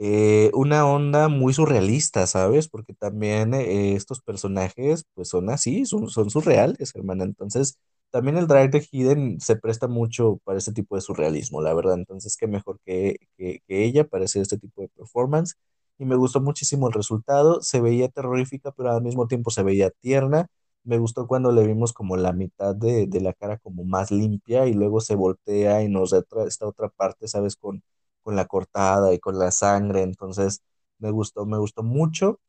Eh, 0.06 0.50
una 0.54 0.86
onda 0.86 1.28
muy 1.28 1.54
surrealista, 1.54 2.26
¿sabes? 2.26 2.68
Porque 2.68 2.92
también 2.94 3.54
eh, 3.54 3.94
estos 3.94 4.20
personajes, 4.20 5.04
pues 5.14 5.28
son 5.28 5.48
así, 5.50 5.86
son, 5.86 6.10
son 6.10 6.28
surreales, 6.30 6.94
hermana. 6.94 7.24
Entonces, 7.24 7.78
también 8.10 8.36
el 8.36 8.46
drag 8.46 8.70
de 8.70 8.86
Hidden 8.90 9.40
se 9.40 9.56
presta 9.56 9.88
mucho 9.88 10.38
para 10.44 10.58
este 10.58 10.72
tipo 10.72 10.94
de 10.96 11.00
surrealismo, 11.00 11.62
la 11.62 11.72
verdad. 11.74 11.94
Entonces, 11.94 12.36
qué 12.36 12.46
mejor 12.46 12.78
que, 12.84 13.16
que, 13.38 13.60
que 13.66 13.84
ella 13.84 14.04
para 14.06 14.24
hacer 14.26 14.42
este 14.42 14.58
tipo 14.58 14.82
de 14.82 14.88
performance 14.88 15.54
y 15.98 16.04
me 16.04 16.16
gustó 16.16 16.40
muchísimo 16.40 16.88
el 16.88 16.92
resultado. 16.94 17.62
Se 17.62 17.80
veía 17.80 18.08
terrorífica, 18.08 18.72
pero 18.72 18.90
al 18.92 19.02
mismo 19.02 19.26
tiempo 19.26 19.50
se 19.50 19.62
veía 19.62 19.90
tierna. 19.90 20.48
Me 20.82 20.98
gustó 20.98 21.26
cuando 21.26 21.50
le 21.52 21.66
vimos 21.66 21.92
como 21.94 22.16
la 22.16 22.32
mitad 22.32 22.74
de, 22.74 23.06
de 23.06 23.20
la 23.20 23.32
cara 23.32 23.56
como 23.58 23.84
más 23.84 24.10
limpia 24.10 24.66
y 24.66 24.74
luego 24.74 25.00
se 25.00 25.14
voltea 25.14 25.82
y 25.82 25.88
nos 25.88 26.10
da 26.10 26.22
esta 26.46 26.66
otra 26.66 26.88
parte, 26.90 27.26
¿sabes? 27.28 27.56
Con, 27.56 27.82
con 28.24 28.36
la 28.36 28.46
cortada 28.46 29.14
y 29.14 29.20
con 29.20 29.38
la 29.38 29.52
sangre. 29.52 30.02
Entonces, 30.02 30.62
me 30.98 31.12
gustó, 31.12 31.46
me 31.46 31.58
gustó 31.58 31.84
mucho. 31.84 32.40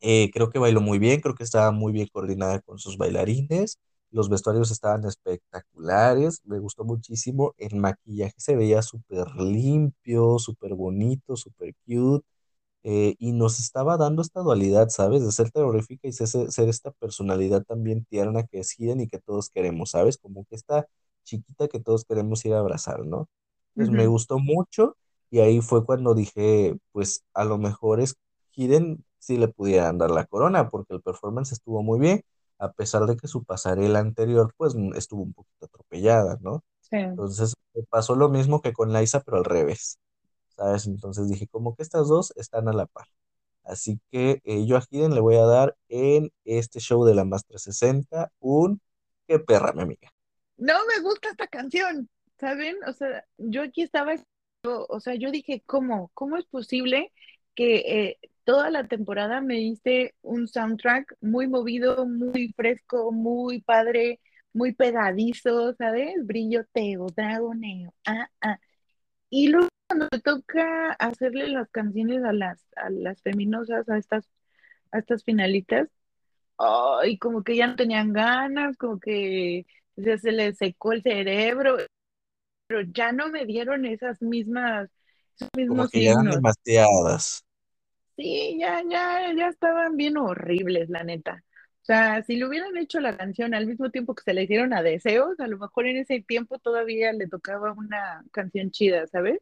Eh, 0.00 0.30
creo 0.32 0.50
que 0.50 0.58
bailó 0.58 0.80
muy 0.80 0.98
bien, 0.98 1.20
creo 1.20 1.34
que 1.34 1.44
estaba 1.44 1.70
muy 1.72 1.92
bien 1.92 2.08
coordinada 2.12 2.60
con 2.60 2.78
sus 2.78 2.98
bailarines. 2.98 3.78
Los 4.10 4.28
vestuarios 4.28 4.70
estaban 4.70 5.04
espectaculares, 5.04 6.40
me 6.44 6.58
gustó 6.58 6.84
muchísimo. 6.84 7.54
El 7.58 7.76
maquillaje 7.76 8.34
se 8.38 8.56
veía 8.56 8.82
súper 8.82 9.28
limpio, 9.36 10.38
súper 10.38 10.74
bonito, 10.74 11.36
súper 11.36 11.74
cute. 11.86 12.24
Eh, 12.84 13.16
y 13.18 13.32
nos 13.32 13.60
estaba 13.60 13.96
dando 13.96 14.22
esta 14.22 14.40
dualidad, 14.40 14.88
¿sabes? 14.90 15.24
De 15.24 15.32
ser 15.32 15.50
terrorífica 15.50 16.08
y 16.08 16.12
ser, 16.12 16.28
ser 16.52 16.68
esta 16.68 16.92
personalidad 16.92 17.64
también 17.64 18.04
tierna 18.04 18.44
que 18.46 18.60
es 18.60 18.78
Hidden 18.78 19.00
y 19.00 19.08
que 19.08 19.18
todos 19.18 19.50
queremos, 19.50 19.90
¿sabes? 19.90 20.18
Como 20.18 20.44
que 20.46 20.54
esta 20.56 20.86
chiquita 21.24 21.68
que 21.68 21.80
todos 21.80 22.04
queremos 22.04 22.44
ir 22.44 22.54
a 22.54 22.60
abrazar, 22.60 23.04
¿no? 23.06 23.28
Entonces 23.76 23.94
me 23.94 24.06
gustó 24.06 24.38
mucho 24.38 24.96
y 25.30 25.40
ahí 25.40 25.60
fue 25.60 25.84
cuando 25.84 26.14
dije, 26.14 26.76
pues 26.92 27.24
a 27.34 27.44
lo 27.44 27.58
mejor 27.58 28.00
es 28.00 28.16
Hidden 28.52 29.04
si 29.18 29.36
le 29.36 29.48
pudieran 29.48 29.98
dar 29.98 30.10
la 30.10 30.24
corona, 30.24 30.70
porque 30.70 30.94
el 30.94 31.02
performance 31.02 31.52
estuvo 31.52 31.82
muy 31.82 32.00
bien, 32.00 32.22
a 32.58 32.72
pesar 32.72 33.06
de 33.06 33.16
que 33.16 33.28
su 33.28 33.44
pasarela 33.44 33.98
anterior, 33.98 34.54
pues 34.56 34.74
estuvo 34.94 35.22
un 35.22 35.34
poquito 35.34 35.66
atropellada, 35.66 36.38
¿no? 36.40 36.64
Sí. 36.80 36.96
Entonces 36.96 37.54
pasó 37.90 38.14
lo 38.14 38.30
mismo 38.30 38.62
que 38.62 38.72
con 38.72 38.92
Liza, 38.92 39.20
pero 39.20 39.36
al 39.38 39.44
revés. 39.44 39.98
¿sabes? 40.56 40.86
Entonces 40.86 41.28
dije, 41.28 41.46
como 41.46 41.74
que 41.76 41.82
estas 41.82 42.08
dos 42.08 42.32
están 42.36 42.68
a 42.68 42.72
la 42.72 42.86
par. 42.86 43.06
Así 43.64 44.00
que 44.10 44.40
eh, 44.44 44.64
yo 44.66 44.76
a 44.76 44.82
Hidden 44.88 45.14
le 45.14 45.20
voy 45.20 45.36
a 45.36 45.44
dar 45.44 45.76
en 45.88 46.30
este 46.44 46.80
show 46.80 47.04
de 47.04 47.14
la 47.14 47.24
Más 47.24 47.44
360 47.44 48.30
un 48.38 48.80
qué 49.26 49.38
perra, 49.38 49.72
mi 49.72 49.82
amiga. 49.82 50.08
No 50.56 50.74
me 50.86 51.02
gusta 51.02 51.30
esta 51.30 51.46
canción, 51.48 52.08
¿saben? 52.38 52.76
O 52.86 52.92
sea, 52.92 53.24
yo 53.38 53.62
aquí 53.62 53.82
estaba, 53.82 54.14
o 54.64 55.00
sea, 55.00 55.14
yo 55.14 55.30
dije, 55.30 55.62
¿cómo? 55.66 56.10
¿Cómo 56.14 56.36
es 56.36 56.46
posible 56.46 57.12
que 57.54 57.76
eh, 57.76 58.18
toda 58.44 58.70
la 58.70 58.86
temporada 58.88 59.40
me 59.40 59.54
diste 59.54 60.14
un 60.22 60.48
soundtrack 60.48 61.16
muy 61.20 61.48
movido, 61.48 62.06
muy 62.06 62.52
fresco, 62.56 63.12
muy 63.12 63.60
padre, 63.62 64.20
muy 64.52 64.74
pegadizo, 64.74 65.74
¿sabes? 65.74 66.14
Brilloteo, 66.24 67.06
dragoneo, 67.16 67.94
ah, 68.06 68.30
ah. 68.40 68.58
Y 69.30 69.48
luego 69.48 69.68
cuando 69.88 70.08
toca 70.22 70.92
hacerle 70.94 71.48
las 71.48 71.70
canciones 71.70 72.24
a 72.24 72.32
las, 72.32 72.66
a 72.76 72.90
las 72.90 73.22
feminosas, 73.22 73.88
a 73.88 73.98
estas, 73.98 74.28
a 74.92 74.98
estas 74.98 75.24
finalistas, 75.24 75.88
ay, 76.58 77.18
como 77.18 77.42
que 77.44 77.56
ya 77.56 77.66
no 77.68 77.76
tenían 77.76 78.12
ganas, 78.12 78.76
como 78.78 79.00
que 79.00 79.66
ya 79.96 80.18
se 80.18 80.32
les 80.32 80.58
secó 80.58 80.92
el 80.92 81.02
cerebro, 81.02 81.76
pero 82.66 82.82
ya 82.82 83.12
no 83.12 83.28
me 83.28 83.44
dieron 83.46 83.84
esas 83.84 84.20
mismas, 84.22 84.90
esos 85.36 85.50
mismos 85.56 85.76
como 85.76 85.88
que 85.88 86.04
ya 86.04 86.12
eran 86.12 86.30
demasiadas. 86.30 87.44
Sí, 88.16 88.56
ya, 88.58 88.82
ya, 88.88 89.32
ya 89.36 89.48
estaban 89.48 89.96
bien 89.96 90.16
horribles, 90.16 90.88
la 90.88 91.04
neta. 91.04 91.44
O 91.82 91.84
sea, 91.86 92.22
si 92.24 92.36
le 92.36 92.46
hubieran 92.46 92.76
hecho 92.78 92.98
la 93.00 93.16
canción 93.16 93.54
al 93.54 93.66
mismo 93.66 93.90
tiempo 93.90 94.14
que 94.14 94.22
se 94.24 94.34
le 94.34 94.44
hicieron 94.44 94.72
a 94.72 94.82
Deseos, 94.82 95.38
a 95.38 95.46
lo 95.46 95.58
mejor 95.58 95.86
en 95.86 95.98
ese 95.98 96.20
tiempo 96.20 96.58
todavía 96.58 97.12
le 97.12 97.28
tocaba 97.28 97.72
una 97.72 98.24
canción 98.32 98.70
chida, 98.70 99.06
¿sabes? 99.06 99.40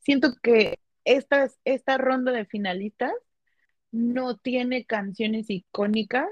siento 0.00 0.34
que 0.42 0.78
esta, 1.04 1.48
esta 1.64 1.98
ronda 1.98 2.32
de 2.32 2.44
finalistas 2.46 3.12
no 3.92 4.36
tiene 4.38 4.84
canciones 4.86 5.50
icónicas 5.50 6.28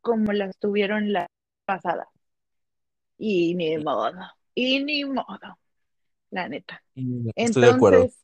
como 0.00 0.32
las 0.32 0.58
tuvieron 0.58 1.12
la 1.12 1.28
pasada. 1.64 2.08
Y 3.18 3.54
ni 3.54 3.76
modo, 3.78 4.12
y 4.54 4.82
ni 4.84 5.04
modo, 5.04 5.58
la 6.34 6.48
neta. 6.48 6.82
Entonces, 7.36 8.18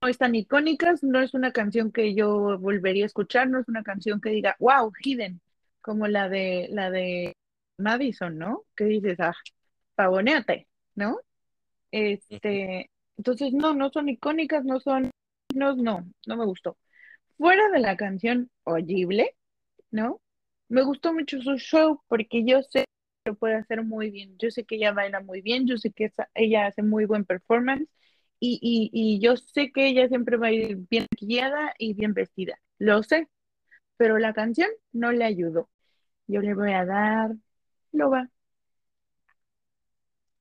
no 0.00 0.08
están 0.08 0.34
icónicas, 0.34 1.02
no 1.02 1.20
es 1.20 1.34
una 1.34 1.52
canción 1.52 1.92
que 1.92 2.14
yo 2.14 2.58
volvería 2.58 3.04
a 3.04 3.06
escuchar, 3.06 3.48
no 3.48 3.60
es 3.60 3.68
una 3.68 3.82
canción 3.82 4.20
que 4.20 4.30
diga, 4.30 4.56
wow, 4.58 4.90
hidden, 5.04 5.40
como 5.82 6.08
la 6.08 6.28
de 6.28 6.68
la 6.70 6.90
de 6.90 7.36
Madison, 7.76 8.38
¿no? 8.38 8.64
Que 8.74 8.84
dices, 8.84 9.20
ah, 9.20 9.34
pavoneate, 9.94 10.66
¿no? 10.94 11.20
Este, 11.90 12.90
entonces, 13.18 13.52
no, 13.52 13.74
no 13.74 13.90
son 13.90 14.08
icónicas, 14.08 14.64
no 14.64 14.80
son, 14.80 15.10
no, 15.54 15.76
no, 15.76 16.06
no 16.26 16.36
me 16.36 16.46
gustó. 16.46 16.78
Fuera 17.36 17.68
de 17.68 17.80
la 17.80 17.96
canción 17.96 18.50
Oyible, 18.64 19.36
¿no? 19.90 20.20
Me 20.68 20.82
gustó 20.82 21.12
mucho 21.12 21.40
su 21.42 21.58
show 21.58 22.00
porque 22.08 22.42
yo 22.44 22.62
sé 22.62 22.85
lo 23.26 23.34
puede 23.36 23.56
hacer 23.56 23.84
muy 23.84 24.10
bien. 24.10 24.36
Yo 24.38 24.50
sé 24.50 24.64
que 24.64 24.76
ella 24.76 24.92
baila 24.92 25.20
muy 25.20 25.42
bien, 25.42 25.66
yo 25.68 25.78
sé 25.78 25.92
que 25.92 26.12
ella 26.34 26.66
hace 26.66 26.82
muy 26.82 27.06
buen 27.06 27.24
performance 27.26 27.88
y, 28.40 28.58
y, 28.62 28.90
y 28.92 29.20
yo 29.20 29.36
sé 29.36 29.72
que 29.72 29.88
ella 29.88 30.08
siempre 30.08 30.36
va 30.38 30.48
a 30.48 30.52
ir 30.52 30.78
bien 30.90 31.06
guiada 31.20 31.74
y 31.78 31.94
bien 31.94 32.14
vestida. 32.14 32.58
Lo 32.78 33.02
sé, 33.02 33.28
pero 33.98 34.18
la 34.18 34.34
canción 34.34 34.70
no 34.92 35.12
le 35.12 35.24
ayudó. 35.24 35.70
Yo 36.28 36.40
le 36.42 36.54
voy 36.54 36.72
a 36.74 36.84
dar, 36.86 37.32
lo 37.92 38.10
va. 38.10 38.30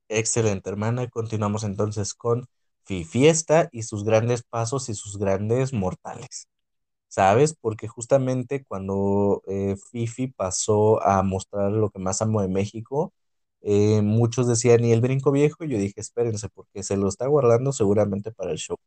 Excelente, 0.10 0.70
hermana. 0.70 1.08
Continuamos 1.10 1.64
entonces 1.64 2.14
con 2.16 2.48
Fiesta 2.86 3.70
y 3.72 3.84
sus 3.84 4.04
grandes 4.04 4.42
pasos 4.44 4.90
y 4.90 4.96
sus 4.96 5.18
grandes 5.20 5.74
mortales. 5.74 6.48
¿Sabes? 7.16 7.56
Porque 7.60 7.88
justamente 7.88 8.66
cuando 8.66 9.42
eh, 9.48 9.78
Fifi 9.92 10.28
pasó 10.28 11.02
a 11.04 11.24
mostrar 11.24 11.72
lo 11.72 11.90
que 11.90 12.00
más 12.00 12.22
amo 12.22 12.42
de 12.42 12.50
México, 12.50 13.14
eh, 13.62 14.02
muchos 14.02 14.48
decían, 14.48 14.84
¿y 14.86 14.92
el 14.92 15.00
brinco 15.02 15.32
viejo? 15.32 15.64
Y 15.64 15.70
yo 15.70 15.78
dije, 15.80 16.02
espérense, 16.02 16.50
porque 16.50 16.84
se 16.84 16.98
lo 16.98 17.08
está 17.08 17.28
guardando 17.28 17.72
seguramente 17.72 18.32
para 18.34 18.52
el 18.52 18.58
show, 18.58 18.78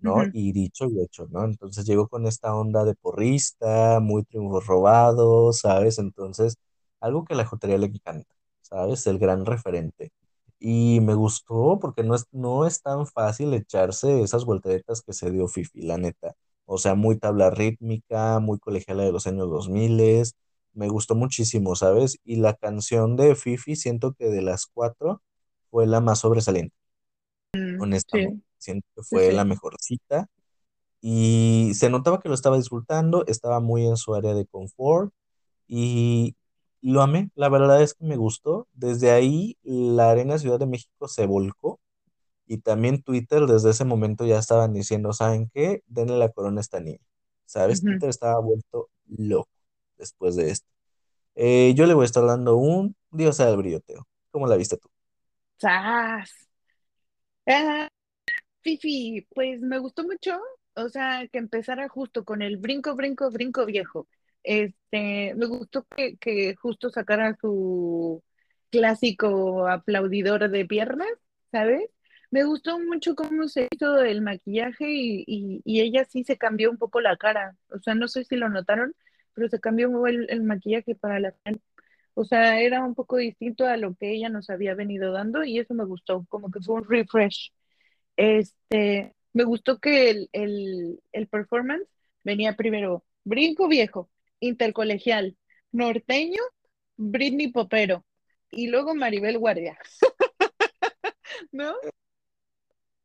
¿no? 0.00 0.24
Y 0.32 0.52
dicho 0.52 0.86
y 0.88 1.00
hecho, 1.02 1.26
¿no? 1.30 1.44
Entonces 1.44 1.86
llegó 1.86 2.08
con 2.08 2.26
esta 2.26 2.54
onda 2.54 2.84
de 2.84 2.94
porrista, 2.96 4.00
muy 4.00 4.24
triunfo 4.24 4.60
robado, 4.60 5.52
¿sabes? 5.52 5.98
Entonces, 6.00 6.56
algo 7.00 7.24
que 7.24 7.34
a 7.34 7.36
la 7.38 7.46
jotería 7.46 7.78
le 7.78 7.86
encanta, 7.86 8.34
¿sabes? 8.62 9.06
El 9.06 9.18
gran 9.20 9.46
referente. 9.46 10.12
Y 10.60 11.00
me 11.02 11.14
gustó 11.14 11.78
porque 11.80 12.02
no 12.04 12.14
es, 12.16 12.26
no 12.32 12.66
es 12.66 12.82
tan 12.82 13.06
fácil 13.06 13.54
echarse 13.54 14.22
esas 14.22 14.44
volteretas 14.44 15.02
que 15.02 15.12
se 15.14 15.30
dio 15.30 15.48
Fifi, 15.48 15.82
la 15.82 15.98
neta. 15.98 16.34
O 16.70 16.76
sea, 16.76 16.94
muy 16.94 17.16
tabla 17.18 17.48
rítmica, 17.48 18.40
muy 18.40 18.58
colegiala 18.58 19.02
de 19.02 19.10
los 19.10 19.26
años 19.26 19.48
2000. 19.48 20.22
Me 20.74 20.88
gustó 20.88 21.14
muchísimo, 21.14 21.74
¿sabes? 21.74 22.18
Y 22.24 22.36
la 22.36 22.54
canción 22.54 23.16
de 23.16 23.34
Fifi, 23.34 23.74
siento 23.74 24.12
que 24.12 24.26
de 24.26 24.42
las 24.42 24.66
cuatro 24.66 25.22
fue 25.70 25.86
la 25.86 26.00
más 26.00 26.18
sobresaliente. 26.20 26.74
Mm, 27.54 27.80
honestamente, 27.80 28.44
siento 28.58 28.86
que 28.94 29.02
fue 29.02 29.32
la 29.32 29.46
mejorcita. 29.46 30.28
Y 31.00 31.72
se 31.74 31.88
notaba 31.88 32.20
que 32.20 32.28
lo 32.28 32.34
estaba 32.34 32.58
disfrutando, 32.58 33.24
estaba 33.26 33.60
muy 33.60 33.86
en 33.86 33.96
su 33.96 34.14
área 34.14 34.34
de 34.34 34.44
confort. 34.44 35.10
Y 35.66 36.36
lo 36.82 37.00
amé, 37.00 37.30
la 37.34 37.48
verdad 37.48 37.82
es 37.82 37.94
que 37.94 38.04
me 38.04 38.16
gustó. 38.16 38.68
Desde 38.74 39.10
ahí 39.10 39.56
la 39.62 40.10
Arena 40.10 40.38
Ciudad 40.38 40.58
de 40.58 40.66
México 40.66 41.08
se 41.08 41.24
volcó 41.24 41.80
y 42.48 42.58
también 42.58 43.02
Twitter 43.02 43.46
desde 43.46 43.70
ese 43.70 43.84
momento 43.84 44.26
ya 44.26 44.38
estaban 44.38 44.72
diciendo, 44.72 45.12
¿saben 45.12 45.50
qué? 45.54 45.82
Denle 45.86 46.16
la 46.16 46.30
corona 46.30 46.58
a 46.58 46.62
esta 46.62 46.80
niña. 46.80 47.04
¿Sabes? 47.44 47.82
Twitter 47.82 48.08
estaba 48.08 48.40
vuelto 48.40 48.90
loco 49.06 49.50
después 49.96 50.36
de 50.36 50.50
esto. 50.50 50.68
Eh, 51.34 51.72
yo 51.76 51.86
le 51.86 51.94
voy 51.94 52.02
a 52.02 52.06
estar 52.06 52.24
dando 52.26 52.56
un 52.56 52.96
Dios 53.10 53.38
al 53.40 53.56
brilloteo. 53.56 54.06
¿Cómo 54.30 54.46
la 54.46 54.56
viste 54.56 54.76
tú? 54.76 54.88
¡Sas! 55.56 56.30
Fifi, 58.62 59.26
pues 59.34 59.60
me 59.60 59.78
gustó 59.78 60.04
mucho, 60.04 60.38
o 60.74 60.88
sea, 60.88 61.26
que 61.28 61.38
empezara 61.38 61.88
justo 61.88 62.24
con 62.24 62.42
el 62.42 62.56
brinco, 62.58 62.94
brinco, 62.94 63.30
brinco 63.30 63.64
viejo. 63.64 64.08
Este, 64.42 65.34
me 65.34 65.46
gustó 65.46 65.86
que, 66.20 66.54
justo 66.56 66.90
sacara 66.90 67.36
su 67.40 68.22
clásico 68.70 69.66
aplaudidor 69.68 70.50
de 70.50 70.66
piernas, 70.66 71.08
¿sabes? 71.50 71.88
Me 72.30 72.44
gustó 72.44 72.78
mucho 72.78 73.14
cómo 73.14 73.48
se 73.48 73.68
hizo 73.70 74.02
el 74.02 74.20
maquillaje 74.22 74.86
y, 74.88 75.62
ella 75.64 76.04
sí 76.04 76.24
se 76.24 76.36
cambió 76.36 76.70
un 76.70 76.76
poco 76.78 77.00
la 77.00 77.16
cara. 77.16 77.56
O 77.70 77.78
sea, 77.80 77.94
no 77.94 78.08
sé 78.08 78.24
si 78.24 78.36
lo 78.36 78.48
notaron, 78.48 78.94
pero 79.34 79.48
se 79.48 79.60
cambió 79.60 80.06
el, 80.06 80.26
el 80.30 80.42
maquillaje 80.42 80.94
para 80.94 81.20
la 81.20 81.34
O 82.14 82.24
sea, 82.24 82.60
era 82.60 82.84
un 82.84 82.94
poco 82.94 83.16
distinto 83.16 83.66
a 83.66 83.76
lo 83.76 83.94
que 83.94 84.12
ella 84.12 84.28
nos 84.28 84.50
había 84.50 84.74
venido 84.74 85.12
dando 85.12 85.44
y 85.44 85.58
eso 85.58 85.74
me 85.74 85.84
gustó, 85.84 86.26
como 86.28 86.50
que 86.50 86.60
fue 86.60 86.76
un 86.76 86.88
refresh. 86.88 87.52
Este, 88.16 89.14
me 89.32 89.44
gustó 89.44 89.78
que 89.78 90.10
el, 90.10 90.28
el, 90.32 91.00
el 91.12 91.28
performance 91.28 91.88
venía 92.24 92.56
primero 92.56 93.04
Brinco 93.24 93.68
Viejo, 93.68 94.10
Intercolegial, 94.40 95.36
Norteño, 95.72 96.42
Britney 96.96 97.48
Popero 97.48 98.04
y 98.50 98.68
luego 98.68 98.94
Maribel 98.94 99.38
Guardia. 99.38 99.78
¿No? 101.52 101.74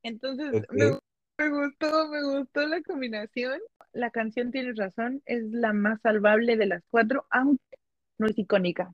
Entonces, 0.03 0.63
me, 0.69 1.49
gustó, 1.49 2.09
me 2.09 2.23
gustó 2.23 2.67
la 2.67 2.81
combinación. 2.81 3.59
La 3.93 4.11
canción, 4.11 4.51
tienes 4.51 4.75
razón, 4.75 5.21
es 5.25 5.43
la 5.51 5.73
más 5.73 6.01
salvable 6.01 6.57
de 6.57 6.65
las 6.65 6.83
cuatro, 6.89 7.25
aunque 7.29 7.77
no 8.17 8.27
es 8.27 8.37
icónica. 8.37 8.91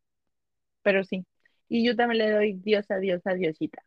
Pero 0.83 1.03
sí. 1.03 1.25
Y 1.67 1.85
yo 1.85 1.95
también 1.95 2.19
le 2.19 2.31
doy 2.31 2.53
Dios 2.53 2.89
a 2.89 2.97
Dios 2.97 3.21
a 3.25 3.33
Diosita. 3.33 3.83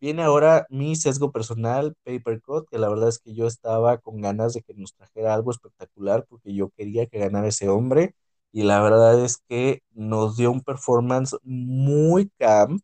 Viene 0.00 0.22
ahora 0.22 0.64
mi 0.70 0.94
sesgo 0.94 1.32
personal, 1.32 1.94
Paper 2.04 2.40
Cut, 2.40 2.68
que 2.70 2.78
la 2.78 2.88
verdad 2.88 3.08
es 3.08 3.18
que 3.18 3.34
yo 3.34 3.46
estaba 3.48 3.98
con 3.98 4.20
ganas 4.20 4.54
de 4.54 4.62
que 4.62 4.74
nos 4.74 4.94
trajera 4.94 5.34
algo 5.34 5.50
espectacular 5.50 6.24
porque 6.28 6.54
yo 6.54 6.70
quería 6.70 7.06
que 7.06 7.18
ganara 7.18 7.48
ese 7.48 7.68
hombre 7.68 8.14
y 8.52 8.62
la 8.62 8.80
verdad 8.80 9.24
es 9.24 9.42
que 9.48 9.82
nos 9.92 10.36
dio 10.36 10.52
un 10.52 10.62
performance 10.62 11.36
muy 11.42 12.30
camp, 12.38 12.80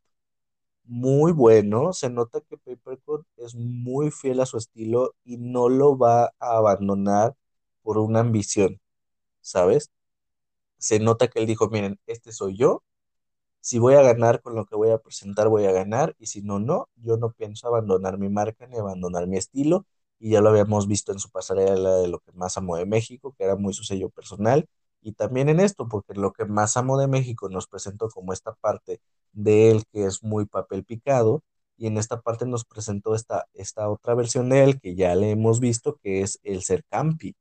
muy 0.84 1.32
bueno. 1.32 1.92
Se 1.92 2.10
nota 2.10 2.40
que 2.40 2.56
Papercut 2.58 3.26
es 3.36 3.54
muy 3.54 4.10
fiel 4.10 4.40
a 4.40 4.46
su 4.46 4.58
estilo 4.58 5.14
y 5.24 5.38
no 5.38 5.68
lo 5.68 5.96
va 5.98 6.26
a 6.38 6.56
abandonar 6.58 7.34
por 7.82 7.98
una 7.98 8.20
ambición, 8.20 8.80
¿sabes? 9.40 9.90
Se 10.78 11.00
nota 11.00 11.28
que 11.28 11.40
él 11.40 11.46
dijo, 11.46 11.68
miren, 11.70 11.98
este 12.06 12.32
soy 12.32 12.56
yo. 12.56 12.82
Si 13.60 13.78
voy 13.78 13.94
a 13.94 14.02
ganar 14.02 14.42
con 14.42 14.54
lo 14.54 14.66
que 14.66 14.76
voy 14.76 14.90
a 14.90 14.98
presentar, 14.98 15.48
voy 15.48 15.66
a 15.66 15.72
ganar. 15.72 16.14
Y 16.18 16.26
si 16.26 16.42
no, 16.42 16.58
no, 16.60 16.88
yo 16.96 17.16
no 17.16 17.32
pienso 17.32 17.68
abandonar 17.68 18.18
mi 18.18 18.28
marca 18.28 18.66
ni 18.66 18.78
abandonar 18.78 19.26
mi 19.26 19.38
estilo. 19.38 19.86
Y 20.18 20.30
ya 20.32 20.40
lo 20.40 20.50
habíamos 20.50 20.86
visto 20.88 21.12
en 21.12 21.18
su 21.18 21.30
pasarela 21.30 21.96
de 21.96 22.08
lo 22.08 22.20
que 22.20 22.32
más 22.32 22.56
amo 22.58 22.76
de 22.76 22.86
México, 22.86 23.34
que 23.36 23.44
era 23.44 23.56
muy 23.56 23.74
su 23.74 23.84
sello 23.84 24.10
personal. 24.10 24.68
Y 25.04 25.12
también 25.12 25.48
en 25.50 25.60
esto, 25.60 25.86
porque 25.88 26.14
lo 26.14 26.32
que 26.32 26.46
más 26.46 26.76
amo 26.78 26.98
de 26.98 27.06
México 27.08 27.48
nos 27.50 27.68
presentó 27.68 28.08
como 28.08 28.32
esta 28.32 28.54
parte 28.54 29.00
de 29.32 29.70
él 29.70 29.84
que 29.92 30.06
es 30.06 30.22
muy 30.22 30.46
papel 30.46 30.84
picado 30.84 31.42
y 31.76 31.86
en 31.88 31.98
esta 31.98 32.20
parte 32.22 32.46
nos 32.46 32.64
presentó 32.64 33.14
esta, 33.14 33.46
esta 33.54 33.88
otra 33.90 34.14
versión 34.14 34.48
de 34.48 34.64
él 34.64 34.80
que 34.80 34.94
ya 34.94 35.14
le 35.14 35.30
hemos 35.32 35.60
visto 35.60 35.98
que 36.02 36.22
es 36.22 36.40
el 36.42 36.62
ser 36.62 36.84
campi, 36.88 37.36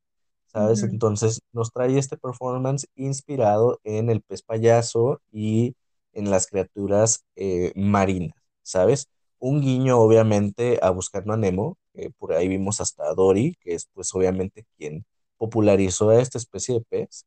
¿sabes? 0.47 0.84
Entonces 0.84 1.41
nos 1.53 1.72
trae 1.72 1.97
este 1.97 2.18
performance 2.18 2.88
inspirado 2.95 3.80
en 3.84 4.09
el 4.09 4.22
pez 4.22 4.41
payaso 4.43 5.22
y 5.32 5.76
en 6.14 6.30
las 6.32 6.47
criaturas 6.47 7.24
eh, 7.36 7.72
marinas, 7.76 8.36
¿sabes? 8.64 9.07
Un 9.39 9.61
guiño 9.61 9.99
obviamente 9.99 10.80
a 10.82 10.89
Buscando 10.91 11.34
a 11.34 11.38
Nemo, 11.38 11.78
por 12.18 12.34
ahí 12.34 12.47
vimos 12.47 12.82
hasta 12.82 13.05
a 13.09 13.14
Dory, 13.14 13.55
que 13.61 13.76
es 13.76 13.88
pues 13.93 14.14
obviamente 14.16 14.66
quien 14.78 15.05
popularizó 15.38 16.09
a 16.09 16.22
esta 16.22 16.38
especie 16.38 16.76
de 16.76 16.82
pez. 16.89 17.26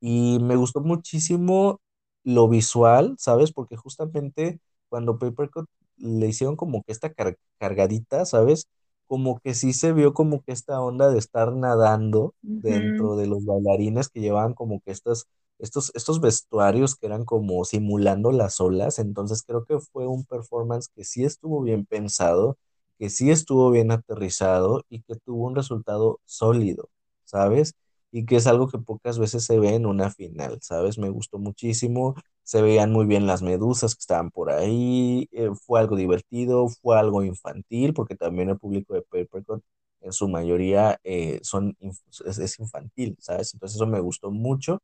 Y 0.00 0.38
me 0.40 0.56
gustó 0.56 0.80
muchísimo 0.80 1.80
lo 2.24 2.48
visual, 2.48 3.14
¿sabes? 3.18 3.52
Porque 3.52 3.76
justamente 3.76 4.60
cuando 4.88 5.18
Papercut 5.18 5.66
le 5.96 6.26
hicieron 6.28 6.56
como 6.56 6.82
que 6.82 6.92
esta 6.92 7.12
cargadita, 7.58 8.24
¿sabes? 8.26 8.66
Como 9.06 9.40
que 9.40 9.54
sí 9.54 9.72
se 9.72 9.92
vio 9.92 10.14
como 10.14 10.42
que 10.42 10.52
esta 10.52 10.80
onda 10.80 11.10
de 11.10 11.18
estar 11.18 11.52
nadando 11.52 12.34
dentro 12.62 13.16
de 13.16 13.26
los 13.26 13.44
bailarines 13.44 14.08
que 14.08 14.20
llevaban 14.20 14.54
como 14.54 14.80
que 14.80 14.92
estas, 14.92 15.26
estos, 15.58 15.90
estos 15.94 16.20
vestuarios 16.20 16.94
que 16.96 17.06
eran 17.06 17.24
como 17.24 17.64
simulando 17.64 18.32
las 18.32 18.60
olas. 18.60 18.98
Entonces 18.98 19.42
creo 19.42 19.64
que 19.64 19.80
fue 19.80 20.06
un 20.06 20.24
performance 20.24 20.88
que 20.94 21.04
sí 21.04 21.24
estuvo 21.24 21.62
bien 21.62 21.86
pensado, 21.86 22.56
que 22.98 23.10
sí 23.10 23.30
estuvo 23.30 23.70
bien 23.70 23.90
aterrizado 23.90 24.84
y 24.88 25.02
que 25.02 25.16
tuvo 25.16 25.46
un 25.46 25.56
resultado 25.56 26.20
sólido, 26.24 26.88
¿sabes? 27.24 27.74
Y 28.12 28.26
que 28.26 28.36
es 28.36 28.46
algo 28.46 28.68
que 28.68 28.78
pocas 28.78 29.18
veces 29.18 29.44
se 29.44 29.58
ve 29.58 29.74
en 29.74 29.86
una 29.86 30.10
final, 30.10 30.58
¿sabes? 30.62 30.98
Me 30.98 31.10
gustó 31.10 31.38
muchísimo, 31.38 32.14
se 32.42 32.62
veían 32.62 32.92
muy 32.92 33.06
bien 33.06 33.26
las 33.26 33.42
medusas 33.42 33.94
que 33.94 34.00
estaban 34.00 34.30
por 34.30 34.50
ahí, 34.50 35.28
eh, 35.32 35.50
fue 35.54 35.80
algo 35.80 35.96
divertido, 35.96 36.68
fue 36.68 36.98
algo 36.98 37.22
infantil, 37.24 37.94
porque 37.94 38.16
también 38.16 38.50
el 38.50 38.58
público 38.58 38.94
de 38.94 39.02
Papercut 39.02 39.62
en 40.00 40.12
su 40.12 40.28
mayoría 40.28 40.98
eh, 41.04 41.40
son, 41.42 41.76
es, 41.80 42.58
infantil, 42.58 43.16
¿sabes? 43.20 43.54
Entonces 43.54 43.76
eso 43.76 43.86
me 43.86 44.00
gustó 44.00 44.30
mucho, 44.30 44.82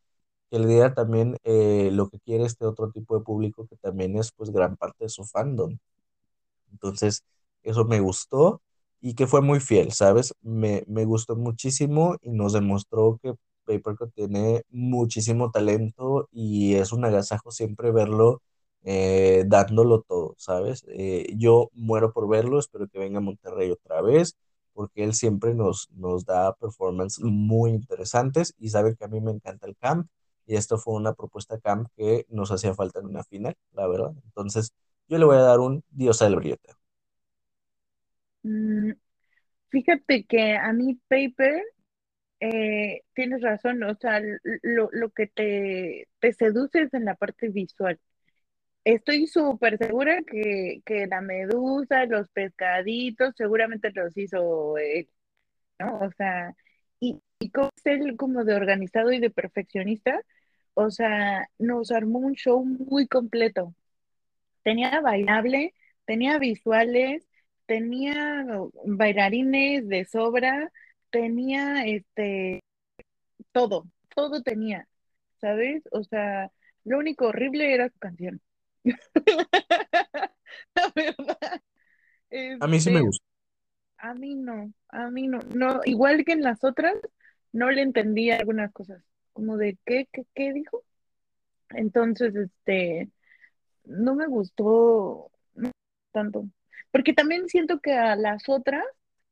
que 0.51 0.59
le 0.59 0.67
diera 0.69 0.95
también 0.95 1.39
eh, 1.45 1.91
lo 1.93 2.09
que 2.09 2.21
quiere 2.21 2.45
este 2.45 2.67
otro 2.67 2.91
tipo 2.93 3.19
de 3.19 3.25
público 3.25 3.67
que 3.69 3.77
también 3.77 4.17
es 4.19 4.33
pues 4.33 4.51
gran 4.51 4.77
parte 4.77 5.05
de 5.05 5.09
su 5.11 5.25
fandom. 5.25 5.79
Entonces, 6.73 7.25
eso 7.63 7.85
me 7.85 8.01
gustó 8.01 8.63
y 9.01 9.15
que 9.15 9.27
fue 9.27 9.43
muy 9.43 9.61
fiel, 9.61 9.93
¿sabes? 9.93 10.35
Me, 10.43 10.83
gustó 11.05 11.37
muchísimo 11.37 12.17
y 12.23 12.31
nos 12.31 12.53
demostró 12.53 13.19
que 13.23 13.35
Papercut 13.65 14.13
tiene 14.15 14.63
muchísimo 14.71 15.51
talento 15.51 16.29
y 16.33 16.75
es 16.75 16.93
un 16.93 17.05
agasajo 17.05 17.51
siempre 17.51 17.91
verlo 17.93 18.43
eh, 18.85 19.45
dándolo 19.47 20.03
todo, 20.03 20.35
¿sabes? 20.39 20.85
Eh, 20.89 21.35
yo 21.37 21.71
muero 21.75 22.13
por 22.13 22.29
verlo, 22.29 22.59
espero 22.59 22.89
que 22.89 22.99
venga 22.99 23.19
a 23.19 23.21
Monterrey 23.21 23.71
otra 23.71 24.01
vez, 24.03 24.37
porque 24.73 25.05
él 25.05 25.15
siempre 25.15 25.55
nos, 25.55 25.89
nos 25.93 26.25
da 26.25 26.55
performances 26.55 27.25
muy 27.25 27.71
interesantes 27.73 28.55
y 28.59 28.71
sabe 28.71 28.95
que 28.97 29.05
a 29.05 29.09
mí 29.09 29.21
me 29.21 29.33
encanta 29.33 29.67
el 29.67 29.77
camp 29.77 30.09
y 30.47 30.57
esto 30.57 30.79
fue 30.79 30.95
una 30.95 31.15
propuesta 31.15 31.59
camp 31.59 31.89
que 31.97 32.27
nos 32.29 32.53
hacía 32.53 32.75
falta 32.75 33.01
en 33.01 33.07
una 33.07 33.25
final, 33.25 33.57
la 33.73 33.87
verdad. 33.89 34.13
Entonces, 34.25 34.73
yo 35.09 35.19
le 35.19 35.25
voy 35.25 35.37
a 35.37 35.41
dar 35.41 35.61
un 35.61 35.83
Dios 35.91 36.23
al 36.23 36.37
brillete. 36.37 36.86
Mm, 38.47 38.93
fíjate 39.71 40.25
que 40.27 40.57
a 40.57 40.73
mí 40.73 41.01
Paper, 41.09 41.63
eh, 42.41 43.03
tienes 43.15 43.43
razón, 43.43 43.83
o 43.85 43.97
sea, 43.97 44.21
lo, 44.63 45.11
que 45.13 45.29
te, 45.29 46.09
te 46.21 46.33
seduce 46.35 46.83
es 46.83 46.95
en 46.95 47.07
la 47.07 47.17
parte 47.17 47.49
visual. 47.51 48.01
Estoy 48.85 49.27
súper 49.29 49.79
segura 49.79 50.23
que, 50.25 50.83
la 51.09 51.21
medusa, 51.23 52.07
los 52.07 52.29
pescaditos, 52.31 53.35
seguramente 53.37 53.93
los 53.93 54.17
hizo 54.17 54.79
él, 54.79 55.09
¿no? 55.81 56.01
O 56.01 56.13
sea, 56.13 56.55
y, 57.01 57.21
y 57.41 57.51
como 57.51 57.71
él 57.85 58.17
como 58.17 58.45
de 58.45 58.55
organizado 58.55 59.13
y 59.13 59.21
de 59.21 59.31
perfeccionista, 59.31 60.23
o 60.75 60.91
sea, 60.91 61.49
nos 61.59 61.93
armó 61.93 62.21
un 62.21 62.35
show 62.35 62.65
muy 62.65 63.09
completo. 63.09 63.75
Tenía 64.65 65.01
bailable, 65.01 65.75
tenía 66.07 66.39
visuales, 66.39 67.27
tenía 67.67 68.47
bailarines 68.85 69.89
de 69.89 70.05
sobra, 70.07 70.73
tenía 71.11 71.85
este 71.85 72.63
todo, 73.53 73.87
todo 74.15 74.43
tenía, 74.43 74.89
¿sabes? 75.41 75.83
O 75.91 76.05
sea, 76.05 76.51
lo 76.85 76.99
único 76.99 77.27
horrible 77.29 77.75
era 77.75 77.89
su 77.89 77.99
canción. 77.99 78.41
La 80.75 80.93
verdad. 80.95 81.39
a 82.61 82.67
mí 82.67 82.81
sí 82.81 82.91
me 82.91 82.97
este, 82.97 83.07
gusta. 83.07 83.25
A 83.99 84.15
mí 84.15 84.35
no, 84.35 84.73
a 84.89 85.11
mí 85.11 85.27
no, 85.27 85.39
no, 85.55 85.81
igual 85.85 86.25
que 86.25 86.33
en 86.33 86.43
las 86.43 86.63
otras, 86.65 86.95
no 87.53 87.71
le 87.71 87.83
entendía 87.83 88.37
algunas 88.37 88.73
cosas, 88.73 89.03
como 89.33 89.57
de 89.57 89.79
qué, 89.85 90.09
qué, 90.13 90.27
qué 90.35 90.53
dijo. 90.53 90.85
Entonces, 91.71 92.35
este, 92.37 93.11
no 93.85 94.15
me 94.15 94.27
gustó 94.27 95.31
tanto. 96.13 96.47
Porque 96.91 97.13
también 97.15 97.49
siento 97.49 97.81
que 97.81 97.93
a 97.95 98.17
las 98.17 98.49
otras, 98.49 98.85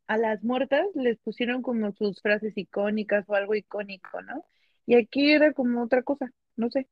a 0.06 0.18
las 0.18 0.42
muertas, 0.44 0.86
les 0.94 1.18
pusieron 1.18 1.62
como 1.62 1.92
sus 1.92 2.20
frases 2.22 2.56
icónicas 2.56 3.24
o 3.28 3.34
algo 3.34 3.54
icónico, 3.54 4.22
¿no? 4.22 4.44
Y 4.86 4.96
aquí 4.96 5.32
era 5.32 5.52
como 5.52 5.82
otra 5.82 6.02
cosa, 6.02 6.30
no 6.56 6.70
sé. 6.70 6.88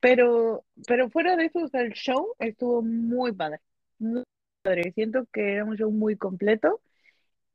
Pero, 0.00 0.64
pero 0.86 1.10
fuera 1.10 1.36
de 1.36 1.46
eso, 1.46 1.60
o 1.60 1.68
sea, 1.68 1.82
el 1.82 1.92
show 1.92 2.34
estuvo 2.38 2.82
muy 2.82 3.32
padre, 3.32 3.60
muy 3.98 4.24
padre. 4.62 4.92
Siento 4.94 5.26
que 5.32 5.54
era 5.54 5.64
un 5.64 5.76
show 5.76 5.90
muy 5.90 6.16
completo 6.16 6.80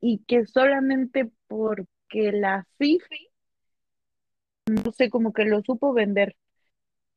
y 0.00 0.20
que 0.26 0.46
solamente 0.46 1.30
porque 1.48 2.32
la 2.32 2.66
Fifi, 2.78 3.30
no 4.66 4.92
sé, 4.92 5.10
como 5.10 5.32
que 5.32 5.44
lo 5.44 5.62
supo 5.62 5.92
vender. 5.92 6.36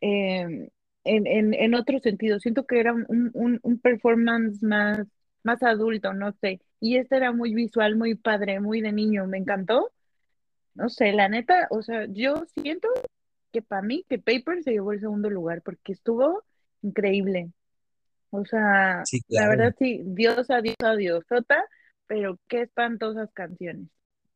Eh, 0.02 0.70
en, 1.08 1.54
en, 1.54 1.76
otro 1.76 2.00
sentido. 2.00 2.40
Siento 2.40 2.66
que 2.66 2.80
era 2.80 2.94
un, 2.94 3.32
un, 3.34 3.80
performance 3.80 4.62
más, 4.64 5.08
más 5.44 5.64
adulto, 5.64 6.14
no 6.14 6.32
sé. 6.42 6.62
Y 6.80 6.98
este 6.98 7.18
era 7.18 7.32
muy 7.32 7.54
visual, 7.54 7.96
muy 7.96 8.16
padre, 8.16 8.60
muy 8.60 8.82
de 8.82 8.92
niño, 8.92 9.28
me 9.28 9.38
encantó. 9.38 9.92
No 10.76 10.90
sé, 10.90 11.12
la 11.14 11.30
neta, 11.30 11.68
o 11.72 11.82
sea, 11.82 12.06
yo 12.10 12.46
siento 12.62 12.88
que 13.52 13.62
para 13.62 13.82
mí 13.82 14.06
que 14.08 14.20
Paper 14.20 14.64
se 14.64 14.72
llevó 14.72 14.94
el 14.94 15.00
segundo 15.00 15.30
lugar 15.30 15.62
porque 15.64 15.94
estuvo 15.94 16.44
increíble. 16.82 17.52
O 18.30 18.46
sea, 18.46 19.04
Sí, 19.06 19.22
la 19.30 19.48
verdad 19.48 19.76
sí, 19.80 20.02
Dios, 20.06 20.50
adiós, 20.50 20.76
adiós, 20.84 21.24
Sota, 21.28 21.64
pero 22.06 22.38
qué 22.48 22.64
espantosas 22.64 23.32
canciones. 23.34 23.88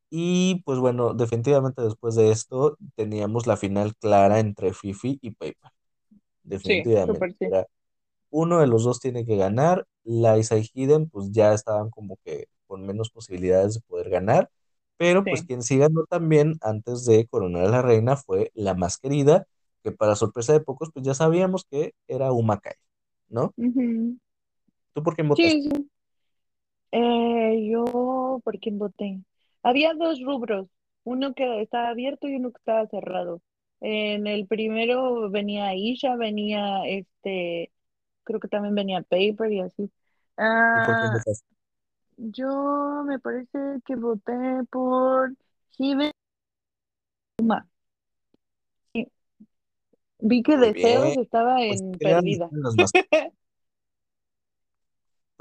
Y 0.09 0.61
pues 0.65 0.79
bueno, 0.79 1.13
definitivamente 1.13 1.81
después 1.81 2.15
de 2.15 2.31
esto 2.31 2.77
teníamos 2.95 3.47
la 3.47 3.55
final 3.55 3.95
clara 3.95 4.39
entre 4.39 4.73
Fifi 4.73 5.19
y 5.21 5.31
Paper. 5.31 5.71
Definitivamente. 6.43 7.35
sí. 7.39 7.45
Era 7.45 7.67
uno 8.29 8.59
de 8.59 8.67
los 8.67 8.83
dos 8.83 8.99
tiene 8.99 9.25
que 9.25 9.35
ganar. 9.35 9.85
Liza 10.03 10.57
y 10.57 10.69
Hidden 10.73 11.09
pues 11.09 11.31
ya 11.31 11.53
estaban 11.53 11.89
como 11.89 12.17
que 12.23 12.47
con 12.67 12.85
menos 12.85 13.11
posibilidades 13.11 13.75
de 13.75 13.81
poder 13.81 14.09
ganar. 14.09 14.49
Pero 14.97 15.23
pues 15.23 15.43
quien 15.43 15.63
sí 15.63 15.77
ganó 15.77 16.05
también 16.05 16.57
antes 16.61 17.05
de 17.05 17.25
coronar 17.27 17.65
a 17.65 17.69
la 17.69 17.81
reina 17.81 18.17
fue 18.17 18.51
la 18.53 18.75
más 18.75 18.97
querida, 18.99 19.47
que 19.83 19.91
para 19.91 20.15
sorpresa 20.15 20.53
de 20.53 20.59
pocos 20.59 20.91
pues 20.93 21.03
ya 21.03 21.15
sabíamos 21.15 21.65
que 21.65 21.93
era 22.07 22.31
Uma 22.31 22.59
Kai, 22.59 22.75
¿no? 23.27 23.51
¿Tú 24.93 25.01
por 25.01 25.15
quién 25.15 25.27
votaste? 25.27 25.51
Sí, 25.51 25.71
sí. 25.71 25.89
Eh, 26.91 27.67
yo, 27.69 28.41
¿por 28.43 28.59
quién 28.59 28.77
voté? 28.77 29.21
Había 29.63 29.93
dos 29.93 30.21
rubros, 30.23 30.67
uno 31.03 31.33
que 31.33 31.61
estaba 31.61 31.89
abierto 31.89 32.27
y 32.27 32.35
uno 32.35 32.51
que 32.51 32.57
estaba 32.59 32.85
cerrado. 32.87 33.41
En 33.81 34.27
el 34.27 34.45
primero 34.47 35.29
venía 35.29 35.73
Isha, 35.75 36.15
venía 36.15 36.85
este, 36.85 37.71
creo 38.23 38.39
que 38.39 38.47
también 38.47 38.75
venía 38.75 39.01
Paper 39.01 39.51
y 39.51 39.59
así. 39.61 39.83
¿Y 39.83 39.87
por 40.85 40.97
quién 40.99 41.11
Ah, 41.11 41.13
votaste? 41.13 41.45
yo 42.17 43.03
me 43.05 43.17
parece 43.19 43.57
que 43.85 43.95
voté 43.95 44.31
por 44.69 45.33
Hibema. 45.77 46.11
Sí, 48.93 49.07
Vi 50.19 50.43
que 50.43 50.57
Muy 50.57 50.71
bien. 50.73 50.73
Deseos 50.75 51.17
estaba 51.17 51.55
Pues 51.67 51.81
en 51.81 51.91
crean 51.93 52.21
Perdida. 52.23 52.49
las 52.51 52.75
más 52.77 52.91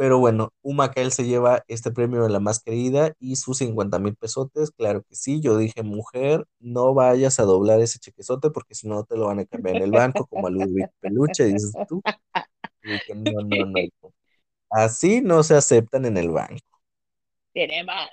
Pero 0.01 0.18
bueno, 0.18 0.55
Humacael 0.62 1.12
se 1.12 1.26
lleva 1.26 1.62
este 1.68 1.90
premio 1.90 2.22
de 2.22 2.30
la 2.30 2.40
más 2.40 2.62
querida 2.62 3.12
y 3.18 3.36
sus 3.36 3.59
50 3.59 3.98
mil 3.98 4.16
pesotes. 4.16 4.70
Claro 4.70 5.03
que 5.03 5.14
sí, 5.14 5.42
yo 5.42 5.59
dije, 5.59 5.82
mujer, 5.82 6.46
no 6.59 6.94
vayas 6.94 7.38
a 7.38 7.42
doblar 7.42 7.80
ese 7.80 7.98
chequezote 7.98 8.48
porque 8.48 8.74
si 8.74 8.88
no 8.88 9.05
te 9.05 9.18
lo 9.18 9.26
van 9.26 9.40
a 9.40 9.44
cambiar 9.44 9.76
en 9.76 9.82
el 9.82 9.90
banco, 9.90 10.26
como 10.26 10.46
a 10.46 10.51
Ludwig 10.51 10.88
Peluche, 11.01 11.44
dices 11.44 11.74
tú. 11.86 12.01
Y 12.82 12.92
dije, 12.92 13.14
no, 13.14 13.42
no, 13.42 13.66
no. 13.66 14.11
Así 14.70 15.20
no 15.20 15.42
se 15.42 15.55
aceptan 15.55 16.07
en 16.07 16.16
el 16.16 16.30
banco. 16.30 16.80
Tiene 17.53 17.84
más. 17.84 18.09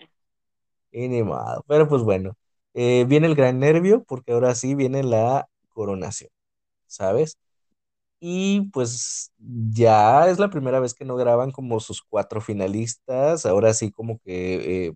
Y 0.91 1.07
ni 1.07 1.23
modo. 1.23 1.63
Pero 1.69 1.88
pues 1.88 2.01
bueno, 2.01 2.35
eh, 2.73 3.05
viene 3.07 3.27
el 3.27 3.35
gran 3.35 3.59
nervio 3.59 4.03
porque 4.03 4.33
ahora 4.33 4.55
sí 4.55 4.75
viene 4.75 5.03
la 5.03 5.47
coronación, 5.69 6.31
¿sabes? 6.85 7.38
Y 8.20 8.61
pues 8.72 9.32
ya 9.39 10.28
es 10.30 10.39
la 10.39 10.49
primera 10.49 10.80
vez 10.80 10.93
que 10.95 11.05
no 11.05 11.15
graban 11.15 11.51
como 11.51 11.80
sus 11.80 12.01
cuatro 12.01 12.41
finalistas. 12.41 13.45
Ahora 13.45 13.74
sí 13.74 13.91
como 13.91 14.20
que 14.20 14.88
eh, 14.88 14.93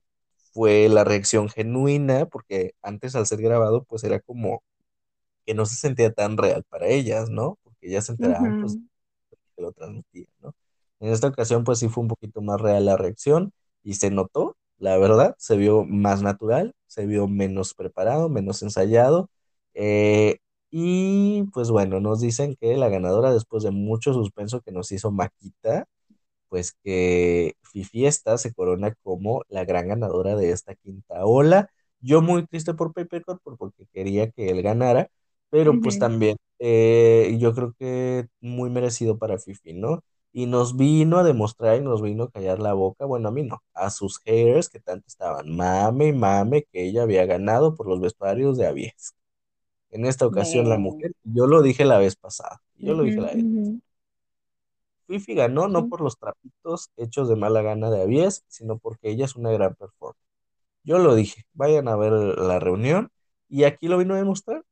fue 0.53 0.89
la 0.89 1.03
reacción 1.03 1.49
genuina, 1.49 2.26
porque 2.28 2.74
antes 2.82 3.15
al 3.15 3.28
ser 3.28 3.41
grabado 3.41 3.84
pues 3.86 4.03
era 4.03 4.19
como 4.22 4.63
que 5.45 5.53
no 5.55 5.65
se 5.65 5.76
sentía 5.76 6.11
tan 6.13 6.38
real 6.38 6.63
para 6.69 6.88
ellas, 6.88 7.30
¿no? 7.30 7.57
Porque 7.63 7.88
ellas 7.89 8.05
se 8.07 8.13
enteraban 8.13 8.55
pues 8.55 8.80
que 9.55 9.61
lo 9.61 9.72
transmitían, 9.74 10.28
¿no? 10.41 10.55
En 10.99 11.09
esta 11.11 11.28
ocasión 11.28 11.63
pues 11.63 11.80
sí 11.80 11.89
fue 11.89 12.03
un 12.03 12.07
poquito 12.09 12.41
más 12.41 12.61
real 12.61 12.86
la 12.86 12.97
reacción 12.97 13.53
y 13.84 13.95
se 13.95 14.11
notó, 14.11 14.57
la 14.78 14.97
verdad, 14.97 15.36
se 15.39 15.57
vio 15.57 15.84
más 15.86 16.22
natural, 16.22 16.74
se 16.88 17.05
vio 17.05 17.28
menos 17.28 17.74
preparado, 17.74 18.30
menos 18.30 18.61
ensayado. 18.63 19.30
eh, 19.74 20.39
y 20.72 21.43
pues 21.53 21.69
bueno, 21.72 21.99
nos 22.01 22.22
dicen 22.22 22.55
que 22.59 22.78
la 22.78 22.89
ganadora 22.89 23.32
después 23.34 23.63
de 23.63 23.72
mucho 23.72 24.13
suspenso 24.13 24.61
que 24.61 24.72
nos 24.72 24.91
hizo 24.91 25.11
Maquita, 25.11 25.88
pues 26.49 26.74
que 26.84 27.55
Fifiesta 27.63 28.38
se 28.38 28.53
corona 28.53 28.93
como 29.03 29.43
la 29.49 29.65
gran 29.65 29.88
ganadora 29.89 30.36
de 30.36 30.51
esta 30.51 30.76
quinta 30.76 31.26
ola. 31.26 31.69
Yo 32.01 32.22
muy 32.22 32.45
triste 32.47 32.74
por 32.74 32.93
por- 32.93 33.57
porque 33.57 33.86
quería 33.93 34.30
que 34.32 34.49
él 34.49 34.61
ganara, 34.61 35.09
pero 35.49 35.80
pues 35.80 35.97
también 35.97 36.38
eh, 36.59 37.38
yo 37.39 37.53
creo 37.53 37.74
que 37.80 38.28
muy 38.41 38.69
merecido 38.69 39.17
para 39.17 39.38
Fifi, 39.39 39.74
¿no? 39.74 40.03
Y 40.34 40.45
nos 40.45 40.78
vino 40.78 41.17
a 41.19 41.24
demostrar 41.24 41.78
y 41.78 41.82
nos 41.84 42.01
vino 42.01 42.24
a 42.26 42.32
callar 42.32 42.59
la 42.59 42.74
boca, 42.74 43.05
bueno, 43.05 43.30
a 43.30 43.32
mí 43.32 43.43
no, 43.43 43.61
a 43.74 43.89
sus 43.89 44.19
haters 44.22 44.69
que 44.69 44.80
tanto 44.80 45.05
estaban 45.07 45.53
mame 45.55 46.07
y 46.07 46.13
mame 46.13 46.63
que 46.72 46.86
ella 46.88 47.03
había 47.03 47.26
ganado 47.26 47.76
por 47.76 47.88
los 47.88 47.99
vestuarios 47.99 48.57
de 48.57 48.67
Avies. 48.67 49.13
En 49.91 50.05
esta 50.05 50.25
ocasión 50.25 50.69
la 50.69 50.77
mujer, 50.77 51.13
yo 51.23 51.47
lo 51.47 51.61
dije 51.61 51.85
la 51.85 51.99
vez 51.99 52.15
pasada, 52.15 52.61
yo 52.77 52.93
lo 52.95 53.03
dije 53.03 53.21
la 53.21 53.27
vez 53.33 53.45
ujú. 53.45 53.81
Fifi 55.07 55.33
ganó 55.35 55.67
no 55.67 55.87
por 55.87 56.01
los 56.01 56.17
trapitos 56.17 56.89
hechos 56.97 57.27
de 57.29 57.35
mala 57.35 57.61
gana 57.61 57.89
de 57.89 58.01
Avies, 58.01 58.43
sino 58.47 58.77
porque 58.79 59.09
ella 59.11 59.25
es 59.25 59.35
una 59.35 59.51
gran 59.51 59.75
performance. 59.75 60.19
Yo 60.83 60.99
lo 60.99 61.15
dije, 61.15 61.45
vayan 61.53 61.87
a 61.87 61.95
ver 61.97 62.13
la 62.13 62.59
reunión 62.59 63.09
y 63.49 63.65
aquí 63.65 63.87
lo 63.87 63.97
vino 63.97 64.15
a 64.15 64.17
demostrar, 64.17 64.63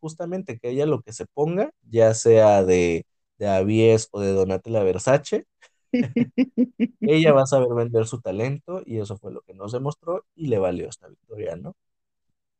justamente 0.00 0.58
que 0.58 0.70
ella 0.70 0.86
lo 0.86 1.02
que 1.02 1.12
se 1.12 1.26
ponga, 1.26 1.72
ya 1.82 2.14
sea 2.14 2.64
de, 2.64 3.06
de 3.38 3.48
Avies 3.48 4.08
o 4.12 4.20
de 4.20 4.32
Donatella 4.32 4.84
Versace, 4.84 5.46
ella 7.04 7.32
va 7.32 7.42
a 7.42 7.46
saber 7.46 7.68
vender 7.74 8.06
su 8.06 8.20
talento 8.20 8.82
y 8.84 8.98
eso 8.98 9.16
fue 9.16 9.32
lo 9.32 9.42
que 9.42 9.54
nos 9.54 9.72
demostró 9.72 10.24
y 10.34 10.48
le 10.48 10.58
valió 10.58 10.88
esta 10.88 11.08
victoria, 11.08 11.56
¿no? 11.56 11.74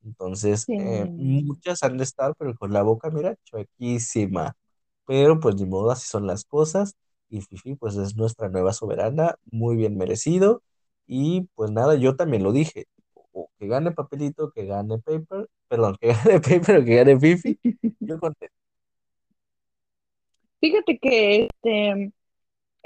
Entonces, 0.04 0.66
Sí. 0.66 0.74
eh, 0.76 1.10
muchas 1.16 1.82
han 1.82 1.96
de 1.98 2.04
estar, 2.04 2.34
pero 2.38 2.54
con 2.56 2.72
la 2.72 2.82
boca, 2.82 3.10
mira, 3.10 3.36
chuequísima. 3.44 4.56
Pero 5.06 5.40
pues 5.40 5.56
ni 5.56 5.66
modo, 5.66 5.90
así 5.90 6.06
son 6.08 6.26
las 6.26 6.44
cosas. 6.44 6.94
Y 7.30 7.40
Fifi 7.42 7.74
pues 7.76 7.96
es 7.96 8.16
nuestra 8.16 8.48
nueva 8.48 8.72
soberana, 8.72 9.36
muy 9.50 9.76
bien 9.76 9.96
merecido. 9.96 10.62
Y 11.06 11.42
pues 11.54 11.70
nada, 11.70 11.94
yo 11.96 12.16
también 12.16 12.42
lo 12.42 12.52
dije. 12.52 12.86
O 13.32 13.50
que 13.58 13.66
gane 13.68 13.92
Papelito, 13.92 14.50
que 14.52 14.66
gane 14.66 14.98
Paper, 14.98 15.48
perdón, 15.68 15.96
que 16.00 16.08
gane 16.24 16.40
Paper 16.40 16.78
o 16.82 16.84
que 16.84 16.96
gane 16.96 17.20
Fifi. 17.20 17.58
Yo 18.00 18.18
contento. 18.20 18.54
Fíjate 20.60 20.98
que 20.98 21.44
este, 21.44 22.12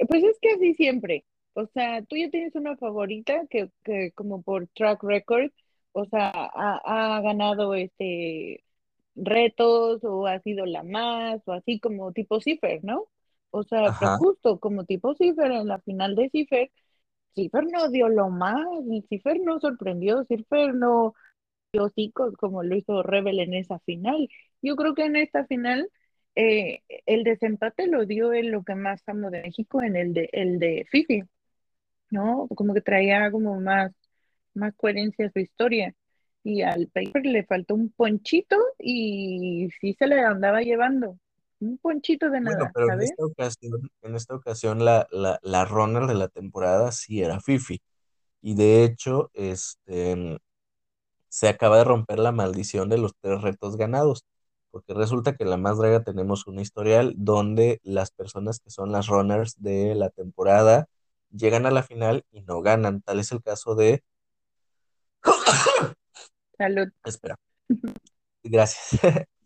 pues 0.08 0.24
es 0.24 0.38
que 0.40 0.50
así 0.52 0.74
siempre. 0.74 1.24
O 1.54 1.66
sea, 1.68 2.02
tú 2.04 2.16
ya 2.16 2.30
tienes 2.30 2.54
una 2.54 2.76
favorita 2.76 3.46
que, 3.50 3.70
que 3.84 4.12
como 4.14 4.42
por 4.42 4.68
track 4.68 5.02
record, 5.04 5.50
o 5.92 6.04
sea, 6.06 6.30
ha, 6.34 7.16
ha 7.16 7.20
ganado 7.22 7.74
este 7.74 8.64
retos 9.14 10.04
o 10.04 10.26
ha 10.26 10.40
sido 10.40 10.66
la 10.66 10.82
más 10.84 11.42
o 11.46 11.52
así 11.52 11.80
como 11.80 12.12
tipo 12.12 12.40
Cipher, 12.40 12.84
¿no? 12.84 13.06
O 13.50 13.62
sea, 13.64 13.92
justo 14.18 14.60
como 14.60 14.84
tipo 14.84 15.14
Cipher 15.14 15.50
en 15.52 15.66
la 15.68 15.80
final 15.80 16.14
de 16.14 16.30
Cipher, 16.30 16.70
Cipher 17.34 17.64
no 17.72 17.88
dio 17.90 18.08
lo 18.08 18.30
más, 18.30 18.66
Cipher 19.08 19.40
no 19.40 19.60
sorprendió, 19.60 20.24
Cipher 20.24 20.74
no 20.74 21.14
hocicos 21.78 22.34
como 22.36 22.62
lo 22.62 22.76
hizo 22.76 23.02
Rebel 23.02 23.40
en 23.40 23.54
esa 23.54 23.78
final. 23.80 24.28
Yo 24.62 24.76
creo 24.76 24.94
que 24.94 25.04
en 25.04 25.16
esta 25.16 25.46
final 25.46 25.90
eh, 26.34 26.82
el 27.06 27.24
desempate 27.24 27.86
lo 27.86 28.06
dio 28.06 28.32
en 28.32 28.50
lo 28.52 28.64
que 28.64 28.74
más 28.74 29.02
amo 29.08 29.30
de 29.30 29.42
México, 29.42 29.82
en 29.82 29.96
el 29.96 30.14
de, 30.14 30.28
el 30.32 30.58
de 30.58 30.86
Fifi, 30.90 31.22
¿no? 32.10 32.48
Como 32.54 32.74
que 32.74 32.80
traía 32.82 33.30
como 33.30 33.60
más, 33.60 33.92
más 34.58 34.74
coherencia 34.76 35.26
a 35.26 35.30
su 35.30 35.38
historia. 35.38 35.94
Y 36.44 36.62
al 36.62 36.88
Paper 36.88 37.26
le 37.26 37.44
faltó 37.44 37.74
un 37.74 37.90
ponchito 37.90 38.56
y 38.78 39.68
sí 39.80 39.94
se 39.98 40.06
le 40.06 40.20
andaba 40.20 40.60
llevando. 40.62 41.18
Un 41.60 41.78
ponchito 41.78 42.26
de 42.30 42.40
Bueno, 42.40 42.58
nada, 42.58 42.70
pero 42.74 42.92
en 42.92 43.02
esta 43.02 43.24
ocasión, 43.24 43.90
en 44.02 44.14
esta 44.14 44.34
ocasión 44.34 44.84
la, 44.84 45.08
la, 45.10 45.38
la 45.42 45.64
runner 45.64 46.06
de 46.06 46.14
la 46.14 46.28
temporada 46.28 46.92
sí 46.92 47.22
era 47.22 47.40
Fifi. 47.40 47.80
Y 48.42 48.54
de 48.54 48.84
hecho, 48.84 49.30
este, 49.34 50.38
se 51.28 51.48
acaba 51.48 51.78
de 51.78 51.84
romper 51.84 52.18
la 52.18 52.32
maldición 52.32 52.88
de 52.88 52.98
los 52.98 53.14
tres 53.20 53.42
retos 53.42 53.76
ganados, 53.76 54.24
porque 54.70 54.94
resulta 54.94 55.36
que 55.36 55.44
en 55.44 55.50
la 55.50 55.56
Más 55.56 55.78
Draga 55.78 56.02
tenemos 56.04 56.46
un 56.46 56.58
historial 56.60 57.14
donde 57.16 57.80
las 57.82 58.10
personas 58.10 58.60
que 58.60 58.70
son 58.70 58.92
las 58.92 59.08
runners 59.08 59.54
de 59.60 59.94
la 59.94 60.10
temporada 60.10 60.88
llegan 61.30 61.66
a 61.66 61.70
la 61.70 61.82
final 61.82 62.24
y 62.30 62.42
no 62.42 62.60
ganan. 62.62 63.02
Tal 63.02 63.20
es 63.20 63.32
el 63.32 63.42
caso 63.42 63.74
de... 63.74 64.02
Salud. 66.58 66.88
Espera, 67.04 67.36
gracias. 68.42 69.00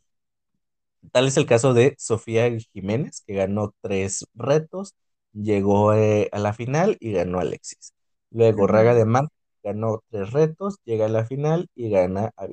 Tal 1.12 1.26
es 1.26 1.36
el 1.36 1.46
caso 1.46 1.74
de 1.74 1.94
Sofía 1.98 2.50
Jiménez, 2.72 3.22
que 3.26 3.34
ganó 3.34 3.74
tres 3.80 4.26
retos, 4.34 4.94
llegó 5.32 5.94
eh, 5.94 6.28
a 6.32 6.38
la 6.38 6.52
final 6.52 6.96
y 7.00 7.12
ganó 7.12 7.40
Alexis. 7.40 7.92
Luego 8.30 8.66
Raga 8.66 8.94
de 8.94 9.04
Mar 9.04 9.28
ganó 9.62 10.02
tres 10.10 10.32
retos, 10.32 10.78
llega 10.84 11.06
a 11.06 11.08
la 11.08 11.24
final 11.24 11.68
y 11.74 11.90
gana 11.90 12.32
a. 12.36 12.46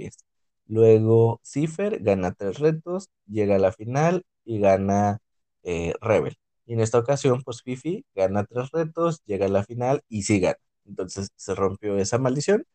Luego 0.68 1.40
Cifer 1.44 2.00
gana 2.04 2.34
tres 2.34 2.60
retos, 2.60 3.10
llega 3.28 3.56
a 3.56 3.60
la 3.60 3.72
final 3.72 4.24
y 4.46 4.60
gana 4.60 5.20
eh, 5.64 5.94
Rebel. 6.02 6.38
Y 6.66 6.74
en 6.74 6.82
esta 6.82 7.00
ocasión, 7.00 7.42
pues 7.44 7.64
Fifi 7.64 8.06
gana 8.16 8.46
tres 8.46 8.70
retos, 8.72 9.22
llega 9.26 9.48
a 9.48 9.50
la 9.50 9.64
final 9.64 10.02
y 10.10 10.24
sí 10.24 10.40
gana. 10.40 10.58
Entonces 10.86 11.30
se 11.36 11.56
rompió 11.56 11.98
esa 11.98 12.18
maldición 12.20 12.66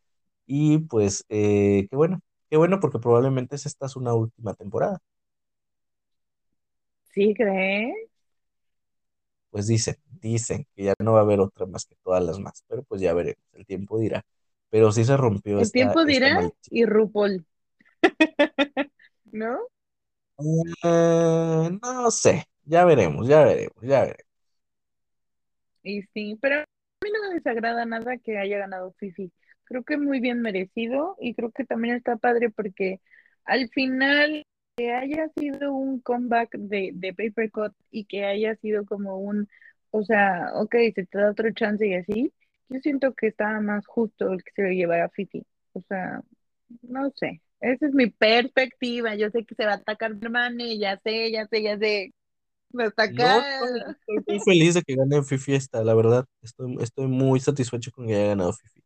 y 0.47 0.79
pues 0.79 1.25
eh, 1.29 1.87
qué 1.91 1.97
bueno, 1.97 2.21
qué 2.51 2.57
bueno 2.57 2.81
porque 2.81 2.99
probablemente 2.99 3.57
esta 3.57 3.87
es 3.87 3.97
una 3.97 4.15
última 4.15 4.55
temporada. 4.55 4.99
¿Sí 7.13 7.35
crees? 7.35 8.15
pues 9.55 9.69
dicen, 9.69 9.95
dicen 10.21 10.67
que 10.75 10.83
ya 10.83 10.95
no 10.99 11.13
va 11.13 11.21
a 11.21 11.23
haber 11.23 11.39
otra 11.39 11.65
más 11.65 11.85
que 11.87 11.95
todas 12.03 12.25
las 12.25 12.41
más, 12.41 12.65
pero 12.67 12.83
pues 12.83 13.01
ya 13.01 13.15
veremos, 13.15 13.39
el 13.53 13.65
tiempo 13.65 14.01
dirá. 14.01 14.25
Pero 14.69 14.91
sí 14.91 15.05
se 15.05 15.17
rompió 15.17 15.61
el 15.61 15.71
tiempo 15.71 16.05
dirá 16.05 16.51
y 16.71 16.85
RuPaul. 16.85 17.47
¿No? 19.31 19.61
Eh, 20.83 21.71
no 21.81 22.11
sé, 22.11 22.47
ya 22.65 22.85
veremos, 22.85 23.29
ya 23.29 23.45
veremos, 23.45 23.77
ya 23.81 24.01
veremos. 24.01 24.27
Y 25.85 26.03
sí, 26.13 26.37
pero 26.43 26.57
a 26.57 26.65
mí 27.05 27.11
no 27.13 27.29
me 27.29 27.35
desagrada 27.37 27.85
nada 27.85 28.17
que 28.17 28.37
haya 28.37 28.59
ganado 28.59 28.93
Fifi. 28.99 29.31
Creo 29.65 29.85
que 29.85 29.97
muy 29.97 30.21
bien 30.21 30.41
merecido 30.43 31.17
y 31.21 31.35
creo 31.35 31.51
que 31.51 31.65
también 31.65 31.97
está 31.97 32.17
padre 32.17 32.51
porque 32.51 33.01
al 33.45 33.69
final 33.71 34.45
que 34.77 34.93
haya 34.93 35.29
sido 35.37 35.73
un 35.73 36.01
comeback 36.01 36.53
de, 36.57 36.91
de 36.95 37.15
Paper 37.15 37.51
Cut 37.51 37.73
y 37.91 38.07
que 38.07 38.25
haya 38.25 38.57
sido 38.57 38.85
como 38.85 39.19
un, 39.19 39.49
o 39.91 40.05
sea, 40.05 40.51
ok, 40.55 40.75
se 40.95 41.07
te 41.07 41.19
da 41.19 41.31
otro 41.31 41.51
chance 41.53 41.87
y 41.87 41.95
así, 41.95 42.33
yo 42.69 42.81
siento 42.81 43.15
que 43.15 43.29
estaba 43.29 43.61
más 43.61 43.87
justo 43.87 44.33
el 44.33 44.43
que 44.43 44.51
se 44.55 44.63
lo 44.63 44.71
llevara 44.71 45.09
Fifi. 45.11 45.45
O 45.73 45.83
sea, 45.89 46.23
no 46.83 47.11
sé, 47.17 47.43
esa 47.61 47.87
es 47.87 47.95
mi 47.95 48.11
perspectiva. 48.11 49.15
Yo 49.15 49.31
sé 49.31 49.45
que 49.45 49.55
se 49.55 49.65
va 49.65 49.73
a 49.73 49.77
atacar 49.77 50.15
mi 50.15 50.21
hermana, 50.23 50.65
ya 50.79 51.01
sé, 51.03 51.31
ya 51.33 51.47
sé, 51.47 51.63
ya 51.63 51.79
sé. 51.79 52.13
Me 52.73 52.85
ataca. 52.85 53.45
estoy 54.07 54.23
muy 54.27 54.41
feliz 54.41 54.75
de 54.75 54.83
que 54.83 54.97
gane 54.97 55.23
Fifi 55.23 55.55
esta, 55.55 55.83
la 55.85 55.95
verdad. 55.95 56.25
Estoy, 56.43 56.77
estoy 56.81 57.07
muy 57.07 57.41
satisfecho 57.41 57.91
con 57.93 58.07
que 58.07 58.15
haya 58.15 58.29
ganado 58.29 58.53
Fifi. 58.53 58.84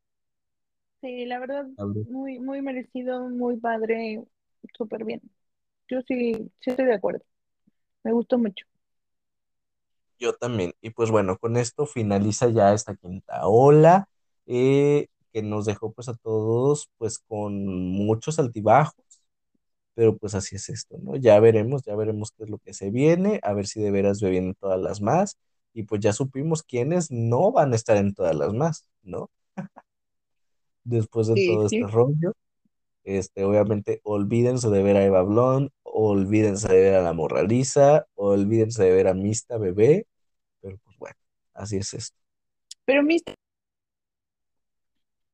Sí, 1.00 1.26
la 1.26 1.38
verdad, 1.38 1.66
muy, 2.06 2.38
muy 2.40 2.60
merecido, 2.62 3.28
muy 3.30 3.56
padre, 3.58 4.24
súper 4.76 5.04
bien. 5.04 5.20
Yo 5.88 6.00
sí, 6.08 6.34
sí 6.60 6.70
estoy 6.70 6.86
de 6.86 6.94
acuerdo. 6.94 7.24
Me 8.04 8.12
gustó 8.12 8.38
mucho. 8.38 8.66
Yo 10.18 10.34
también. 10.34 10.72
Y 10.80 10.90
pues 10.90 11.10
bueno, 11.10 11.38
con 11.38 11.56
esto 11.56 11.86
finaliza 11.86 12.48
ya 12.50 12.72
esta 12.74 12.96
quinta 12.96 13.46
ola, 13.46 14.08
eh, 14.46 15.08
que 15.32 15.42
nos 15.42 15.66
dejó 15.66 15.92
pues 15.92 16.08
a 16.08 16.14
todos 16.16 16.90
pues 16.98 17.18
con 17.20 17.66
muchos 17.92 18.38
altibajos, 18.38 19.04
pero 19.94 20.16
pues 20.18 20.34
así 20.34 20.56
es 20.56 20.68
esto, 20.70 20.98
¿no? 21.02 21.16
Ya 21.16 21.40
veremos, 21.40 21.82
ya 21.84 21.96
veremos 21.96 22.32
qué 22.32 22.44
es 22.44 22.50
lo 22.50 22.58
que 22.58 22.74
se 22.74 22.90
viene, 22.90 23.40
a 23.42 23.52
ver 23.54 23.66
si 23.66 23.80
de 23.82 23.90
veras 23.92 24.20
vienen 24.22 24.54
todas 24.56 24.80
las 24.80 25.00
más, 25.02 25.38
y 25.74 25.84
pues 25.84 26.00
ya 26.02 26.12
supimos 26.12 26.62
quiénes 26.64 27.10
no 27.10 27.52
van 27.52 27.72
a 27.72 27.76
estar 27.76 27.96
en 27.98 28.14
todas 28.14 28.34
las 28.36 28.54
más, 28.54 28.88
¿no? 29.02 29.30
Después 30.88 31.26
de 31.26 31.46
todo 31.46 31.66
este 31.66 31.86
rollo. 31.86 32.32
Este, 33.04 33.44
obviamente, 33.44 34.00
olvídense 34.04 34.70
de 34.70 34.82
ver 34.82 34.96
a 34.96 35.04
Eva 35.04 35.22
Blond, 35.22 35.70
olvídense 35.82 36.68
de 36.68 36.80
ver 36.80 36.94
a 36.94 37.02
la 37.02 37.12
Morraliza, 37.12 38.06
olvídense 38.14 38.84
de 38.84 38.92
ver 38.92 39.08
a 39.08 39.14
Mista 39.14 39.58
Bebé, 39.58 40.06
pero 40.60 40.78
pues 40.84 40.96
bueno, 40.98 41.16
así 41.52 41.76
es 41.76 41.92
esto. 41.92 42.16
Pero 42.86 43.02
Mista. 43.02 43.34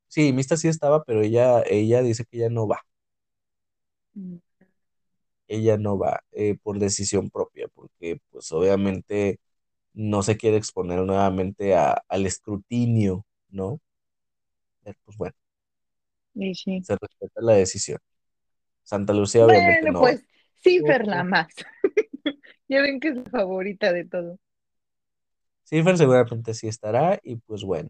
Sí, 0.09 0.33
Mista 0.33 0.57
sí 0.57 0.69
estaba, 0.69 1.05
pero 1.05 1.23
ella, 1.23 1.63
ella 1.63 2.03
dice 2.03 2.25
que 2.25 2.39
ella 2.39 2.51
no 2.51 2.67
va. 2.67 2.81
Mm. 4.15 4.37
Ella 5.47 5.77
no 5.77 5.99
va 5.99 6.25
eh, 6.33 6.57
por 6.61 6.81
decisión 6.81 7.31
propia, 7.31 7.69
porque 7.75 8.21
pues 8.31 8.51
obviamente 8.51 9.39
no 9.93 10.25
se 10.25 10.37
quiere 10.37 10.57
exponer 10.57 11.01
nuevamente 11.01 11.77
al 11.77 12.27
escrutinio, 12.27 13.25
¿no? 13.49 13.81
Pues 15.05 15.17
bueno. 15.17 15.35
Se 16.35 16.97
respeta 16.97 17.41
la 17.41 17.55
decisión. 17.55 17.99
Santa 18.83 19.13
Lucía 19.13 19.47
obviamente 19.47 19.91
no. 19.91 20.01
pues 20.01 20.25
Cifer 20.63 21.07
la 21.07 21.25
más. 21.25 21.49
ya 22.69 22.83
ven 22.83 23.01
que 23.01 23.09
es 23.09 23.17
la 23.17 23.25
favorita 23.25 23.93
de 23.93 24.05
todo. 24.05 24.39
Cifer 25.65 25.97
seguramente 25.97 26.55
sí 26.55 26.69
estará 26.69 27.19
y 27.23 27.37
pues 27.37 27.63
bueno. 27.63 27.89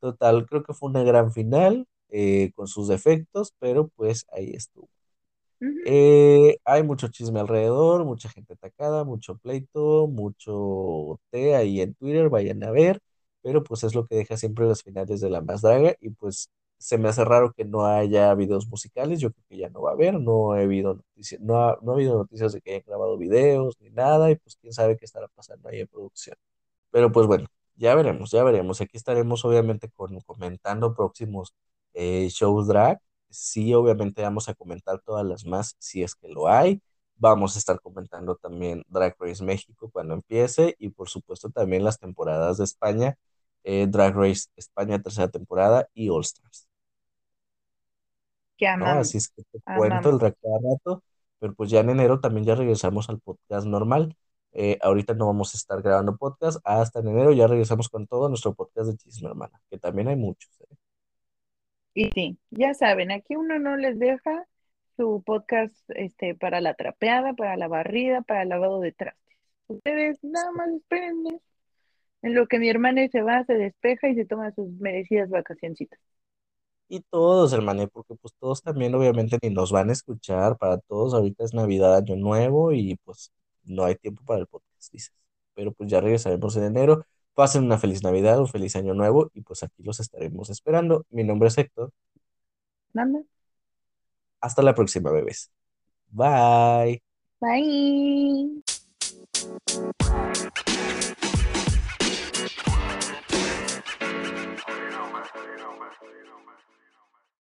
Total, 0.00 0.46
creo 0.46 0.62
que 0.62 0.74
fue 0.74 0.90
una 0.90 1.02
gran 1.02 1.32
final 1.32 1.86
eh, 2.10 2.52
con 2.54 2.68
sus 2.68 2.88
defectos, 2.88 3.52
pero 3.58 3.88
pues 3.88 4.26
ahí 4.32 4.52
estuvo. 4.52 4.88
Eh, 5.86 6.56
hay 6.64 6.82
mucho 6.84 7.08
chisme 7.08 7.40
alrededor, 7.40 8.04
mucha 8.04 8.28
gente 8.28 8.52
atacada, 8.52 9.04
mucho 9.04 9.36
pleito, 9.38 10.06
mucho 10.06 11.20
té 11.30 11.56
ahí 11.56 11.80
en 11.80 11.94
Twitter, 11.94 12.28
vayan 12.28 12.62
a 12.62 12.70
ver, 12.70 13.00
pero 13.42 13.64
pues 13.64 13.82
es 13.82 13.94
lo 13.94 14.06
que 14.06 14.14
deja 14.16 14.36
siempre 14.36 14.66
las 14.66 14.84
finales 14.84 15.20
de 15.20 15.30
la 15.30 15.40
más 15.40 15.62
draga 15.62 15.96
y 16.00 16.10
pues 16.10 16.48
se 16.78 16.98
me 16.98 17.08
hace 17.08 17.24
raro 17.24 17.52
que 17.52 17.64
no 17.64 17.86
haya 17.86 18.34
videos 18.34 18.68
musicales, 18.68 19.20
yo 19.20 19.32
creo 19.32 19.44
que 19.48 19.56
ya 19.58 19.68
no 19.70 19.82
va 19.82 19.90
a 19.90 19.94
haber, 19.94 20.20
no 20.20 20.56
he 20.56 20.62
habido 20.64 20.94
noticias, 20.94 21.40
no 21.40 21.58
ha, 21.62 21.78
no 21.82 21.92
ha 21.92 21.94
habido 21.94 22.16
noticias 22.18 22.52
de 22.52 22.60
que 22.60 22.70
hayan 22.70 22.84
grabado 22.86 23.18
videos 23.18 23.76
ni 23.80 23.90
nada, 23.90 24.30
y 24.30 24.36
pues 24.36 24.56
quién 24.60 24.72
sabe 24.72 24.96
qué 24.96 25.04
estará 25.04 25.28
pasando 25.28 25.68
ahí 25.68 25.80
en 25.80 25.88
producción. 25.88 26.36
Pero 26.90 27.12
pues 27.12 27.26
bueno, 27.26 27.48
ya 27.76 27.94
veremos, 27.94 28.30
ya 28.30 28.44
veremos. 28.44 28.80
Aquí 28.80 28.96
estaremos 28.96 29.44
obviamente 29.44 29.88
con, 29.90 30.20
comentando 30.22 30.94
próximos 30.94 31.54
eh, 31.94 32.28
shows 32.30 32.66
drag. 32.68 33.00
Sí, 33.30 33.74
obviamente 33.74 34.22
vamos 34.22 34.48
a 34.48 34.54
comentar 34.54 35.00
todas 35.00 35.24
las 35.26 35.44
más 35.44 35.76
si 35.78 36.02
es 36.02 36.14
que 36.14 36.28
lo 36.28 36.48
hay. 36.48 36.82
Vamos 37.16 37.56
a 37.56 37.58
estar 37.58 37.80
comentando 37.80 38.36
también 38.36 38.84
Drag 38.88 39.16
Race 39.18 39.42
México 39.44 39.90
cuando 39.92 40.14
empiece 40.14 40.76
y 40.78 40.90
por 40.90 41.08
supuesto 41.08 41.50
también 41.50 41.84
las 41.84 41.98
temporadas 41.98 42.58
de 42.58 42.64
España, 42.64 43.16
eh, 43.64 43.86
Drag 43.88 44.14
Race 44.14 44.48
España 44.56 45.00
tercera 45.02 45.28
temporada 45.28 45.88
y 45.94 46.10
All 46.10 46.22
Stars. 46.22 46.67
Así 48.66 49.18
es 49.18 49.28
que 49.28 49.42
te 49.42 49.60
cuento 49.76 50.10
el 50.10 50.18
cada 50.18 50.58
rato, 50.62 51.02
pero 51.38 51.54
pues 51.54 51.70
ya 51.70 51.80
en 51.80 51.90
enero 51.90 52.20
también 52.20 52.46
ya 52.46 52.54
regresamos 52.54 53.08
al 53.08 53.20
podcast 53.20 53.66
normal. 53.66 54.16
Eh, 54.52 54.78
ahorita 54.80 55.14
no 55.14 55.26
vamos 55.26 55.54
a 55.54 55.58
estar 55.58 55.82
grabando 55.82 56.16
podcast, 56.16 56.58
hasta 56.64 57.00
en 57.00 57.08
enero 57.08 57.32
ya 57.32 57.46
regresamos 57.46 57.88
con 57.88 58.06
todo 58.06 58.28
nuestro 58.28 58.54
podcast 58.54 58.90
de 58.90 58.96
chisme, 58.96 59.28
hermana, 59.28 59.60
que 59.70 59.78
también 59.78 60.08
hay 60.08 60.16
muchos. 60.16 60.50
¿eh? 60.60 60.74
Y 61.94 62.10
sí, 62.10 62.38
ya 62.50 62.74
saben, 62.74 63.10
aquí 63.10 63.36
uno 63.36 63.58
no 63.58 63.76
les 63.76 63.98
deja 63.98 64.46
su 64.96 65.22
podcast 65.24 65.74
este, 65.90 66.34
para 66.34 66.60
la 66.60 66.74
trapeada, 66.74 67.34
para 67.34 67.56
la 67.56 67.68
barrida, 67.68 68.22
para 68.22 68.42
el 68.42 68.48
lavado 68.48 68.80
de 68.80 68.92
trastes. 68.92 69.36
Ustedes 69.68 70.18
nada 70.24 70.50
más 70.52 70.70
esperen 70.70 71.40
en 72.22 72.34
lo 72.34 72.46
que 72.48 72.58
mi 72.58 72.68
hermana 72.68 73.06
se 73.08 73.22
va, 73.22 73.44
se 73.44 73.54
despeja 73.54 74.08
y 74.08 74.14
se 74.14 74.24
toma 74.24 74.50
sus 74.52 74.70
merecidas 74.80 75.30
vacacioncitas. 75.30 76.00
Y 76.88 77.00
todos, 77.10 77.52
hermano, 77.52 77.86
porque 77.88 78.14
pues 78.14 78.32
todos 78.40 78.62
también 78.62 78.94
obviamente 78.94 79.38
ni 79.42 79.50
nos 79.50 79.70
van 79.70 79.90
a 79.90 79.92
escuchar, 79.92 80.56
para 80.56 80.78
todos 80.78 81.12
ahorita 81.12 81.44
es 81.44 81.52
Navidad, 81.52 81.96
Año 81.96 82.16
Nuevo 82.16 82.72
y 82.72 82.96
pues 83.04 83.30
no 83.64 83.84
hay 83.84 83.94
tiempo 83.96 84.22
para 84.24 84.40
el 84.40 84.46
podcast, 84.46 84.90
dices. 84.92 85.12
Pero 85.54 85.72
pues 85.72 85.90
ya 85.90 86.00
regresaremos 86.00 86.56
en 86.56 86.64
enero. 86.64 87.04
Pasen 87.34 87.64
una 87.64 87.78
feliz 87.78 88.02
Navidad, 88.02 88.40
un 88.40 88.48
feliz 88.48 88.74
Año 88.76 88.94
Nuevo 88.94 89.30
y 89.34 89.42
pues 89.42 89.62
aquí 89.62 89.82
los 89.82 90.00
estaremos 90.00 90.48
esperando. 90.48 91.04
Mi 91.10 91.24
nombre 91.24 91.48
es 91.48 91.58
Héctor. 91.58 91.92
Manda. 92.94 93.20
Hasta 94.40 94.62
la 94.62 94.74
próxima, 94.74 95.10
bebés. 95.10 95.50
Bye. 96.10 97.02
Bye. 97.40 98.62